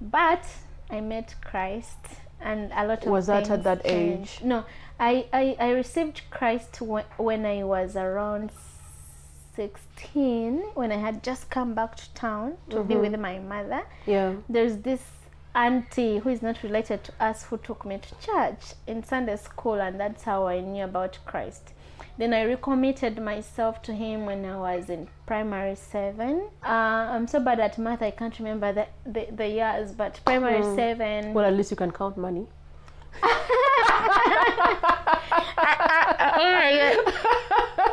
But 0.00 0.46
I 0.90 1.00
met 1.00 1.34
Christ 1.44 1.98
and 2.40 2.70
a 2.72 2.86
lot 2.86 3.04
of 3.04 3.10
Was 3.10 3.26
that 3.26 3.50
at 3.50 3.64
that 3.64 3.84
changed. 3.84 4.38
age? 4.42 4.44
No, 4.44 4.64
I, 5.00 5.26
I, 5.32 5.56
I 5.60 5.70
received 5.70 6.22
Christ 6.30 6.80
when, 6.80 7.04
when 7.18 7.46
I 7.46 7.62
was 7.64 7.96
around 7.96 8.50
16, 9.54 10.58
when 10.74 10.92
I 10.92 10.96
had 10.96 11.22
just 11.22 11.50
come 11.50 11.74
back 11.74 11.96
to 11.96 12.14
town 12.14 12.56
to 12.70 12.82
be 12.84 12.94
Mhm. 12.94 13.00
with 13.00 13.20
my 13.20 13.38
mother. 13.38 13.82
Yeah. 14.06 14.34
There's 14.48 14.78
this 14.78 15.02
auntie 15.54 16.18
who 16.18 16.28
is 16.30 16.42
not 16.42 16.62
related 16.62 17.02
to 17.04 17.12
us 17.20 17.44
who 17.44 17.58
took 17.58 17.84
me 17.84 17.98
to 17.98 18.14
church 18.26 18.74
in 18.86 19.02
Sunday 19.02 19.36
school, 19.36 19.80
and 19.80 19.98
that's 19.98 20.22
how 20.24 20.46
I 20.46 20.60
knew 20.60 20.84
about 20.84 21.18
Christ. 21.26 21.72
Then 22.16 22.34
I 22.34 22.42
recommitted 22.42 23.20
myself 23.22 23.80
to 23.82 23.92
Him 23.92 24.26
when 24.26 24.44
I 24.44 24.56
was 24.58 24.90
in 24.90 25.08
primary 25.26 25.76
seven. 25.76 26.48
Uh, 26.64 26.68
I'm 27.14 27.26
so 27.28 27.38
bad 27.40 27.60
at 27.60 27.78
math, 27.78 28.02
I 28.02 28.10
can't 28.10 28.36
remember 28.38 28.72
the, 28.72 28.86
the, 29.06 29.26
the 29.32 29.48
years, 29.48 29.92
but 29.92 30.20
primary 30.24 30.62
Mm. 30.62 30.74
seven. 30.76 31.34
Well, 31.34 31.44
at 31.44 31.54
least 31.54 31.70
you 31.70 31.76
can 31.76 31.92
count 31.92 32.16
money. 32.16 32.46
God. 35.98 37.14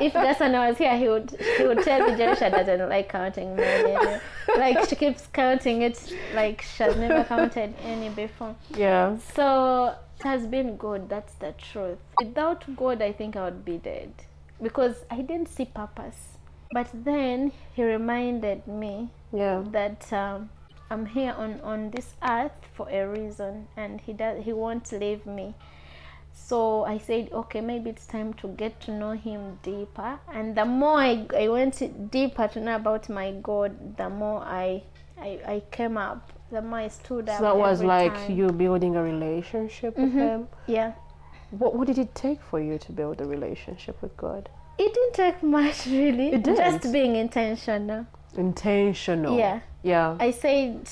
If 0.01 0.13
Gaston 0.13 0.51
was 0.53 0.77
here, 0.77 0.97
he 0.97 1.07
would 1.07 1.31
he 1.57 1.65
would 1.65 1.83
tell 1.83 2.05
me 2.09 2.15
Jerusha 2.17 2.49
doesn't 2.49 2.89
like 2.89 3.09
counting 3.09 3.55
money. 3.55 3.95
Like 4.57 4.89
she 4.89 4.95
keeps 4.95 5.27
counting 5.27 5.81
it 5.83 6.13
like 6.33 6.61
she 6.61 6.83
has 6.83 6.95
never 6.97 7.23
counted 7.23 7.73
any 7.83 8.09
before. 8.09 8.55
Yeah. 8.75 9.17
So 9.35 9.95
it 10.19 10.23
has 10.23 10.47
been 10.47 10.75
good, 10.77 11.09
that's 11.09 11.33
the 11.35 11.53
truth. 11.53 11.97
Without 12.19 12.63
God 12.75 13.01
I 13.01 13.11
think 13.11 13.35
I 13.35 13.45
would 13.45 13.63
be 13.65 13.77
dead. 13.77 14.11
Because 14.61 15.03
I 15.11 15.21
didn't 15.21 15.49
see 15.49 15.65
purpose. 15.65 16.37
But 16.71 16.87
then 16.93 17.51
he 17.73 17.83
reminded 17.83 18.67
me 18.67 19.09
Yeah. 19.33 19.63
that 19.71 20.11
um, 20.11 20.49
I'm 20.89 21.05
here 21.05 21.33
on, 21.37 21.59
on 21.61 21.91
this 21.91 22.13
earth 22.23 22.51
for 22.73 22.87
a 22.89 23.07
reason 23.07 23.67
and 23.75 23.99
he 24.01 24.13
does 24.13 24.43
he 24.43 24.53
won't 24.53 24.91
leave 24.91 25.25
me. 25.25 25.55
So 26.33 26.83
I 26.83 26.97
said, 26.99 27.29
okay, 27.31 27.61
maybe 27.61 27.89
it's 27.89 28.05
time 28.05 28.33
to 28.35 28.49
get 28.49 28.79
to 28.81 28.91
know 28.91 29.11
him 29.11 29.57
deeper. 29.63 30.19
And 30.31 30.55
the 30.55 30.65
more 30.65 30.99
I, 30.99 31.25
I 31.35 31.47
went 31.47 32.11
deeper 32.11 32.47
to 32.49 32.59
know 32.59 32.75
about 32.75 33.09
my 33.09 33.31
God, 33.41 33.97
the 33.97 34.09
more 34.09 34.41
I 34.41 34.83
I, 35.19 35.39
I 35.47 35.63
came 35.71 35.97
up, 35.97 36.33
the 36.51 36.61
more 36.61 36.79
I 36.79 36.89
stood 36.89 37.29
up. 37.29 37.37
So 37.37 37.43
that 37.45 37.57
was 37.57 37.81
like 37.81 38.13
time. 38.13 38.35
you 38.37 38.47
building 38.49 38.95
a 38.97 39.01
relationship 39.03 39.97
with 39.97 40.13
Mhm. 40.13 40.27
him. 40.27 40.47
Yeah. 40.67 40.91
What 41.51 41.73
What 41.75 41.87
did 41.87 41.97
it 41.97 42.13
take 42.13 42.41
for 42.41 42.59
you 42.59 42.77
to 42.77 42.91
build 42.91 43.21
a 43.21 43.25
relationship 43.25 44.01
with 44.01 44.15
God? 44.17 44.49
It 44.77 44.93
didn't 44.93 45.13
take 45.13 45.41
much 45.57 45.85
really. 45.87 46.27
It 46.33 46.43
didn't? 46.43 46.81
Just 46.81 46.91
being 46.93 47.15
intentional. 47.15 48.05
Intentional. 48.37 49.37
Yeah. 49.37 49.61
Yeah. 49.85 50.17
I 50.19 50.31
said, 50.31 50.89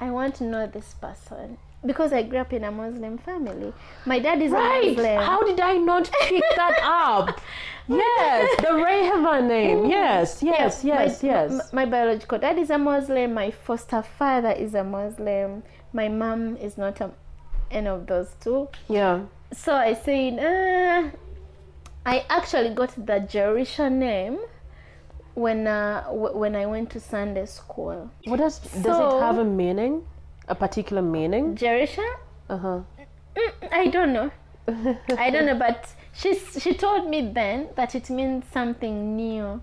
I 0.00 0.10
want 0.10 0.36
to 0.36 0.44
know 0.44 0.66
this 0.66 0.94
person. 0.94 1.58
Because 1.84 2.12
I 2.12 2.22
grew 2.22 2.38
up 2.38 2.52
in 2.52 2.64
a 2.64 2.70
Muslim 2.70 3.18
family. 3.18 3.72
My 4.06 4.18
dad 4.18 4.40
is 4.42 4.52
a 4.52 4.54
Right. 4.56 4.96
Muslim. 4.96 5.22
How 5.22 5.42
did 5.44 5.60
I 5.60 5.74
not 5.76 6.10
pick 6.22 6.42
that 6.56 6.78
up? 6.82 7.40
Yes, 7.88 8.56
the 8.60 8.68
Rehava 8.86 9.46
name. 9.46 9.86
Yes, 9.86 10.42
yes, 10.42 10.84
Yeah, 10.84 11.02
yes, 11.02 11.22
my, 11.22 11.28
yes. 11.28 11.50
m- 11.52 11.60
My, 11.72 11.86
biological 11.86 12.38
dad 12.38 12.58
is 12.58 12.70
a 12.70 12.78
Muslim. 12.78 13.34
My 13.34 13.50
foster 13.50 14.02
father 14.02 14.50
is 14.50 14.74
a 14.74 14.84
Muslim. 14.84 15.62
My 15.92 16.08
mom 16.08 16.56
is 16.58 16.76
not 16.78 17.00
a, 17.00 17.10
any 17.70 17.86
of 17.88 18.06
those 18.06 18.30
two. 18.40 18.68
Yeah. 18.88 19.22
So 19.52 19.74
I 19.74 19.94
said, 19.94 20.38
uh, 20.38 21.10
I 22.06 22.24
actually 22.28 22.70
got 22.74 22.90
the 22.94 23.20
Jerisha 23.34 23.90
name 23.90 24.38
when 25.38 25.66
uh, 25.66 26.02
w- 26.08 26.36
when 26.36 26.54
I 26.56 26.66
went 26.66 26.90
to 26.90 27.00
Sunday 27.00 27.46
school. 27.46 28.10
What 28.24 28.38
does 28.38 28.58
does 28.58 28.98
it 28.98 29.20
have 29.20 29.38
a 29.38 29.44
meaning? 29.44 30.02
A 30.48 30.54
particular 30.54 31.02
meaning? 31.02 31.54
Jerisha? 31.56 32.06
Uh 32.48 32.56
huh. 32.58 32.80
Mm, 33.36 33.52
I 33.72 33.86
don't 33.88 34.12
know. 34.12 34.30
I 35.16 35.30
don't 35.30 35.46
know, 35.46 35.58
but 35.58 35.88
she 36.12 36.34
she 36.34 36.74
told 36.74 37.08
me 37.08 37.20
then 37.32 37.68
that 37.76 37.94
it 37.94 38.10
means 38.10 38.44
something 38.52 39.16
new. 39.16 39.62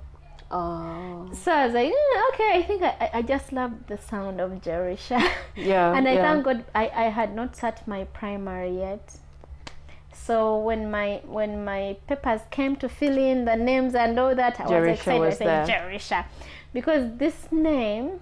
Oh. 0.51 1.27
So 1.33 1.51
I 1.51 1.65
was 1.65 1.73
like, 1.73 1.91
"Mm, 1.91 2.29
okay, 2.33 2.49
I 2.59 2.61
think 2.67 2.81
I, 2.83 3.09
I- 3.13 3.21
just 3.23 3.51
love 3.51 3.71
the 3.87 3.97
sound 3.97 4.39
of 4.39 4.51
Jerisha. 4.61 5.19
Yeah. 5.55 5.95
and 5.97 6.07
I 6.07 6.13
yeah. 6.13 6.21
thank 6.21 6.45
God 6.45 6.63
I, 6.75 6.85
I 7.05 7.07
had 7.09 7.33
not 7.35 7.55
sat 7.55 7.87
my 7.87 8.03
primary 8.05 8.77
yet. 8.77 9.17
So 10.15 10.57
when 10.59 10.89
my 10.89 11.21
when 11.25 11.63
my 11.65 11.97
papers 12.07 12.41
came 12.49 12.75
to 12.77 12.89
fill 12.89 13.17
in 13.17 13.45
the 13.45 13.55
names 13.55 13.93
and 13.95 14.17
all 14.19 14.33
that, 14.35 14.59
I 14.59 14.63
was 14.63 14.71
Jerisha 14.71 14.93
excited. 14.93 15.19
was 15.19 15.35
I 15.35 15.37
said 15.37 15.67
there. 15.67 15.89
Jerisha, 15.89 16.25
because 16.73 17.17
this 17.17 17.51
name, 17.51 18.19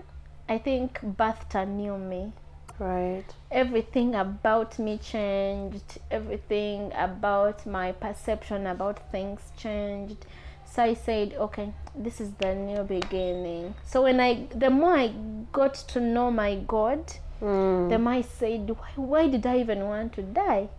I 0.50 0.58
think, 0.58 1.00
birthed 1.02 1.56
a 1.56 1.66
new 1.66 1.98
me. 1.98 2.34
Right. 2.80 3.24
Everything 3.52 4.16
about 4.16 4.80
me 4.80 4.98
changed. 4.98 6.00
Everything 6.10 6.92
about 6.96 7.66
my 7.66 7.92
perception 7.92 8.66
about 8.68 9.12
things 9.12 9.40
changed. 9.56 10.26
So 10.66 10.82
I 10.82 10.96
said, 10.96 11.36
okay, 11.36 11.72
this 11.96 12.20
is 12.20 12.32
the 12.40 12.56
new 12.56 12.82
beginning. 12.84 13.76
So 13.86 14.02
when 14.04 14.20
I, 14.20 14.48
the 14.56 14.72
more 14.72 14.96
I 14.98 15.14
got 15.52 15.76
to 15.94 16.00
know 16.00 16.32
my 16.32 16.56
God, 16.68 17.14
Mm. 17.42 17.90
the 17.90 18.00
more 18.00 18.14
I 18.14 18.22
said, 18.22 18.70
why, 18.70 18.90
why 18.96 19.28
did 19.28 19.46
I 19.46 19.60
even 19.60 19.86
want 19.86 20.14
to 20.14 20.22
die? 20.22 20.70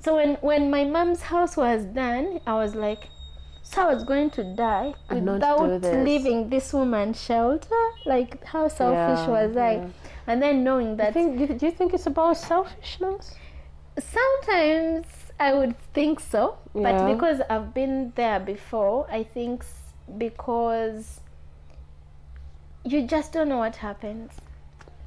So 0.00 0.16
when, 0.16 0.34
when 0.36 0.70
my 0.70 0.84
mom's 0.84 1.22
house 1.22 1.56
was 1.56 1.84
done, 1.84 2.40
I 2.46 2.54
was 2.54 2.74
like, 2.74 3.08
so 3.62 3.82
I 3.82 3.92
was 3.92 4.04
going 4.04 4.30
to 4.30 4.44
die 4.54 4.94
And 5.08 5.26
without 5.26 5.82
this. 5.82 6.06
leaving 6.06 6.48
this 6.50 6.72
woman's 6.72 7.20
shelter? 7.20 7.74
Like, 8.04 8.44
how 8.44 8.68
selfish 8.68 9.26
Yeah, 9.26 9.28
was 9.28 9.56
I? 9.56 9.90
And 10.28 10.40
then 10.40 10.62
knowing 10.62 10.96
that 10.98 11.14
think, 11.14 11.38
do, 11.38 11.46
do 11.48 11.66
you 11.66 11.72
think 11.72 11.92
it's 11.94 12.06
about 12.06 12.36
selfishness? 12.36 13.34
sometimes 13.98 15.06
I 15.40 15.54
would 15.54 15.74
think 15.94 16.20
so, 16.20 16.58
Yeah. 16.74 16.82
but 16.82 17.12
because 17.14 17.40
I've 17.48 17.72
been 17.74 18.12
there 18.14 18.38
before, 18.40 19.06
I 19.10 19.22
think 19.24 19.64
because 20.18 21.20
you 22.84 23.06
just 23.06 23.32
don't 23.32 23.48
know 23.48 23.58
what 23.58 23.76
happens. 23.76 24.32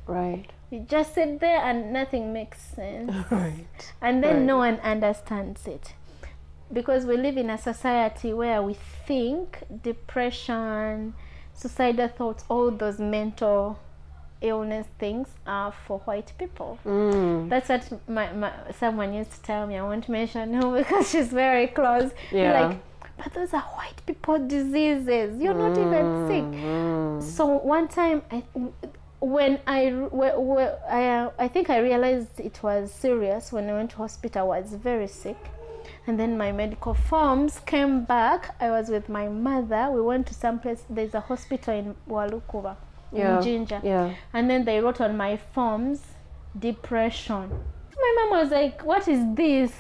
Right. 0.08 0.52
You 0.72 0.86
just 0.88 1.16
sit 1.16 1.40
there 1.40 1.58
and 1.64 1.92
nothing 1.94 2.32
makes 2.34 2.60
sense. 2.62 3.12
Right. 3.32 3.94
and 4.02 4.24
then 4.24 4.36
Right. 4.38 4.46
no 4.46 4.58
one 4.58 4.76
understands 4.82 5.66
it 5.68 5.94
because 6.72 7.06
we 7.06 7.18
live 7.18 7.38
in 7.38 7.50
a 7.50 7.58
society 7.58 8.32
where 8.34 8.62
we 8.62 8.76
think 9.08 9.64
depression 9.84 11.14
suicidal 11.54 12.08
thoughts 12.08 12.44
all 12.50 12.72
those 12.72 13.00
mental 13.00 13.80
illness 14.42 14.88
things 15.00 15.28
are 15.46 15.74
for 15.86 16.00
white 16.00 16.32
people 16.38 16.80
Mm. 16.86 17.50
that's 17.50 17.68
what 17.70 17.84
my, 18.08 18.32
my 18.34 18.52
someone 18.80 19.14
used 19.14 19.32
to 19.32 19.42
tell 19.42 19.68
me 19.68 19.78
i 19.78 19.82
won't 19.82 20.08
mention 20.08 20.54
who 20.54 20.76
because 20.78 21.10
she's 21.10 21.28
very 21.30 21.68
close 21.68 22.12
Yeah. 22.32 22.54
like 22.62 22.78
but 23.18 23.34
those 23.34 23.54
are 23.54 23.64
white 23.80 24.00
people 24.06 24.38
diseases 24.48 25.42
you're 25.42 25.54
not 25.66 25.78
even 25.78 26.06
sick 26.30 26.46
Mm. 26.46 27.22
so 27.22 27.46
one 27.76 27.88
time 27.90 28.22
I, 28.32 28.44
when 29.20 29.60
I, 29.68 29.90
wh- 29.90 30.38
wh- 30.38 30.92
I, 30.92 31.08
uh, 31.20 31.32
I 31.38 31.48
think 31.48 31.70
I 31.70 31.80
realized 31.80 32.40
it 32.40 32.62
was 32.64 32.92
serious 32.92 33.52
when 33.52 33.70
I 33.70 33.74
went 33.74 33.92
to 33.92 33.98
hospital. 33.98 34.52
I 34.52 34.60
was 34.62 34.74
very 34.74 35.08
sick, 35.08 35.38
and 36.08 36.20
then 36.20 36.38
my 36.38 36.52
medical 36.52 36.94
forms 36.94 37.60
came 37.66 38.06
back. 38.06 38.56
I 38.62 38.70
was 38.72 38.90
with 38.90 39.10
my 39.10 39.28
mother. 39.28 39.90
We 39.92 40.02
went 40.02 40.28
to 40.28 40.34
some 40.34 40.60
place. 40.60 40.84
There's 40.90 41.14
a 41.14 41.20
hospital 41.22 41.74
in 41.74 41.96
Walukuba, 42.08 42.78
Yeah. 43.12 43.38
in 43.38 43.44
Jinja, 43.44 43.82
Yeah. 43.84 44.14
and 44.34 44.50
then 44.50 44.66
they 44.66 44.80
wrote 44.80 45.02
on 45.02 45.18
my 45.18 45.38
forms 45.38 46.02
depression. 46.58 47.50
My 48.02 48.12
mom 48.18 48.40
was 48.42 48.52
like, 48.52 48.84
"What 48.86 49.08
is 49.08 49.20
this?" 49.36 49.72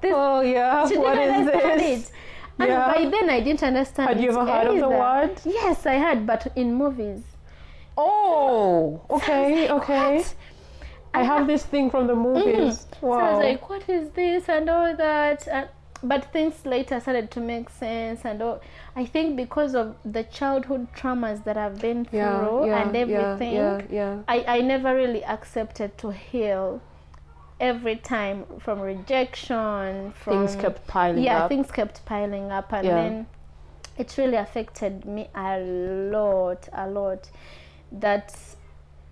This 0.00 0.12
Oh 0.14 0.40
yeah. 0.40 0.86
she 0.88 0.98
What 0.98 1.16
is 1.18 1.46
this? 1.46 2.08
it. 2.08 2.12
And 2.58 2.68
Yeah. 2.68 2.92
by 2.92 3.08
then 3.10 3.30
I 3.30 3.40
didn't 3.40 3.62
understand. 3.62 4.08
Had 4.10 4.20
you 4.20 4.30
ever 4.30 4.44
heard 4.44 4.66
of 4.66 4.78
the 4.78 4.88
word? 4.88 5.40
Yes, 5.44 5.86
I 5.86 5.94
had, 5.94 6.26
but 6.26 6.48
in 6.56 6.74
movies. 6.74 7.22
Oh. 7.96 9.04
Okay. 9.10 9.70
Okay. 9.70 10.16
What? 10.16 10.34
I 11.14 11.22
have 11.24 11.46
this 11.52 11.64
thing 11.64 11.90
from 11.90 12.06
the 12.06 12.14
mm-hmm. 12.14 12.50
movies. 12.50 12.86
So 13.00 13.12
I 13.12 13.32
was 13.32 13.42
like, 13.42 13.68
what 13.68 13.88
is 13.88 14.10
this 14.10 14.48
and 14.48 14.68
all 14.70 14.96
that? 14.96 15.46
And, 15.48 15.68
but 16.04 16.32
things 16.32 16.66
later 16.66 16.98
started 16.98 17.30
to 17.30 17.40
make 17.40 17.70
sense 17.70 18.24
and 18.24 18.42
all. 18.42 18.60
I 18.96 19.06
think 19.06 19.36
because 19.36 19.74
of 19.74 19.94
the 20.04 20.24
childhood 20.24 20.88
traumas 20.96 21.44
that 21.44 21.56
I've 21.56 21.80
been 21.80 22.04
through 22.04 22.18
yeah. 22.18 22.66
Yeah. 22.66 22.82
and 22.82 22.96
everything, 22.96 23.88
Yeah. 23.90 24.22
I, 24.26 24.44
I 24.46 24.60
never 24.60 24.94
really 24.94 25.24
accepted 25.24 25.96
to 25.98 26.10
heal 26.10 26.80
every 27.60 27.96
time 27.96 28.44
from 28.58 28.80
rejection, 28.80 30.12
from 30.12 30.46
Things 30.46 30.60
kept 30.60 30.86
piling 30.88 31.20
up 31.20 31.24
yeah, 31.24 31.44
up. 31.44 31.48
things 31.48 31.70
kept 31.70 32.04
piling 32.04 32.50
up, 32.50 32.72
and 32.72 32.88
then 32.88 33.26
it 33.96 34.14
really 34.18 34.36
affected 34.36 35.04
me 35.04 35.28
a 35.34 35.60
lot, 35.60 36.68
a 36.72 36.88
lot. 36.90 37.30
That 37.92 38.34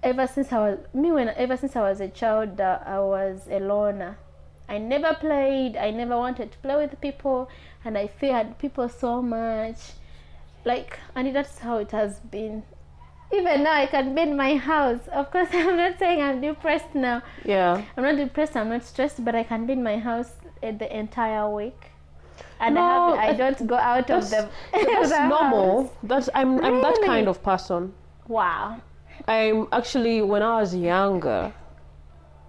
ever 0.02 0.26
since 0.26 0.52
I 0.52 0.58
was 0.58 0.78
me 0.94 1.12
when 1.12 1.28
ever 1.28 1.56
since 1.56 1.76
I 1.76 1.82
was 1.82 2.00
a 2.00 2.08
child, 2.08 2.60
uh, 2.60 2.78
I 2.84 2.98
was 3.00 3.46
a 3.50 3.60
loner. 3.60 4.18
I 4.68 4.78
never 4.78 5.14
played. 5.14 5.76
I 5.76 5.90
never 5.90 6.16
wanted 6.16 6.52
to 6.52 6.58
play 6.58 6.76
with 6.76 7.00
people, 7.00 7.48
and 7.84 7.98
I 7.98 8.06
feared 8.06 8.58
people 8.58 8.88
so 8.88 9.20
much. 9.20 9.78
Like, 10.64 10.98
and 11.14 11.34
that's 11.34 11.58
how 11.58 11.78
it 11.78 11.90
has 11.92 12.20
been 12.20 12.62
even 13.32 13.62
now 13.62 13.74
I 13.74 13.86
can 13.86 14.14
be 14.14 14.22
in 14.22 14.36
my 14.36 14.56
house. 14.56 15.06
Of 15.08 15.30
course, 15.30 15.48
I'm 15.52 15.76
not 15.76 15.98
saying 15.98 16.20
I'm 16.22 16.40
depressed 16.40 16.94
now. 16.94 17.22
Yeah. 17.44 17.82
I'm 17.96 18.02
not 18.02 18.16
depressed. 18.16 18.56
I'm 18.56 18.68
not 18.68 18.84
stressed, 18.84 19.24
but 19.24 19.34
I 19.34 19.44
can 19.44 19.66
be 19.66 19.72
in 19.74 19.82
my 19.82 19.98
house 19.98 20.32
uh, 20.62 20.72
the 20.72 20.88
entire 20.96 21.48
week, 21.48 21.90
and 22.58 22.74
No, 22.74 22.80
I, 22.80 22.84
have, 22.84 23.18
I 23.18 23.28
uh, 23.28 23.32
don't 23.50 23.66
go 23.66 23.76
out 23.76 24.10
of 24.10 24.28
the. 24.30 24.48
that's 24.72 25.10
normal. 25.10 25.82
house. 25.84 25.92
That's 26.02 26.28
I'm 26.34 26.62
I'm 26.64 26.80
that 26.82 27.00
kind 27.04 27.28
of 27.28 27.42
person. 27.42 27.94
Wow. 28.30 28.80
I'm 29.26 29.66
actually 29.72 30.22
when 30.22 30.40
I 30.40 30.60
was 30.60 30.72
younger, 30.72 31.52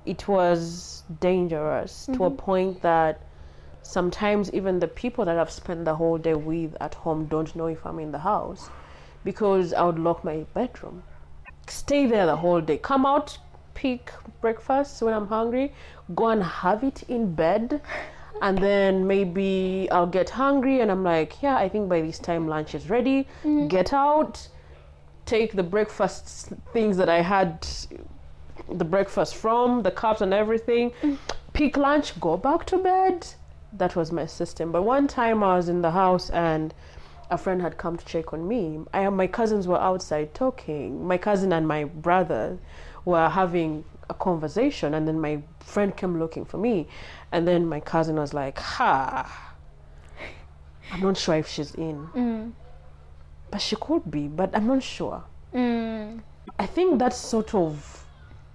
it 0.06 0.28
was 0.28 1.02
dangerous 1.20 2.06
to 2.06 2.12
a 2.12 2.30
mm-hmm. 2.30 2.36
point 2.36 2.82
that 2.84 3.20
sometimes 3.82 4.54
even 4.54 4.78
the 4.78 4.88
people 4.88 5.26
that 5.26 5.40
I've 5.40 5.50
spent 5.50 5.86
the 5.86 5.96
whole 5.96 6.20
day 6.20 6.36
with 6.36 6.78
at 6.80 6.94
home 6.94 7.26
don't 7.26 7.56
know 7.56 7.66
if 7.66 7.84
I'm 7.84 7.98
in 7.98 8.12
the 8.12 8.20
house 8.20 8.70
because 9.24 9.74
I 9.74 9.84
would 9.84 9.98
lock 9.98 10.24
my 10.24 10.46
bedroom. 10.54 11.02
Stay 11.68 12.06
there 12.06 12.28
the 12.28 12.36
whole 12.36 12.62
day. 12.62 12.78
Come 12.78 13.04
out, 13.04 13.40
pick 13.74 14.14
breakfast 14.40 15.02
when 15.02 15.16
I'm 15.16 15.28
hungry, 15.28 15.74
go 16.14 16.28
and 16.28 16.44
have 16.44 16.84
it 16.84 17.04
in 17.10 17.34
bed. 17.34 17.82
And 18.44 18.58
then 18.58 19.06
maybe 19.06 19.88
I'll 19.92 20.08
get 20.08 20.32
hungry 20.32 20.80
and 20.82 20.90
I'm 20.90 21.04
like, 21.04 21.44
yeah, 21.44 21.58
I 21.58 21.70
think 21.70 21.88
by 21.88 22.02
this 22.02 22.18
time 22.18 22.48
lunch 22.48 22.74
is 22.74 22.90
ready. 22.90 23.28
Mm-hmm. 23.44 23.68
Get 23.68 23.94
out, 23.94 24.48
take 25.32 25.54
the 25.54 25.64
breakfast 25.64 26.50
things 26.74 26.98
that 26.98 27.08
I 27.08 27.22
had 27.22 27.66
the 28.68 28.84
breakfast 28.84 29.36
from, 29.36 29.82
the 29.82 29.92
cups 29.92 30.20
and 30.20 30.34
everything, 30.34 30.92
pick 31.54 31.78
lunch, 31.78 32.20
go 32.20 32.36
back 32.36 32.66
to 32.66 32.78
bed. 32.78 33.28
That 33.72 33.96
was 33.96 34.12
my 34.12 34.26
system. 34.26 34.74
But 34.74 34.82
one 34.82 35.08
time 35.08 35.42
I 35.42 35.56
was 35.56 35.70
in 35.70 35.82
the 35.82 35.92
house 35.92 36.30
and 36.32 36.74
a 37.30 37.38
friend 37.38 37.62
had 37.62 37.78
come 37.78 37.96
to 37.96 38.06
check 38.06 38.34
on 38.34 38.46
me. 38.46 38.80
I 38.94 39.08
my 39.08 39.28
cousins 39.28 39.68
were 39.72 39.80
outside 39.80 40.34
talking. 40.34 41.08
My 41.08 41.18
cousin 41.18 41.54
and 41.54 41.66
my 41.66 41.86
brother 41.86 42.58
were 43.06 43.30
having 43.30 43.86
a 44.10 44.14
conversation 44.14 44.94
and 44.96 45.08
then 45.08 45.20
my 45.22 45.42
friend 45.62 45.96
came 45.96 46.20
looking 46.20 46.44
for 46.44 46.58
me 46.58 46.88
and 47.32 47.48
then 47.48 47.62
my 47.76 47.80
cousin 47.80 48.16
was 48.18 48.34
like, 48.34 48.58
"Ha. 48.60 49.54
I'm 50.92 51.00
not 51.00 51.16
sure 51.16 51.36
if 51.36 51.48
she's 51.48 51.74
in." 51.76 51.98
Mm. 52.08 52.52
But 53.52 53.62
she 53.62 53.76
could 53.76 54.10
be, 54.10 54.28
but 54.28 54.50
I'm 54.56 54.68
not 54.68 54.82
sure. 54.82 55.24
Mm. 55.54 56.22
I 56.58 56.66
think 56.66 57.00
that 57.00 57.14
sort 57.14 57.54
of 57.54 58.06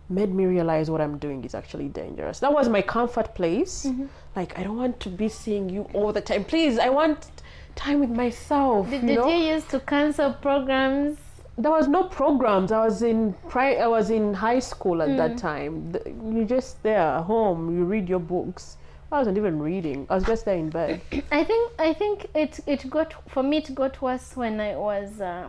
made 0.08 0.32
me 0.32 0.46
realize 0.46 0.90
what 0.90 1.00
I'm 1.00 1.18
doing 1.18 1.44
is 1.44 1.54
actually 1.54 1.88
dangerous. 1.88 2.38
That 2.40 2.52
was 2.52 2.68
my 2.68 2.80
comfort 2.82 3.34
place. 3.34 3.86
Like 4.34 4.58
I 4.58 4.62
don't 4.62 4.76
want 4.78 5.00
to 5.00 5.08
be 5.08 5.28
seeing 5.28 5.68
you 5.68 5.82
all 5.92 6.12
the 6.12 6.20
time. 6.20 6.44
Please, 6.44 6.78
I 6.78 6.88
want 6.88 7.30
time 7.74 8.00
with 8.00 8.10
myself. 8.10 8.88
Did, 8.88 9.02
you 9.02 9.08
did 9.08 9.26
you 9.26 9.54
used 9.54 9.68
to 9.70 9.80
cancel 9.80 10.32
programs? 10.32 11.18
There 11.58 11.70
was 11.70 11.88
no 11.88 12.04
programs. 12.04 12.70
I 12.70 12.84
was 12.84 13.02
in 13.02 13.34
pri- 13.48 13.76
I 13.76 13.86
was 13.86 14.10
in 14.10 14.34
high 14.34 14.58
school 14.60 15.02
at 15.02 15.16
that 15.16 15.36
time. 15.38 15.92
The- 15.92 16.14
You're 16.32 16.44
just 16.44 16.82
there 16.82 16.98
at 17.00 17.22
home. 17.24 17.76
You 17.76 17.84
read 17.84 18.08
your 18.08 18.20
books. 18.20 18.76
I 19.10 19.18
wasn't 19.18 19.38
even 19.38 19.60
reading. 19.60 20.06
I 20.10 20.16
was 20.16 20.24
just 20.24 20.44
there 20.44 20.56
in 20.56 20.70
bed. 20.70 21.00
I 21.30 21.44
think 21.44 21.72
I 21.78 21.92
think 21.92 22.26
it 22.34 22.60
it 22.66 22.90
got 22.90 23.14
for 23.28 23.42
me 23.42 23.58
it 23.58 23.74
got 23.74 24.02
worse 24.02 24.36
when 24.36 24.60
I 24.60 24.76
was 24.76 25.20
uh, 25.20 25.48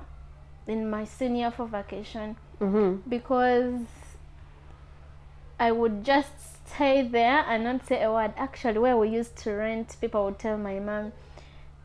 in 0.68 0.90
my 0.90 1.06
senior 1.06 1.50
for 1.50 1.66
vacation 1.66 2.36
mm-hmm. 2.62 3.10
because 3.10 3.82
I 5.60 5.72
would 5.72 6.04
just 6.04 6.68
stay 6.68 7.02
there 7.02 7.44
and 7.48 7.64
not 7.64 7.88
say 7.88 8.04
a 8.04 8.12
word. 8.12 8.34
Actually, 8.38 8.78
where 8.78 8.96
we 8.96 9.10
used 9.10 9.36
to 9.38 9.54
rent, 9.54 9.98
people 10.00 10.26
would 10.26 10.38
tell 10.38 10.58
my 10.58 10.80
mom, 10.80 11.14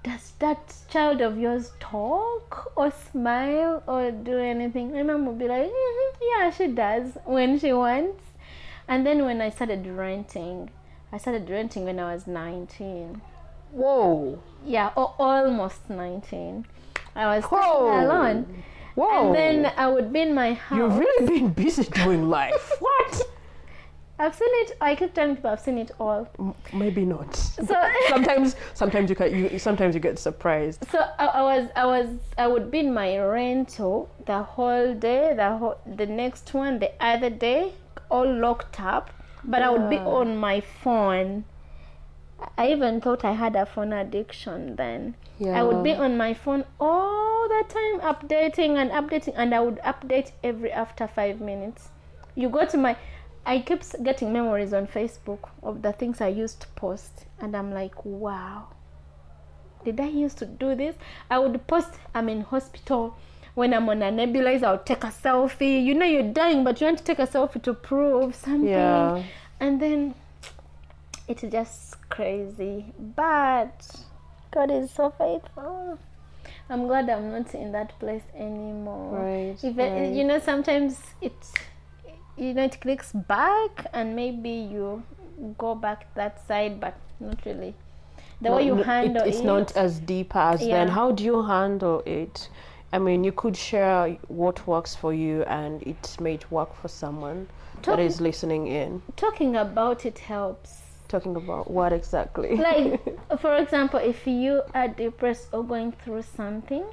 "Does 0.05 0.33
that 0.41 0.75
child 0.91 1.23
of 1.23 1.39
yours 1.39 1.73
talk 1.81 2.71
or 2.77 2.91
smile 2.91 3.83
or 3.87 4.11
do 4.11 4.37
anything?" 4.39 4.93
My 4.93 5.03
mom 5.05 5.25
would 5.25 5.39
be 5.39 5.49
like, 5.49 5.71
"Mhm, 5.71 6.13
"Yeah, 6.21 6.51
she 6.51 6.67
does 6.67 7.17
when 7.25 7.59
she 7.59 7.73
wants." 7.73 8.25
And 8.87 9.07
then 9.07 9.25
when 9.25 9.41
I 9.41 9.49
started 9.49 9.87
renting, 9.87 10.69
I 11.13 11.19
started 11.19 11.49
renting 11.51 11.85
when 11.85 11.99
I 12.01 12.15
was 12.15 12.27
nineteen. 12.27 13.21
Whoa. 13.73 14.41
Yeah, 14.65 14.91
or 14.97 15.15
almost 15.19 15.89
nineteen. 15.91 16.67
I 17.15 17.37
was 17.37 17.45
Whoa. 17.45 18.05
alone, 18.05 18.63
Whoa. 18.95 19.27
and 19.27 19.35
then 19.35 19.73
I 19.77 19.87
would 19.89 20.13
be 20.13 20.21
in 20.21 20.35
my 20.35 20.55
house. 20.55 20.79
You've 20.79 20.97
really 20.99 21.27
been 21.27 21.49
busy 21.53 21.85
doing 21.85 22.29
life. 22.31 22.73
what? 22.81 23.23
I've 24.19 24.35
seen 24.35 24.49
it. 24.63 24.77
I 24.81 24.95
keep 24.95 25.15
telling 25.15 25.35
people 25.37 25.51
I've 25.51 25.61
seen 25.61 25.79
it 25.79 25.91
all. 25.99 26.29
M- 26.39 26.55
Maybe 26.73 27.05
not. 27.05 27.35
So, 27.35 27.75
sometimes 28.09 28.57
sometimes 28.73 29.11
you 29.11 29.17
can 29.17 29.35
you 29.53 29.59
sometimes 29.59 29.95
you 29.95 30.01
get 30.01 30.19
surprised 30.19 30.85
so 30.91 30.99
I, 31.19 31.27
I 31.27 31.43
was, 31.43 31.69
I 31.75 31.87
was, 31.87 32.09
I 32.39 32.47
would 32.47 32.71
be 32.71 32.81
in 32.81 32.95
my 32.95 33.19
rental 33.19 34.09
the 34.27 34.43
whole 34.43 34.95
day, 34.95 35.35
the 35.35 35.57
whole, 35.59 35.79
the 35.87 36.07
next 36.07 36.55
one, 36.55 36.79
the 36.79 36.93
other 37.05 37.31
day, 37.31 37.73
all 38.11 38.33
locked 38.33 38.81
up. 38.81 39.11
But 39.45 39.63
I 39.63 39.71
would 39.71 39.91
be 39.91 39.99
on 39.99 40.37
my 40.37 40.61
phone. 40.61 41.45
I 42.59 42.69
even 42.69 43.01
thought 43.01 43.25
I 43.25 43.33
had 43.33 43.57
a 43.57 43.67
phone 43.67 43.93
addiction 43.93 44.77
then. 44.77 45.15
yeah 45.39 45.59
I 45.59 45.63
would 45.63 45.83
be 45.83 45.93
on 45.93 46.17
my 46.17 46.35
phone 46.35 46.65
all 46.81 47.49
the 47.49 47.65
time, 47.69 48.01
updating 48.01 48.77
and 48.77 48.91
updating, 48.91 49.35
and 49.37 49.55
I 49.55 49.61
would 49.61 49.79
update 49.79 50.33
every 50.43 50.73
after 50.73 51.07
five 51.07 51.41
minutes. 51.41 51.89
You 52.35 52.49
go 52.49 52.65
to 52.65 52.77
my, 52.77 52.97
I 53.47 53.59
keep 53.61 53.83
getting 54.03 54.33
memories 54.33 54.73
on 54.73 54.87
Facebook 54.87 55.51
of 55.63 55.83
the 55.83 55.93
things 55.93 56.21
I 56.21 56.29
used 56.29 56.61
to 56.63 56.69
post, 56.69 57.27
and 57.41 57.57
I'm 57.57 57.73
like, 57.73 58.05
wow, 58.05 58.69
did 59.85 60.01
I 60.01 60.09
used 60.09 60.39
to 60.39 60.47
do 60.47 60.75
this? 60.75 60.97
I 61.31 61.39
would 61.39 61.67
post, 61.67 61.95
I'm 62.15 62.29
in 62.29 62.43
hospital. 62.43 63.17
When 63.55 63.75
I'm 63.75 63.89
on 63.89 64.03
a 64.03 64.11
nebulizer, 64.11 64.65
I'll 64.65 64.79
take 64.79 65.05
a 65.05 65.09
selfie. 65.09 65.85
You 65.85 65.95
know 65.95 66.07
you're 66.07 66.33
dying, 66.33 66.65
but 66.65 66.81
you 66.81 66.87
want 66.87 66.99
to 66.99 67.05
take 67.05 67.19
a 67.19 67.27
selfie 67.27 67.63
to 67.63 67.75
prove 67.75 68.35
something. 68.35 68.69
yeah 68.69 69.23
And 69.61 69.81
then 69.81 70.15
it's 71.29 71.43
just 71.43 71.97
crazy. 72.09 72.87
But 72.99 73.75
God 74.53 74.71
is 74.71 74.91
so 74.91 75.11
faithful. 75.11 75.99
I'm 76.71 76.87
glad 76.87 77.11
I'm 77.11 77.31
not 77.33 77.55
in 77.55 77.73
that 77.73 77.99
place 77.99 78.23
anymore. 78.35 79.19
right 79.19 79.57
If 79.63 79.77
right. 79.77 80.13
you 80.13 80.25
know, 80.25 80.39
sometimes 80.39 80.99
it, 81.21 81.33
you 82.37 82.55
know, 82.55 82.65
it 82.65 82.81
clicks 82.81 83.13
back, 83.13 83.87
and 83.93 84.17
maybe 84.17 84.51
you 84.51 85.03
go 85.59 85.75
back 85.75 86.13
that 86.15 86.47
side, 86.47 86.81
but 86.81 86.95
not 87.21 87.45
really. 87.45 87.75
The 88.41 88.49
No, 88.49 88.57
way 88.57 88.67
you 88.67 88.75
no, 88.77 88.83
it- 88.83 89.17
it's 89.29 89.39
it, 89.41 89.45
not 89.45 89.77
as 89.77 90.01
deep 90.01 90.35
as 90.35 90.61
then 90.61 90.89
how 90.89 91.13
do 91.13 91.23
you 91.25 91.43
handle 91.43 92.03
it 92.07 92.49
i 92.93 92.99
mean 92.99 93.25
you 93.25 93.33
could 93.33 93.57
share 93.57 94.17
what 94.29 94.67
works 94.67 94.95
for 94.95 95.13
you 95.15 95.43
and 95.45 95.83
it 95.83 96.17
may 96.21 96.39
work 96.51 96.75
for 96.75 96.89
someone 96.89 97.49
that 97.77 97.83
Talking- 97.83 98.07
is 98.07 98.21
listening 98.21 98.67
in 98.67 99.03
talking 99.17 99.57
about 99.57 100.05
it 100.07 100.19
helps. 100.19 100.81
talking 101.09 101.37
about 101.37 101.71
what 101.71 101.93
exactly 101.93 102.57
like 102.57 103.01
for 103.41 103.57
example 103.57 103.99
if 103.99 104.27
you 104.27 104.63
are 104.75 104.89
depressed 104.89 105.49
or 105.53 105.63
going 105.65 105.93
through 105.93 106.23
something 106.23 106.85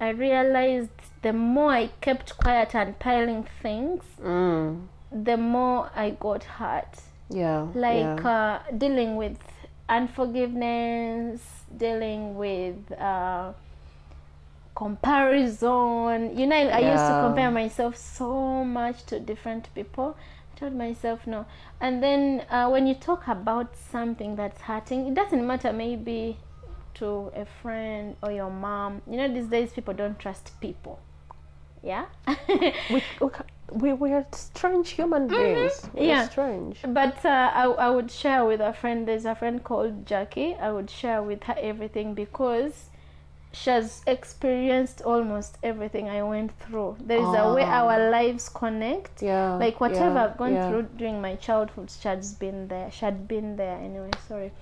i 0.00 0.08
realized 0.10 0.90
the 1.22 1.32
more 1.32 1.72
i 1.72 1.86
kept 2.00 2.36
quiet 2.38 2.74
and 2.74 2.98
piling 2.98 3.46
things 3.62 4.04
mm, 4.22 4.80
the 5.12 5.36
more 5.36 5.90
i 5.96 6.10
got 6.10 6.44
hurt 6.44 6.94
yeah 7.28 7.66
like 7.74 8.22
yeah. 8.24 8.60
uh, 8.68 8.72
dealing 8.78 9.16
with 9.16 9.36
unforgiveness 9.88 11.40
dealing 11.76 12.36
with 12.36 12.76
uh, 12.92 13.52
comparison 14.80 16.36
you 16.38 16.46
know 16.46 16.56
i 16.56 16.80
used 16.92 17.06
to 17.06 17.14
compare 17.26 17.50
myself 17.50 17.94
so 17.96 18.64
much 18.64 19.04
to 19.04 19.20
different 19.20 19.68
people 19.74 20.16
i 20.54 20.58
told 20.58 20.74
myself 20.74 21.26
no 21.26 21.44
and 21.80 22.02
then 22.02 22.44
uh, 22.50 22.66
when 22.68 22.86
you 22.86 22.94
talk 22.94 23.28
about 23.28 23.76
something 23.76 24.36
that's 24.36 24.60
hurting 24.62 25.06
it 25.08 25.14
doesn't 25.14 25.46
matter 25.46 25.70
maybe 25.72 26.38
to 26.94 27.30
a 27.36 27.44
friend 27.62 28.16
or 28.22 28.32
your 28.32 28.50
mom 28.50 29.02
you 29.10 29.16
know 29.18 29.28
these 29.28 29.48
days 29.48 29.70
people 29.72 29.92
don't 29.92 30.18
trust 30.18 30.58
people 30.62 30.98
yeah 31.82 32.06
we, 32.48 32.72
we, 33.20 33.30
we, 33.72 33.92
we 33.92 34.12
are 34.12 34.26
strange 34.32 34.90
human 34.90 35.28
beings 35.28 35.72
Mm-hmm. 35.94 36.04
Yeah. 36.04 36.28
strange 36.28 36.78
But 37.00 37.24
uh, 37.24 37.50
I, 37.54 37.64
I 37.86 37.90
would 37.90 38.10
share 38.10 38.44
with 38.44 38.60
a 38.60 38.72
friend. 38.72 39.06
There's 39.08 39.24
a 39.24 39.34
friend 39.34 39.62
called 39.62 40.06
Jackie. 40.06 40.54
I 40.54 40.70
would 40.72 40.90
share 40.90 41.22
with 41.22 41.44
her 41.44 41.56
everything 41.58 42.14
because 42.14 42.89
she 43.52 43.70
has 43.70 44.02
experienced 44.06 45.02
almost 45.02 45.58
everything 45.62 46.08
I 46.08 46.22
went 46.22 46.52
through. 46.60 46.96
There 47.00 47.18
is 47.18 47.34
a 47.34 47.52
way 47.52 47.64
Ah. 47.64 47.80
our 47.82 48.10
lives 48.10 48.48
connect. 48.48 49.22
yeah 49.22 49.54
Like 49.56 49.80
whatever 49.80 50.14
yeah, 50.14 50.24
I've 50.24 50.36
gone 50.36 50.54
yeah. 50.54 50.68
through 50.68 50.82
during 50.96 51.20
my 51.20 51.34
childhood, 51.36 51.90
she 51.90 52.08
has 52.08 52.34
been 52.34 52.68
there. 52.68 52.90
She 52.90 53.04
had 53.04 53.26
been 53.26 53.56
there 53.56 53.76
anyway. 53.76 54.10
Sorry. 54.28 54.52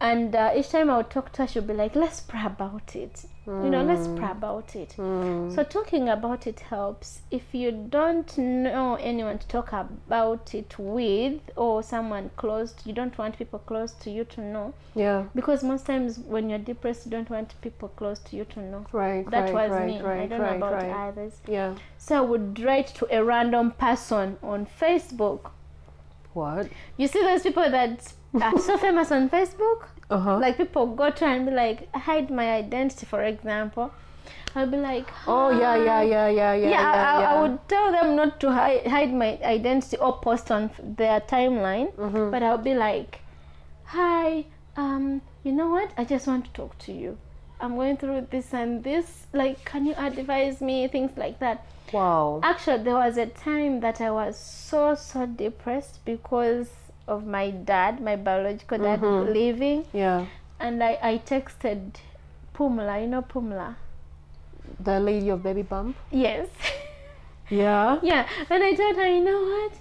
And 0.00 0.34
uh, 0.34 0.52
each 0.56 0.70
time 0.70 0.90
I 0.90 0.98
would 0.98 1.10
talk 1.10 1.32
to 1.32 1.42
her, 1.42 1.48
she'd 1.48 1.66
be 1.66 1.74
like, 1.74 1.96
"Let's 1.96 2.20
pray 2.20 2.44
about 2.44 2.94
it." 2.94 3.24
You 3.46 3.70
know, 3.70 3.82
let's 3.82 4.06
pray 4.08 4.30
about 4.30 4.76
it. 4.76 4.92
So 4.92 5.64
talking 5.64 6.10
about 6.10 6.46
it 6.46 6.60
helps. 6.60 7.22
If 7.30 7.54
you 7.54 7.72
don't 7.72 8.36
know 8.36 8.96
anyone 8.96 9.38
to 9.38 9.48
talk 9.48 9.72
about 9.72 10.54
it 10.54 10.78
with, 10.78 11.40
or 11.56 11.82
someone 11.82 12.30
close, 12.36 12.74
you 12.84 12.92
don't 12.92 13.16
want 13.16 13.38
people 13.38 13.58
close 13.60 13.92
to 13.92 14.10
you 14.10 14.24
to 14.24 14.42
know, 14.42 14.74
Yeah. 14.94 15.24
because 15.34 15.64
most 15.64 15.86
times 15.86 16.18
when 16.18 16.50
you're 16.50 16.58
depressed, 16.58 17.06
you 17.06 17.10
don't 17.10 17.30
want 17.30 17.54
people 17.62 17.88
close 17.88 18.18
to 18.18 18.36
you 18.36 18.44
to 18.44 18.60
know. 18.60 18.84
Right. 18.92 19.28
That 19.30 19.44
right, 19.44 19.54
was 19.54 19.70
right, 19.70 19.86
me. 19.86 20.02
Right, 20.02 20.22
I 20.24 20.26
don't 20.26 20.40
right, 20.42 20.58
know 20.58 20.66
about 20.66 20.82
right. 20.82 21.08
others. 21.08 21.40
Yeah. 21.48 21.74
So 21.96 22.18
I 22.18 22.20
would 22.20 22.60
write 22.60 22.88
to 22.96 23.08
a 23.10 23.24
random 23.24 23.70
person 23.70 24.36
on 24.42 24.66
Facebook. 24.66 25.52
What? 26.34 26.68
You 26.98 27.08
see 27.08 27.22
those 27.22 27.42
people 27.42 27.70
that 27.70 28.12
are 28.34 28.58
so 28.58 28.76
famous 28.78 29.10
on 29.12 29.28
Facebook? 29.30 29.86
Uh 30.10 30.18
huh. 30.18 30.38
Like 30.38 30.56
people 30.56 30.86
go 30.86 31.10
to 31.10 31.24
and 31.26 31.46
be 31.46 31.52
like, 31.52 31.94
hide 31.94 32.30
my 32.30 32.52
identity, 32.52 33.06
for 33.06 33.22
example. 33.22 33.92
I'll 34.54 34.66
be 34.66 34.78
like, 34.78 35.06
oh 35.26 35.50
yeah, 35.50 35.76
yeah, 35.76 36.02
yeah, 36.02 36.28
yeah, 36.28 36.54
yeah. 36.54 36.70
yeah, 36.70 36.90
I, 36.92 37.20
yeah. 37.20 37.34
I 37.34 37.42
would 37.42 37.68
tell 37.68 37.92
them 37.92 38.16
not 38.16 38.40
to 38.40 38.50
hide, 38.52 38.86
hide 38.86 39.12
my 39.12 39.38
identity 39.42 39.96
or 39.98 40.18
post 40.20 40.50
on 40.50 40.70
their 40.82 41.20
timeline, 41.20 41.92
Mm-hmm. 41.94 42.30
but 42.30 42.42
I'll 42.42 42.58
be 42.58 42.74
like, 42.74 43.20
hi, 43.84 44.46
um, 44.76 45.20
you 45.44 45.52
know 45.52 45.68
what? 45.70 45.92
I 45.96 46.04
just 46.04 46.26
want 46.26 46.46
to 46.46 46.52
talk 46.52 46.78
to 46.78 46.92
you. 46.92 47.18
I'm 47.60 47.74
going 47.76 47.96
through 47.96 48.28
this 48.30 48.54
and 48.54 48.82
this. 48.84 49.26
Like, 49.32 49.64
can 49.64 49.84
you 49.84 49.94
advise 49.96 50.60
me? 50.60 50.88
Things 50.88 51.10
like 51.16 51.38
that. 51.40 51.64
Wow. 51.92 52.40
Actually, 52.42 52.84
there 52.84 52.94
was 52.94 53.16
a 53.18 53.26
time 53.26 53.80
that 53.80 54.00
I 54.00 54.10
was 54.10 54.38
so 54.38 54.94
so 54.94 55.26
depressed 55.26 56.04
because 56.04 56.68
of 57.08 57.26
my 57.26 57.50
dad, 57.50 58.00
my 58.00 58.16
biological 58.16 58.78
dad, 58.78 59.00
Mm-hmm. 59.00 59.32
leaving, 59.32 59.84
Yeah. 59.92 60.26
and 60.60 60.82
I 60.84 60.98
I 61.02 61.12
texted 61.32 62.00
Pumla. 62.54 63.00
You 63.02 63.08
know 63.08 63.22
Pumla? 63.22 63.74
The 64.88 65.00
lady 65.00 65.30
of 65.30 65.42
baby 65.42 65.62
bump. 65.62 65.96
Yes. 66.10 66.48
Yeah. 67.50 67.98
yeah, 68.02 68.28
and 68.50 68.62
I 68.62 68.74
told 68.74 68.96
her, 68.96 69.06
you 69.08 69.24
know 69.24 69.40
what? 69.42 69.72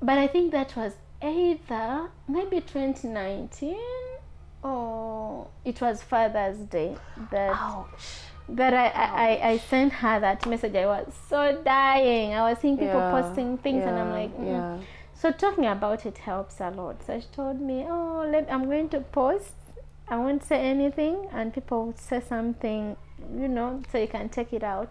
But 0.00 0.18
I 0.18 0.28
think 0.28 0.52
that 0.52 0.76
was 0.76 0.92
either 1.20 2.08
maybe 2.28 2.60
2019 2.60 3.74
or 4.62 5.48
it 5.64 5.80
was 5.80 6.00
Father's 6.02 6.58
Day 6.58 6.96
that 7.32 7.50
Ouch. 7.56 7.88
that 8.50 8.72
I, 8.72 8.86
I, 8.86 9.48
I, 9.50 9.58
sent 9.58 9.92
her 9.94 10.20
that 10.20 10.46
message. 10.46 10.76
I 10.76 10.86
was 10.86 11.12
so 11.28 11.60
dying. 11.64 12.34
I 12.34 12.48
was 12.50 12.58
seeing 12.60 12.76
people 12.78 13.00
Yeah, 13.00 13.10
posting 13.20 13.58
things, 13.58 13.82
and 13.84 13.98
I'm 13.98 14.10
like, 14.12 14.36
mm. 14.38 14.46
yeah. 14.46 14.78
So 15.22 15.30
talking 15.30 15.66
about 15.66 16.04
it 16.04 16.18
helps 16.18 16.58
a 16.58 16.70
lot. 16.70 17.04
So 17.04 17.20
she 17.20 17.26
told 17.30 17.60
me, 17.60 17.86
"Oh, 17.88 18.28
let, 18.28 18.52
I'm 18.52 18.64
going 18.64 18.88
to 18.88 18.98
post. 18.98 19.54
I 20.08 20.16
won't 20.16 20.42
say 20.42 20.56
anything, 20.68 21.28
and 21.32 21.54
people 21.54 21.86
would 21.86 21.98
say 22.00 22.20
something, 22.20 22.96
you 23.32 23.46
know, 23.46 23.82
so 23.92 23.98
you 23.98 24.08
can 24.08 24.30
take 24.30 24.52
it 24.52 24.64
out." 24.64 24.90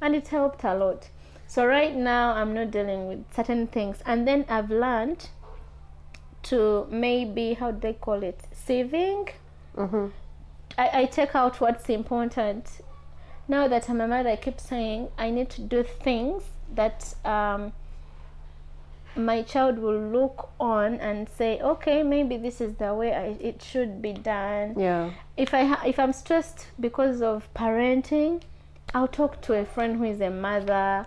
And 0.00 0.14
it 0.14 0.28
helped 0.28 0.62
a 0.62 0.72
lot. 0.72 1.08
So 1.48 1.66
right 1.66 1.96
now, 1.96 2.34
I'm 2.34 2.54
not 2.54 2.70
dealing 2.70 3.08
with 3.08 3.24
certain 3.34 3.66
things, 3.66 3.96
and 4.06 4.28
then 4.28 4.44
I've 4.48 4.70
learned 4.70 5.30
to 6.44 6.86
maybe 6.88 7.54
how 7.54 7.72
do 7.72 7.80
they 7.80 7.94
call 7.94 8.22
it 8.22 8.40
saving. 8.52 9.30
Mhm. 9.76 10.12
I, 10.78 10.90
I 11.00 11.04
take 11.06 11.34
out 11.34 11.60
what's 11.60 11.88
important. 11.88 12.82
Now 13.48 13.66
that 13.66 13.90
I'm 13.90 14.00
a 14.00 14.06
mother, 14.06 14.30
I 14.30 14.36
keep 14.36 14.60
saying 14.60 15.08
I 15.18 15.30
need 15.30 15.50
to 15.50 15.60
do 15.60 15.82
things 15.82 16.44
that 16.72 17.16
um, 17.24 17.72
my 19.16 19.42
child 19.42 19.78
will 19.78 19.98
look 19.98 20.50
on 20.60 20.94
and 21.00 21.28
say, 21.28 21.60
okay, 21.60 22.02
maybe 22.02 22.36
this 22.36 22.60
is 22.60 22.74
the 22.74 22.94
way 22.94 23.14
I, 23.14 23.36
it 23.40 23.62
should 23.62 24.00
be 24.02 24.12
done. 24.12 24.74
Yeah. 24.78 25.10
If 25.36 25.54
I 25.54 25.64
ha- 25.64 25.82
if 25.86 25.98
I'm 25.98 26.12
stressed 26.12 26.66
because 26.78 27.22
of 27.22 27.48
parenting, 27.54 28.42
I'll 28.94 29.08
talk 29.08 29.40
to 29.42 29.54
a 29.54 29.64
friend 29.64 29.96
who 29.98 30.04
is 30.04 30.20
a 30.20 30.30
mother, 30.30 31.06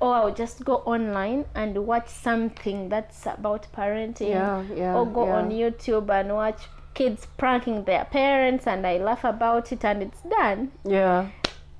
or 0.00 0.14
I'll 0.14 0.34
just 0.34 0.64
go 0.64 0.76
online 0.78 1.44
and 1.54 1.86
watch 1.86 2.08
something 2.08 2.88
that's 2.88 3.26
about 3.26 3.66
parenting 3.72 4.30
Yeah. 4.30 4.62
Yeah. 4.74 4.96
or 4.96 5.06
go 5.06 5.26
yeah. 5.26 5.36
on 5.36 5.50
YouTube 5.50 6.10
and 6.10 6.34
watch 6.34 6.62
kids 6.94 7.26
pranking 7.38 7.84
their 7.84 8.04
parents 8.06 8.66
and 8.66 8.86
I 8.86 8.98
laugh 8.98 9.24
about 9.24 9.72
it 9.72 9.84
and 9.84 10.02
it's 10.02 10.22
done. 10.22 10.72
Yeah. 10.84 11.28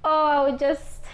Or 0.04 0.10
I 0.10 0.44
would 0.44 0.58
just 0.58 1.04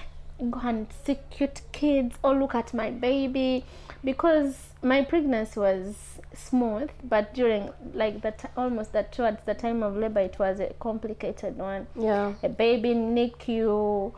go 0.51 0.61
and 0.63 0.87
see 1.05 1.19
cute 1.31 1.63
kids 1.73 2.17
or 2.23 2.35
look 2.35 2.55
at 2.55 2.75
my 2.75 2.91
baby 2.91 3.65
because 4.07 4.55
my 4.83 5.03
pregnancy 5.03 5.59
was 5.61 5.97
smooth 6.33 6.89
but 7.03 7.35
during 7.35 7.71
like 7.93 8.21
that 8.23 8.51
almost 8.57 8.93
that 8.93 9.11
towards 9.11 9.43
the 9.47 9.55
time 9.55 9.83
of 9.83 9.97
labor 9.97 10.21
it 10.21 10.39
was 10.39 10.61
a 10.61 10.73
complicated 10.79 11.59
one 11.59 11.87
Yeah. 11.99 12.35
a 12.43 12.49
baby 12.49 12.91
NICU, 12.95 14.13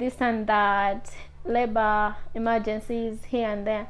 this 0.00 0.16
and 0.20 0.46
that, 0.48 1.10
labor 1.44 2.16
emergencies 2.34 3.18
here 3.24 3.48
and 3.48 3.64
there. 3.66 3.86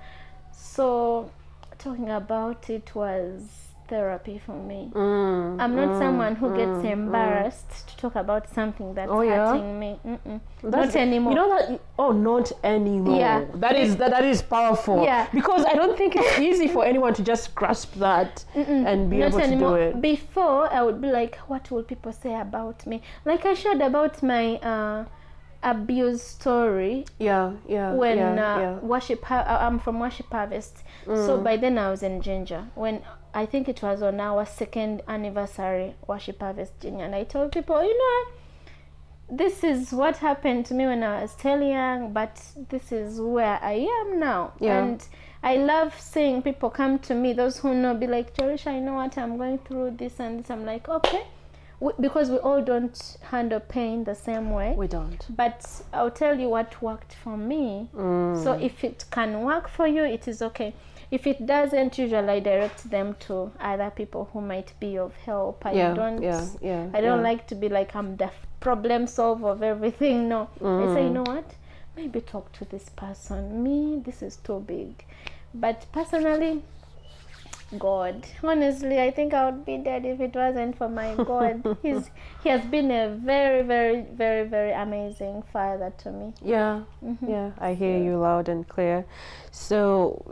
So, 0.53 1.31
talking 1.79 2.11
about 2.11 2.69
it 2.69 2.95
was 2.95 3.68
therapy 3.89 4.41
for 4.45 4.53
me. 4.55 4.91
Mm, 4.95 5.61
I'm 5.61 5.75
not 5.75 5.89
mm, 5.89 5.99
someone 5.99 6.37
who 6.37 6.55
gets 6.55 6.79
mm, 6.85 6.91
embarrassed 6.91 7.89
to 7.89 7.97
talk 7.97 8.15
about 8.17 8.49
something 8.51 8.95
that's 8.95 9.11
Oh, 9.11 9.23
yeah? 9.23 9.47
hurting 9.53 9.81
me. 9.81 9.99
That's- 10.63 10.95
Not 10.95 10.97
anymore. 10.97 11.33
You 11.33 11.37
know 11.37 11.49
that? 11.59 11.81
Oh, 11.99 12.13
not 12.13 12.53
anymore. 12.63 13.19
Yeah. 13.19 13.45
That 13.55 13.77
is 13.77 13.97
that, 13.97 14.11
that 14.11 14.25
is 14.25 14.43
powerful. 14.43 15.03
Yeah. 15.03 15.27
Because 15.33 15.65
I 15.65 15.75
don't 15.75 15.97
think 15.97 16.15
it's 16.17 16.39
easy 16.39 16.69
for 16.69 16.85
anyone 16.85 17.15
to 17.15 17.23
just 17.23 17.55
grasp 17.55 17.95
that 17.97 18.45
and 18.55 19.11
be 19.11 19.19
Not 19.19 19.29
able 19.29 19.41
anymore. 19.41 19.77
to 19.79 19.93
do 19.93 19.99
it. 19.99 20.01
Before, 20.03 20.73
I 20.73 20.83
would 20.83 21.01
be 21.01 21.11
like, 21.11 21.37
what 21.49 21.71
will 21.71 21.83
people 21.83 22.13
say 22.13 22.35
about 22.39 22.87
me? 22.87 23.03
Like 23.25 23.45
I 23.47 23.55
shared 23.55 23.81
about 23.81 24.23
my 24.23 24.57
uh, 24.57 25.05
abuse 25.63 26.23
story 26.23 27.05
Yeah. 27.19 27.53
Yeah. 27.67 27.93
when 27.93 28.19
yeah, 28.19 28.31
uh, 28.31 28.61
yeah. 28.61 28.75
worship 28.79 29.25
Har- 29.25 29.45
uh, 29.49 29.67
I'm 29.67 29.81
from 29.81 29.99
worship 29.99 30.27
harvest 30.31 30.85
so 31.05 31.41
by 31.41 31.57
then 31.57 31.79
I 31.79 31.91
was 31.91 32.03
in 32.05 32.21
Jinja 32.23 32.69
when 32.77 33.03
I 33.35 33.47
think 33.47 33.69
it 33.69 33.83
was 33.83 34.03
on 34.03 34.21
our 34.21 34.45
second 34.47 35.03
anniversary 35.09 35.95
worship 36.07 36.41
harvest 36.41 36.73
Jinja 36.81 37.05
and 37.05 37.15
I 37.15 37.25
told 37.25 37.53
people 37.53 37.83
you 37.83 37.97
know 37.99 38.33
this 39.31 39.63
is 39.63 39.93
what 39.93 40.17
happened 40.17 40.65
to 40.67 40.75
me 40.75 40.87
when 40.87 41.03
I 41.03 41.23
was 41.23 41.33
still 41.33 41.61
young 41.63 42.13
but 42.13 42.41
this 42.71 42.93
is 42.93 43.21
where 43.21 43.59
I 43.63 43.87
am 44.05 44.19
now 44.19 44.53
Yeah. 44.61 44.83
and 44.83 45.07
I 45.43 45.57
love 45.57 45.99
seeing 46.01 46.43
people 46.43 46.71
come 46.71 46.99
to 47.01 47.15
me 47.15 47.33
those 47.35 47.59
who 47.59 47.75
know 47.75 47.95
be 47.95 48.07
like 48.07 48.35
Jorisha 48.35 48.69
I 48.69 48.79
know 48.81 48.95
what 48.95 49.17
I'm 49.19 49.37
going 49.37 49.59
through 49.59 49.93
this 49.99 50.19
and 50.19 50.41
this 50.41 50.51
I'm 50.51 50.65
like 50.65 50.89
okay 50.89 51.25
we, 51.81 51.93
because 52.01 52.29
we 52.31 52.39
all 52.39 52.61
don't 52.63 53.17
handle 53.31 53.61
pain 53.61 54.03
the 54.05 54.15
same 54.15 54.51
way 54.51 54.75
We 54.77 54.89
don't. 54.89 55.25
but 55.37 55.65
I'll 55.93 56.11
tell 56.11 56.37
you 56.41 56.49
what 56.49 56.81
worked 56.83 57.15
for 57.15 57.37
me. 57.37 57.89
Mm. 57.95 58.43
So 58.43 58.55
if 58.55 58.83
it 58.83 59.05
can 59.13 59.43
work 59.43 59.69
for 59.69 59.87
you, 59.87 60.03
it 60.05 60.27
is 60.27 60.43
okay. 60.43 60.75
If 61.11 61.27
it 61.27 61.47
doesn't, 61.47 61.97
usually 61.99 62.29
I 62.29 62.41
direct 62.41 62.91
them 62.91 63.17
to 63.21 63.51
other 63.61 63.91
people 63.91 64.29
who 64.33 64.41
might 64.41 64.73
be 64.81 64.99
of 64.99 65.15
help. 65.27 65.65
I 65.67 65.73
Yeah. 65.73 65.95
don't. 65.95 66.23
yeah. 66.23 66.45
Yeah. 66.61 66.87
I 66.93 67.01
don't 67.01 67.19
yeah. 67.19 67.31
like 67.31 67.47
to 67.49 67.55
be 67.55 67.69
like 67.69 67.97
I'm 67.97 68.17
the 68.17 68.31
problem 68.61 69.07
solver 69.07 69.49
of 69.49 69.63
everything. 69.63 70.29
No, 70.29 70.49
I 70.61 70.95
say 70.95 71.05
you 71.05 71.11
Mm. 71.11 71.13
know 71.13 71.23
what? 71.35 71.55
Maybe 71.97 72.21
talk 72.21 72.53
to 72.53 72.65
this 72.65 72.89
person. 72.91 73.63
Me, 73.63 74.03
this 74.05 74.23
is 74.23 74.37
too 74.37 74.61
big. 74.61 75.05
But 75.55 75.87
personally, 75.93 76.63
God. 77.79 78.27
Honestly, 78.43 79.01
I 79.01 79.11
think 79.11 79.35
I 79.35 79.45
would 79.47 79.65
be 79.65 79.77
dead 79.79 80.05
if 80.07 80.21
it 80.21 80.35
wasn't 80.35 80.77
for 80.77 80.89
my 80.89 81.15
God. 81.33 81.63
He's 81.83 82.11
he 82.43 82.49
has 82.51 82.65
been 82.67 82.91
a 82.91 83.09
very, 83.11 83.63
very, 83.63 84.03
very, 84.03 84.47
very 84.49 84.73
amazing 84.73 85.43
father 85.53 85.93
to 85.99 86.11
me. 86.13 86.33
Yeah, 86.43 86.83
yeah, 87.27 87.51
I 87.59 87.75
hear 87.75 87.99
you 87.99 88.17
loud 88.19 88.49
and 88.49 88.67
clear. 88.67 89.05
So, 89.51 90.25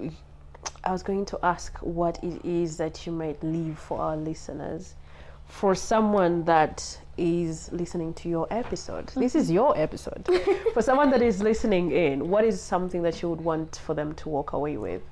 I 0.84 0.92
was 0.92 1.02
going 1.02 1.24
to 1.26 1.38
ask 1.42 1.76
what 1.78 2.22
it 2.22 2.44
is 2.44 2.76
that 2.76 3.06
you 3.06 3.12
might 3.12 3.42
leave 3.42 3.78
for 3.78 3.98
our 3.98 4.16
listeners. 4.16 4.94
For 5.48 5.74
someone 5.74 6.44
that 6.44 6.98
is 7.16 7.70
listening 7.72 8.12
to 8.14 8.28
your 8.28 8.46
episode, 8.50 9.08
this 9.16 9.34
is 9.34 9.50
your 9.50 9.76
episode. 9.78 10.28
for 10.74 10.82
someone 10.82 11.10
that 11.10 11.22
is 11.22 11.40
listening 11.42 11.92
in, 11.92 12.28
what 12.28 12.44
is 12.44 12.60
something 12.60 13.02
that 13.02 13.22
you 13.22 13.30
would 13.30 13.40
want 13.40 13.80
for 13.84 13.94
them 13.94 14.14
to 14.14 14.28
walk 14.28 14.52
away 14.52 14.76
with? 14.76 15.02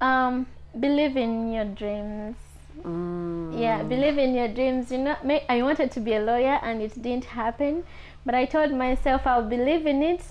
Um, 0.00 0.46
believe 0.78 1.16
in 1.16 1.52
your 1.52 1.66
dreams. 1.66 2.36
Mm, 2.82 3.60
Yeah, 3.60 3.82
believe 3.82 4.16
in 4.18 4.34
your 4.34 4.48
dreams. 4.48 4.90
You 4.90 4.98
know, 4.98 5.16
may, 5.22 5.44
I 5.48 5.62
wanted 5.62 5.90
to 5.92 6.00
be 6.00 6.14
a 6.14 6.20
lawyer 6.20 6.58
and 6.62 6.80
it 6.80 7.00
didn't 7.02 7.26
happen, 7.26 7.84
but 8.24 8.34
I 8.34 8.46
told 8.46 8.72
myself 8.72 9.26
I'll 9.26 9.48
believe 9.48 9.86
in 9.86 10.02
it. 10.02 10.22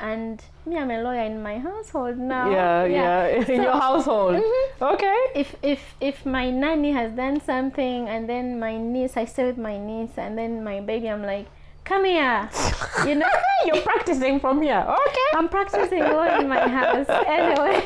And 0.00 0.42
me, 0.66 0.76
I'm 0.78 0.90
a 0.90 1.02
lawyer 1.02 1.22
in 1.24 1.42
my 1.42 1.58
household 1.58 2.18
now. 2.18 2.50
yeah, 2.50 2.84
yeah, 2.84 3.26
in 3.38 3.46
So- 3.46 3.52
your 3.52 3.72
household. 3.72 4.34
Mhm. 4.36 4.92
Okay. 4.94 5.18
If 5.34 5.56
if 5.62 5.80
if 6.00 6.24
my 6.26 6.50
nanny 6.50 6.92
has 6.92 7.12
done 7.12 7.40
something 7.40 8.08
and 8.08 8.28
then 8.28 8.58
my 8.60 8.76
niece, 8.78 9.16
I 9.16 9.24
stay 9.26 9.44
with 9.46 9.58
my 9.58 9.76
niece, 9.78 10.16
and 10.16 10.36
then 10.38 10.62
my 10.62 10.80
baby, 10.80 11.08
I'm 11.10 11.22
like, 11.22 11.46
come 11.84 12.04
here. 12.04 12.48
You 13.06 13.14
know, 13.14 13.28
You're 13.66 13.82
practicing 13.82 14.40
from 14.40 14.60
here. 14.62 14.84
Okay. 15.06 15.28
I'm 15.34 15.48
practicing 15.48 16.02
all 16.02 16.40
in 16.40 16.48
my 16.48 16.66
house. 16.68 17.06
Anyway, 17.26 17.78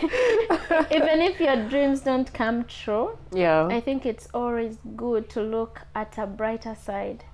even 0.90 1.20
if 1.20 1.38
your 1.40 1.56
dreams 1.68 2.00
don't 2.00 2.32
come 2.32 2.64
true, 2.64 3.18
Yeah. 3.32 3.66
I 3.70 3.80
think 3.80 4.06
it's 4.06 4.26
always 4.32 4.78
good 4.96 5.28
to 5.30 5.40
look 5.42 5.80
at 5.94 6.16
a 6.18 6.26
brighter 6.26 6.74
side. 6.74 7.24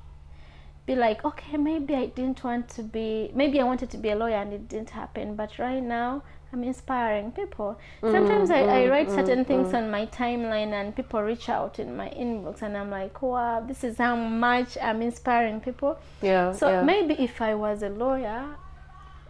Be 0.88 0.94
like, 0.96 1.20
okay, 1.30 1.56
maybe 1.58 1.94
I 1.94 2.06
didn't 2.06 2.42
want 2.42 2.64
to 2.76 2.82
be, 2.82 3.30
maybe 3.34 3.60
I 3.60 3.64
wanted 3.64 3.90
to 3.90 3.98
be 3.98 4.08
a 4.08 4.16
lawyer 4.16 4.40
and 4.44 4.52
it 4.58 4.64
didn't 4.72 4.88
happen, 5.02 5.26
but 5.36 5.50
right 5.58 5.82
now 5.82 6.22
I'm 6.50 6.62
inspiring 6.64 7.30
people. 7.32 7.70
Sometimes 8.00 8.50
I, 8.50 8.60
I 8.62 8.80
mm, 8.86 8.90
write 8.90 9.08
mm, 9.08 9.14
certain 9.18 9.44
mm, 9.44 9.48
things 9.50 9.74
on 9.74 9.90
my 9.90 10.06
timeline 10.06 10.72
and 10.72 10.96
people 10.96 11.20
reach 11.22 11.50
out 11.50 11.78
in 11.78 11.94
my 11.94 12.08
inbox 12.24 12.62
and 12.62 12.74
I'm 12.74 12.90
like, 12.90 13.20
wow, 13.20 13.60
this 13.68 13.84
is 13.84 13.98
how 13.98 14.16
much 14.16 14.78
I'm 14.80 15.02
inspiring 15.02 15.60
people. 15.60 15.98
yeah. 16.22 16.52
So 16.52 16.66
yeah. 16.70 16.82
maybe 16.82 17.14
if 17.22 17.42
I 17.42 17.52
was 17.54 17.82
a 17.82 17.90
lawyer, 17.90 18.46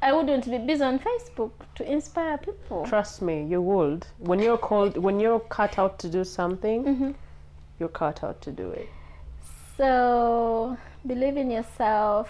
I 0.00 0.12
wouldn't 0.12 0.44
be 0.48 0.58
busy 0.58 0.84
on 0.84 1.00
Facebook 1.00 1.50
to 1.74 1.82
inspire 1.96 2.38
people. 2.38 2.86
Trust 2.86 3.20
me, 3.20 3.36
you 3.52 3.60
would. 3.60 4.06
When 4.18 4.38
you're 4.38 4.62
called, 4.68 4.96
when 4.96 5.18
you're 5.18 5.40
cut 5.40 5.76
out 5.76 5.98
to 6.02 6.08
do 6.08 6.22
something, 6.22 6.84
Mm-hmm. 6.84 7.10
you're 7.80 7.88
cut 8.04 8.22
out 8.22 8.40
to 8.42 8.52
do 8.52 8.70
it. 8.70 8.88
So 9.76 10.76
believe 11.08 11.36
in 11.36 11.50
yourself. 11.50 12.28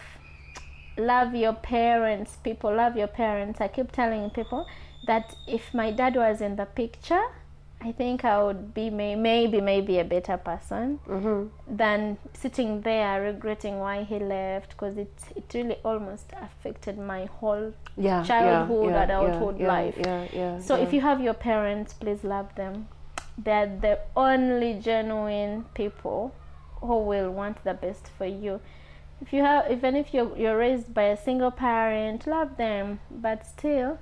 Love 0.96 1.34
your 1.34 1.52
parents, 1.52 2.36
people. 2.42 2.74
Love 2.74 2.96
your 2.96 3.06
parents. 3.06 3.60
I 3.60 3.68
keep 3.68 3.92
telling 3.92 4.30
people 4.30 4.66
that 5.06 5.34
if 5.46 5.72
my 5.74 5.90
dad 5.92 6.16
was 6.16 6.40
in 6.40 6.56
the 6.56 6.66
picture, 6.66 7.22
I 7.80 7.92
think 7.92 8.24
I 8.24 8.42
would 8.42 8.74
be 8.74 8.90
may- 8.90 9.14
maybe 9.14 9.60
maybe 9.60 10.00
a 10.00 10.04
better 10.04 10.36
person 10.36 10.98
Mm-hmm. 11.06 11.76
than 11.76 12.18
sitting 12.32 12.80
there 12.80 13.22
regretting 13.22 13.78
why 13.78 14.02
he 14.02 14.18
left 14.18 14.70
because 14.70 14.98
it 15.04 15.12
it 15.36 15.44
really 15.54 15.76
almost 15.84 16.32
affected 16.46 16.98
my 16.98 17.26
whole 17.38 17.72
Yeah. 17.96 18.24
Childhood, 18.24 18.90
yeah, 18.90 19.04
adulthood 19.04 19.60
yeah, 19.60 19.68
life. 19.74 19.94
Yeah. 20.06 20.26
Yeah. 20.32 20.58
So 20.60 20.74
if 20.74 20.92
you 20.92 21.00
have 21.02 21.20
your 21.20 21.34
parents, 21.34 21.94
please 21.94 22.24
love 22.24 22.52
them. 22.56 22.88
They're 23.46 23.70
the 23.86 23.94
only 24.16 24.74
genuine 24.90 25.64
people 25.74 26.32
who 26.80 26.98
will 26.98 27.30
want 27.30 27.62
the 27.64 27.74
best 27.74 28.08
for 28.16 28.26
you. 28.26 28.60
If 29.20 29.32
you 29.32 29.42
have, 29.42 29.70
even 29.70 29.96
if 29.96 30.14
you're 30.14 30.36
you're 30.38 30.56
raised 30.56 30.94
by 30.94 31.04
a 31.10 31.16
single 31.16 31.50
parent, 31.50 32.26
love 32.26 32.56
them, 32.56 33.00
but 33.10 33.44
still, 33.46 33.98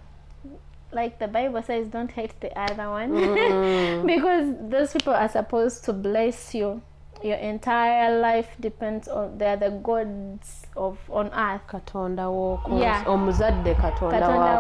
like 0.93 1.18
the 1.18 1.27
Bible 1.29 1.62
says, 1.62 1.89
don't 1.89 2.11
hate 2.12 2.39
the 2.41 2.53
other 2.59 2.91
one, 2.91 3.11
because 4.07 4.55
those 4.68 4.93
people 4.93 5.14
are 5.14 5.29
supposed 5.29 5.85
to 5.85 5.93
bless 5.93 6.55
you. 6.55 6.83
Your 7.24 7.39
entire 7.41 8.20
life 8.20 8.49
depends 8.61 9.09
on 9.09 9.39
they 9.39 9.47
are 9.47 9.57
the 9.57 9.70
gods 9.70 10.66
of 10.77 10.99
on 11.11 11.33
earth. 11.33 11.64
katonda 11.66 12.29
wo 12.31 12.61
ku 12.62 12.70
nsi- 12.77 12.83
Yeah. 12.83 13.05
omuzadde 13.09 13.74
katonda 13.74 14.20
Katonda 14.20 14.53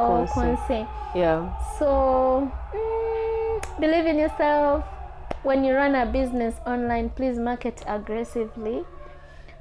nsi. 0.56 0.86
yeah 1.14 1.52
So, 1.78 2.48
mm, 2.72 3.60
believe 3.78 4.06
in 4.08 4.18
yourself. 4.18 4.84
When 5.46 5.62
you 5.62 5.74
run 5.74 5.94
a 5.94 6.04
business 6.04 6.56
online, 6.66 7.08
please 7.10 7.38
market 7.38 7.80
aggressively. 7.86 8.84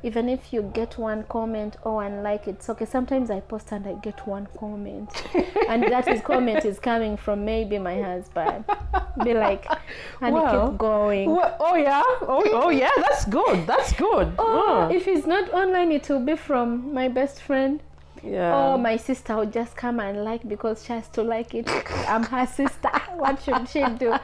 Even 0.01 0.29
if 0.29 0.51
you 0.51 0.63
get 0.73 0.97
one 0.97 1.25
comment 1.25 1.75
oh, 1.85 1.91
or 1.91 1.95
one 1.97 2.23
like, 2.23 2.47
it's 2.47 2.67
okay. 2.71 2.85
Sometimes 2.85 3.29
I 3.29 3.39
post 3.41 3.71
and 3.71 3.85
I 3.85 3.93
get 3.93 4.25
one 4.25 4.47
comment, 4.57 5.11
and 5.69 5.83
that 5.83 6.07
is 6.07 6.21
comment 6.21 6.65
is 6.65 6.79
coming 6.79 7.17
from 7.17 7.45
maybe 7.45 7.77
my 7.77 8.01
husband. 8.01 8.65
Be 9.23 9.35
like, 9.35 9.67
and 10.21 10.33
Well, 10.33 10.69
keep 10.71 10.79
going. 10.79 11.29
What? 11.29 11.55
oh 11.59 11.75
yeah 11.75 12.01
oh, 12.03 12.43
oh 12.53 12.69
yeah 12.71 12.89
that's 12.97 13.25
good 13.25 13.67
that's 13.67 13.93
good 13.93 14.29
Or 14.39 14.45
Oh, 14.57 14.89
if 14.91 15.07
it's 15.07 15.27
not 15.27 15.53
online, 15.53 15.91
it 15.91 16.09
will 16.09 16.19
be 16.19 16.35
from 16.35 16.95
my 16.95 17.09
best 17.09 17.43
friend. 17.43 17.79
yeah 18.23 18.57
Or 18.57 18.79
my 18.79 18.97
sister 18.97 19.35
will 19.35 19.51
just 19.51 19.75
come 19.75 19.99
and 19.99 20.23
like 20.23 20.49
because 20.49 20.83
she 20.83 20.93
has 20.93 21.07
to 21.09 21.21
like 21.21 21.53
it. 21.53 21.69
I'm 22.07 22.23
her 22.23 22.47
sister. 22.47 22.89
What 23.17 23.39
should 23.43 23.69
she 23.69 23.83
do? 23.99 24.15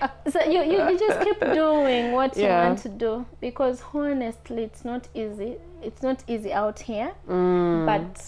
So 0.30 0.40
you, 0.44 0.62
you, 0.62 0.88
you 0.90 0.98
just 0.98 1.20
keep 1.20 1.40
doing 1.52 2.12
what 2.12 2.36
you 2.36 2.44
want 2.48 2.78
to 2.80 2.88
do 2.88 3.26
because 3.40 3.82
honestly, 3.92 4.64
it's 4.64 4.84
not 4.84 5.08
easy. 5.14 5.56
It's 5.82 6.02
not 6.02 6.22
easy 6.26 6.52
out 6.52 6.78
here, 6.80 7.12
Mm. 7.28 7.84
but 7.86 8.20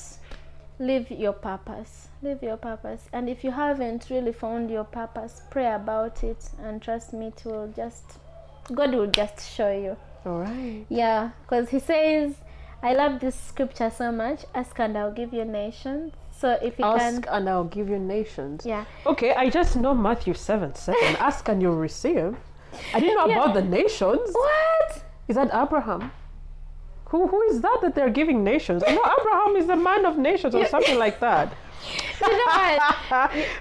live 0.78 1.10
your 1.10 1.32
purpose. 1.32 2.08
Live 2.22 2.42
your 2.42 2.56
purpose. 2.56 3.08
And 3.12 3.28
if 3.28 3.42
you 3.44 3.50
haven't 3.50 4.08
really 4.10 4.32
found 4.32 4.70
your 4.70 4.84
purpose, 4.84 5.42
pray 5.50 5.72
about 5.72 6.22
it 6.24 6.50
and 6.62 6.82
trust 6.82 7.12
me, 7.12 7.28
it 7.28 7.42
will 7.44 7.72
just, 7.74 8.04
God 8.74 8.92
will 8.94 9.06
just 9.06 9.50
show 9.54 9.70
you. 9.72 9.96
all 10.26 10.40
right 10.40 10.84
Yeah, 10.88 11.30
because 11.42 11.70
he 11.70 11.78
says, 11.78 12.34
I 12.82 12.92
love 12.92 13.20
this 13.20 13.34
scripture 13.34 13.90
so 13.90 14.12
much. 14.12 14.44
Ask 14.54 14.78
and 14.78 14.96
I'll 14.98 15.12
give 15.12 15.32
you 15.32 15.44
nations. 15.44 16.12
So 16.38 16.58
if 16.62 16.78
you 16.78 16.84
ask 16.84 17.22
can, 17.22 17.34
and 17.34 17.48
i'll 17.48 17.64
give 17.64 17.88
you 17.88 17.98
nations 17.98 18.66
yeah, 18.66 18.84
okay 19.06 19.32
i 19.34 19.48
just 19.48 19.76
know 19.76 19.94
matthew 19.94 20.34
7 20.34 20.74
7 20.74 21.16
ask 21.28 21.48
and 21.48 21.62
you'll 21.62 21.76
receive 21.90 22.36
i 22.92 23.00
didn't 23.00 23.16
know 23.16 23.26
Yeah. 23.26 23.42
about 23.42 23.54
the 23.54 23.62
nations 23.62 24.28
what? 24.32 25.02
is 25.28 25.36
that 25.36 25.50
abraham 25.54 26.10
who, 27.10 27.28
who 27.28 27.42
is 27.42 27.60
that 27.60 27.78
that 27.82 27.94
they're 27.94 28.10
giving 28.10 28.42
nations? 28.42 28.82
No, 28.86 29.00
Abraham 29.20 29.56
is 29.56 29.66
the 29.68 29.76
man 29.76 30.04
of 30.04 30.18
nations 30.18 30.54
or 30.54 30.66
something 30.66 30.98
like 30.98 31.20
that. 31.20 31.52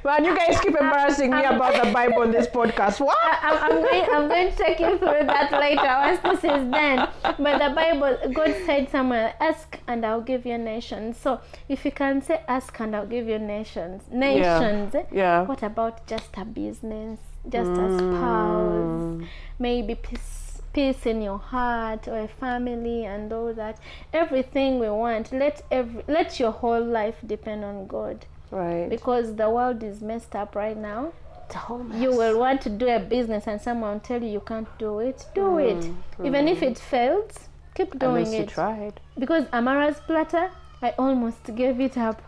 Man, 0.03 0.26
you 0.26 0.36
guys 0.36 0.59
keep 0.61 0.76
embarrassing 0.76 1.30
me 1.32 1.38
I'm- 1.38 1.55
about 1.55 1.84
the 1.84 1.91
Bible 1.91 2.22
on 2.22 2.32
this 2.32 2.47
podcast. 2.47 2.99
What? 2.99 3.18
I'm, 3.41 3.57
I'm 3.63 3.82
going. 3.84 4.05
I'm 4.11 4.28
going 4.28 4.51
to 4.51 4.57
take 4.57 4.80
you 4.80 4.97
through 4.97 5.26
that 5.28 5.51
later 5.51 5.82
once 5.84 6.20
this 6.22 6.43
is 6.51 6.72
done. 6.72 7.09
But 7.22 7.59
the 7.59 7.74
Bible, 7.76 8.18
God 8.34 8.55
said 8.66 8.89
somewhere, 8.89 9.34
"Ask 9.39 9.80
and 9.88 10.05
I'll 10.05 10.22
give 10.22 10.45
you 10.45 10.57
nations." 10.57 11.18
So 11.18 11.41
if 11.68 11.86
you 11.86 11.91
can 11.91 12.22
say, 12.22 12.41
"Ask 12.47 12.80
and 12.80 12.95
I'll 12.95 13.05
give 13.05 13.28
you 13.28 13.39
nations," 13.39 14.03
nations. 14.11 14.95
Eh? 14.95 15.03
Yeah. 15.11 15.43
What 15.43 15.63
about 15.63 16.07
just 16.07 16.30
a 16.38 16.45
business, 16.45 17.20
just 17.49 17.72
a 17.72 17.97
spouse, 17.97 19.20
mm. 19.22 19.28
maybe 19.59 19.95
peace, 19.95 20.45
peace 20.76 21.05
in 21.05 21.21
your 21.21 21.38
heart 21.53 22.07
or 22.07 22.19
a 22.19 22.28
family 22.28 23.05
and 23.05 23.32
all 23.34 23.53
that? 23.53 23.76
Everything 24.13 24.80
we 24.80 24.89
want. 24.89 25.32
Let 25.32 25.61
every 25.71 26.03
let 26.07 26.39
your 26.41 26.51
whole 26.51 26.84
life 26.84 27.15
depend 27.26 27.63
on 27.71 27.88
God 27.88 28.17
Right. 28.51 28.88
because 28.89 29.36
the 29.36 29.49
world 29.49 29.82
is 29.84 30.01
messed 30.01 30.36
up 30.36 30.55
right 30.55 30.78
now 30.78 31.01
It's 31.45 31.55
a 31.55 31.63
whole 31.67 31.84
mess. 31.84 31.99
you 32.01 32.11
will 32.19 32.38
want 32.39 32.61
to 32.61 32.69
do 32.69 32.88
a 32.88 32.99
business 32.99 33.47
and 33.47 33.59
someone 33.59 33.93
will 33.93 33.99
tell 34.11 34.21
you 34.26 34.30
you 34.38 34.43
can't 34.51 34.67
do 34.78 34.99
it 34.99 35.26
do 35.34 35.45
hmm, 35.55 35.59
it 35.71 35.84
hmm. 36.17 36.26
even 36.28 36.47
if 36.47 36.61
it 36.69 36.78
fails 36.78 37.49
keep 37.73 37.97
doing 38.03 38.15
least 38.23 38.34
you 38.34 38.43
it 38.43 38.49
tried. 38.49 38.95
because 39.23 39.45
amara's 39.51 39.99
platter 40.07 40.45
i 40.82 40.91
almost 41.05 41.43
gave 41.55 41.80
it 41.89 41.97
up 41.97 42.21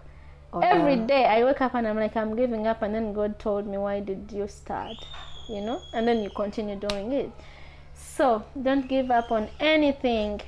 Oh, 0.54 0.60
Every 0.74 0.96
yeah. 0.96 1.06
day 1.14 1.24
i 1.26 1.44
wake 1.48 1.62
up 1.62 1.76
and 1.76 1.88
i'm 1.88 2.00
like 2.06 2.16
i'm 2.18 2.36
giving 2.36 2.66
up 2.72 2.82
and 2.82 2.92
then 2.96 3.14
god 3.14 3.38
told 3.46 3.68
me 3.68 3.78
why 3.86 4.00
did 4.10 4.32
you 4.40 4.48
start 4.48 4.98
you 5.48 5.62
know 5.62 5.80
and 5.94 6.08
then 6.08 6.24
you 6.24 6.32
continue 6.32 6.76
doing 6.88 7.12
it 7.12 7.32
so 7.98 8.44
don't 8.62 8.88
give 8.88 9.10
up 9.12 9.32
on 9.32 9.48
anything 9.60 10.40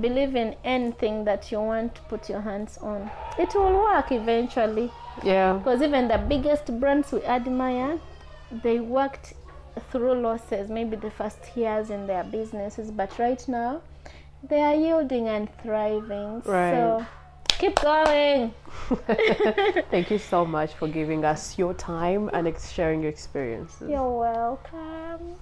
believe 0.00 0.36
in 0.36 0.54
anything 0.64 1.24
that 1.24 1.50
you 1.50 1.58
want 1.60 1.94
to 1.94 2.02
put 2.02 2.28
your 2.28 2.40
hands 2.40 2.76
on 2.78 3.10
it 3.38 3.54
will 3.54 3.72
work 3.84 4.12
eventually 4.12 4.90
Yeah. 5.22 5.54
because 5.54 5.80
even 5.82 6.08
the 6.08 6.18
biggest 6.18 6.78
brands 6.80 7.12
we 7.12 7.22
admire 7.24 7.98
they 8.62 8.80
worked 8.80 9.32
through 9.90 10.20
losses 10.20 10.68
maybe 10.68 10.96
the 10.96 11.10
first 11.10 11.38
years 11.56 11.90
in 11.90 12.06
their 12.06 12.24
businesses 12.24 12.90
but 12.90 13.18
right 13.18 13.46
now 13.48 13.80
they 14.48 14.60
are 14.60 14.74
yielding 14.74 15.28
and 15.28 15.48
thriving 15.62 16.42
Right. 16.44 16.72
so 16.72 17.06
keep 17.48 17.80
going 17.80 18.52
Thank 19.90 20.10
you 20.10 20.18
so 20.18 20.44
much 20.44 20.74
for 20.74 20.88
giving 20.88 21.24
us 21.24 21.56
your 21.58 21.72
time 21.74 22.28
and 22.34 22.54
sharing 22.60 23.00
your 23.00 23.10
experiences. 23.10 23.88
you're 23.88 24.18
welcome 24.18 25.36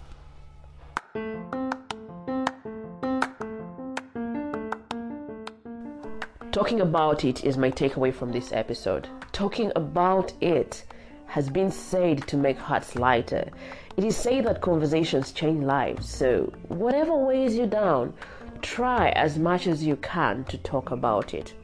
Talking 6.54 6.82
about 6.82 7.24
it 7.24 7.42
is 7.42 7.56
my 7.56 7.72
takeaway 7.72 8.14
from 8.14 8.30
this 8.30 8.52
episode. 8.52 9.08
Talking 9.32 9.72
about 9.74 10.32
it 10.40 10.84
has 11.26 11.50
been 11.50 11.72
said 11.72 12.28
to 12.28 12.36
make 12.36 12.56
hearts 12.56 12.94
lighter. 12.94 13.48
It 13.96 14.04
is 14.04 14.16
said 14.16 14.44
that 14.44 14.60
conversations 14.60 15.32
change 15.32 15.64
lives, 15.64 16.08
so 16.08 16.52
whatever 16.68 17.16
weighs 17.16 17.56
you 17.56 17.66
down, 17.66 18.14
try 18.62 19.08
as 19.16 19.36
much 19.36 19.66
as 19.66 19.84
you 19.84 19.96
can 19.96 20.44
to 20.44 20.56
talk 20.58 20.92
about 20.92 21.34
it. 21.34 21.54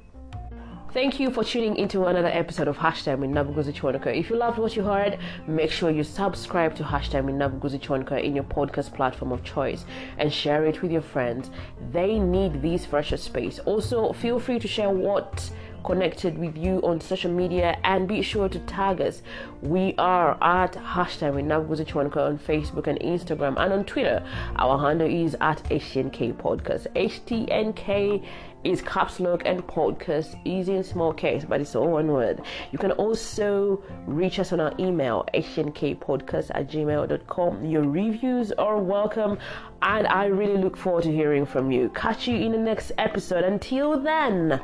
Thank 0.93 1.21
you 1.21 1.31
for 1.31 1.45
tuning 1.45 1.77
into 1.77 2.07
another 2.07 2.27
episode 2.27 2.67
of 2.67 2.77
Hashtag 2.77 3.21
with 3.21 3.31
Nabuguzi 3.31 3.73
Kiwanuka. 3.73 4.13
If 4.13 4.29
you 4.29 4.35
loved 4.35 4.59
what 4.59 4.75
you 4.75 4.83
heard, 4.83 5.21
make 5.47 5.71
sure 5.71 5.89
you 5.89 6.03
subscribe 6.03 6.75
to 6.75 6.83
Hashtag 6.83 7.27
with 7.27 7.37
Nabuguzi 7.37 7.81
Kiwanuka 7.81 8.21
in 8.25 8.35
your 8.35 8.43
podcast 8.43 8.93
platform 8.93 9.31
of 9.31 9.45
choice 9.45 9.85
and 10.19 10.33
share 10.33 10.67
it 10.67 10.83
with 10.83 10.91
your 10.91 11.01
friends. 11.01 11.51
They 11.93 12.19
need 12.19 12.61
this 12.61 12.87
fresher 12.87 13.19
space. 13.19 13.61
Also, 13.61 14.13
feel 14.15 14.41
free 14.41 14.59
to 14.59 14.67
share 14.67 14.91
what 14.91 15.53
connected 15.85 16.37
with 16.37 16.57
you 16.57 16.81
on 16.83 17.01
social 17.01 17.31
media 17.31 17.79
and 17.85 18.07
be 18.07 18.21
sure 18.23 18.49
to 18.49 18.59
tag 18.61 19.01
us. 19.01 19.23
We 19.63 19.95
are 19.97 20.33
at 20.43 20.73
hashtag 20.73 21.35
with 21.35 21.45
Nabuguzi 21.45 21.87
Kiwanuka 21.87 22.17
on 22.17 22.39
Facebook 22.39 22.87
and 22.87 22.99
Instagram 23.01 23.55
and 23.59 23.73
on 23.73 23.85
Twitter. 23.85 24.25
Our 24.57 24.79
handle 24.79 25.09
is 25.09 25.37
at 25.41 25.63
HTNK 25.65 26.35
Podcast. 26.35 26.87
HTNK 26.95 28.25
is 28.65 28.83
caps 28.83 29.21
lock 29.21 29.43
and 29.47 29.67
podcast, 29.67 30.39
easy 30.45 30.75
in 30.75 30.85
small 30.85 31.13
case, 31.13 31.45
but 31.45 31.61
it's 31.61 31.75
all 31.75 31.89
one 31.89 32.09
word. 32.09 32.43
You 32.73 32.79
can 32.79 32.93
also 32.93 33.83
reach 34.07 34.39
us 34.39 34.53
on 34.53 34.61
our 34.61 34.73
email, 34.79 35.25
htnkpodcast 35.35 36.51
at 36.55 36.69
gmail.com. 36.69 37.65
Your 37.65 37.83
reviews 37.83 38.53
are 38.53 38.79
welcome, 38.79 39.39
and 39.83 40.07
I 40.07 40.27
really 40.27 40.61
look 40.63 40.77
forward 40.77 41.05
to 41.05 41.13
hearing 41.13 41.47
from 41.47 41.71
you. 41.71 41.89
Catch 41.91 42.29
you 42.29 42.37
in 42.37 42.53
the 42.53 42.59
next 42.59 42.93
episode. 42.99 43.45
Until 43.45 43.99
then, 43.99 44.61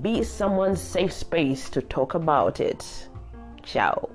be 0.00 0.22
someone's 0.22 0.80
safe 0.80 1.12
space 1.12 1.68
to 1.70 1.82
talk 1.82 2.14
about 2.14 2.60
it. 2.60 3.08
Ciao. 3.62 4.08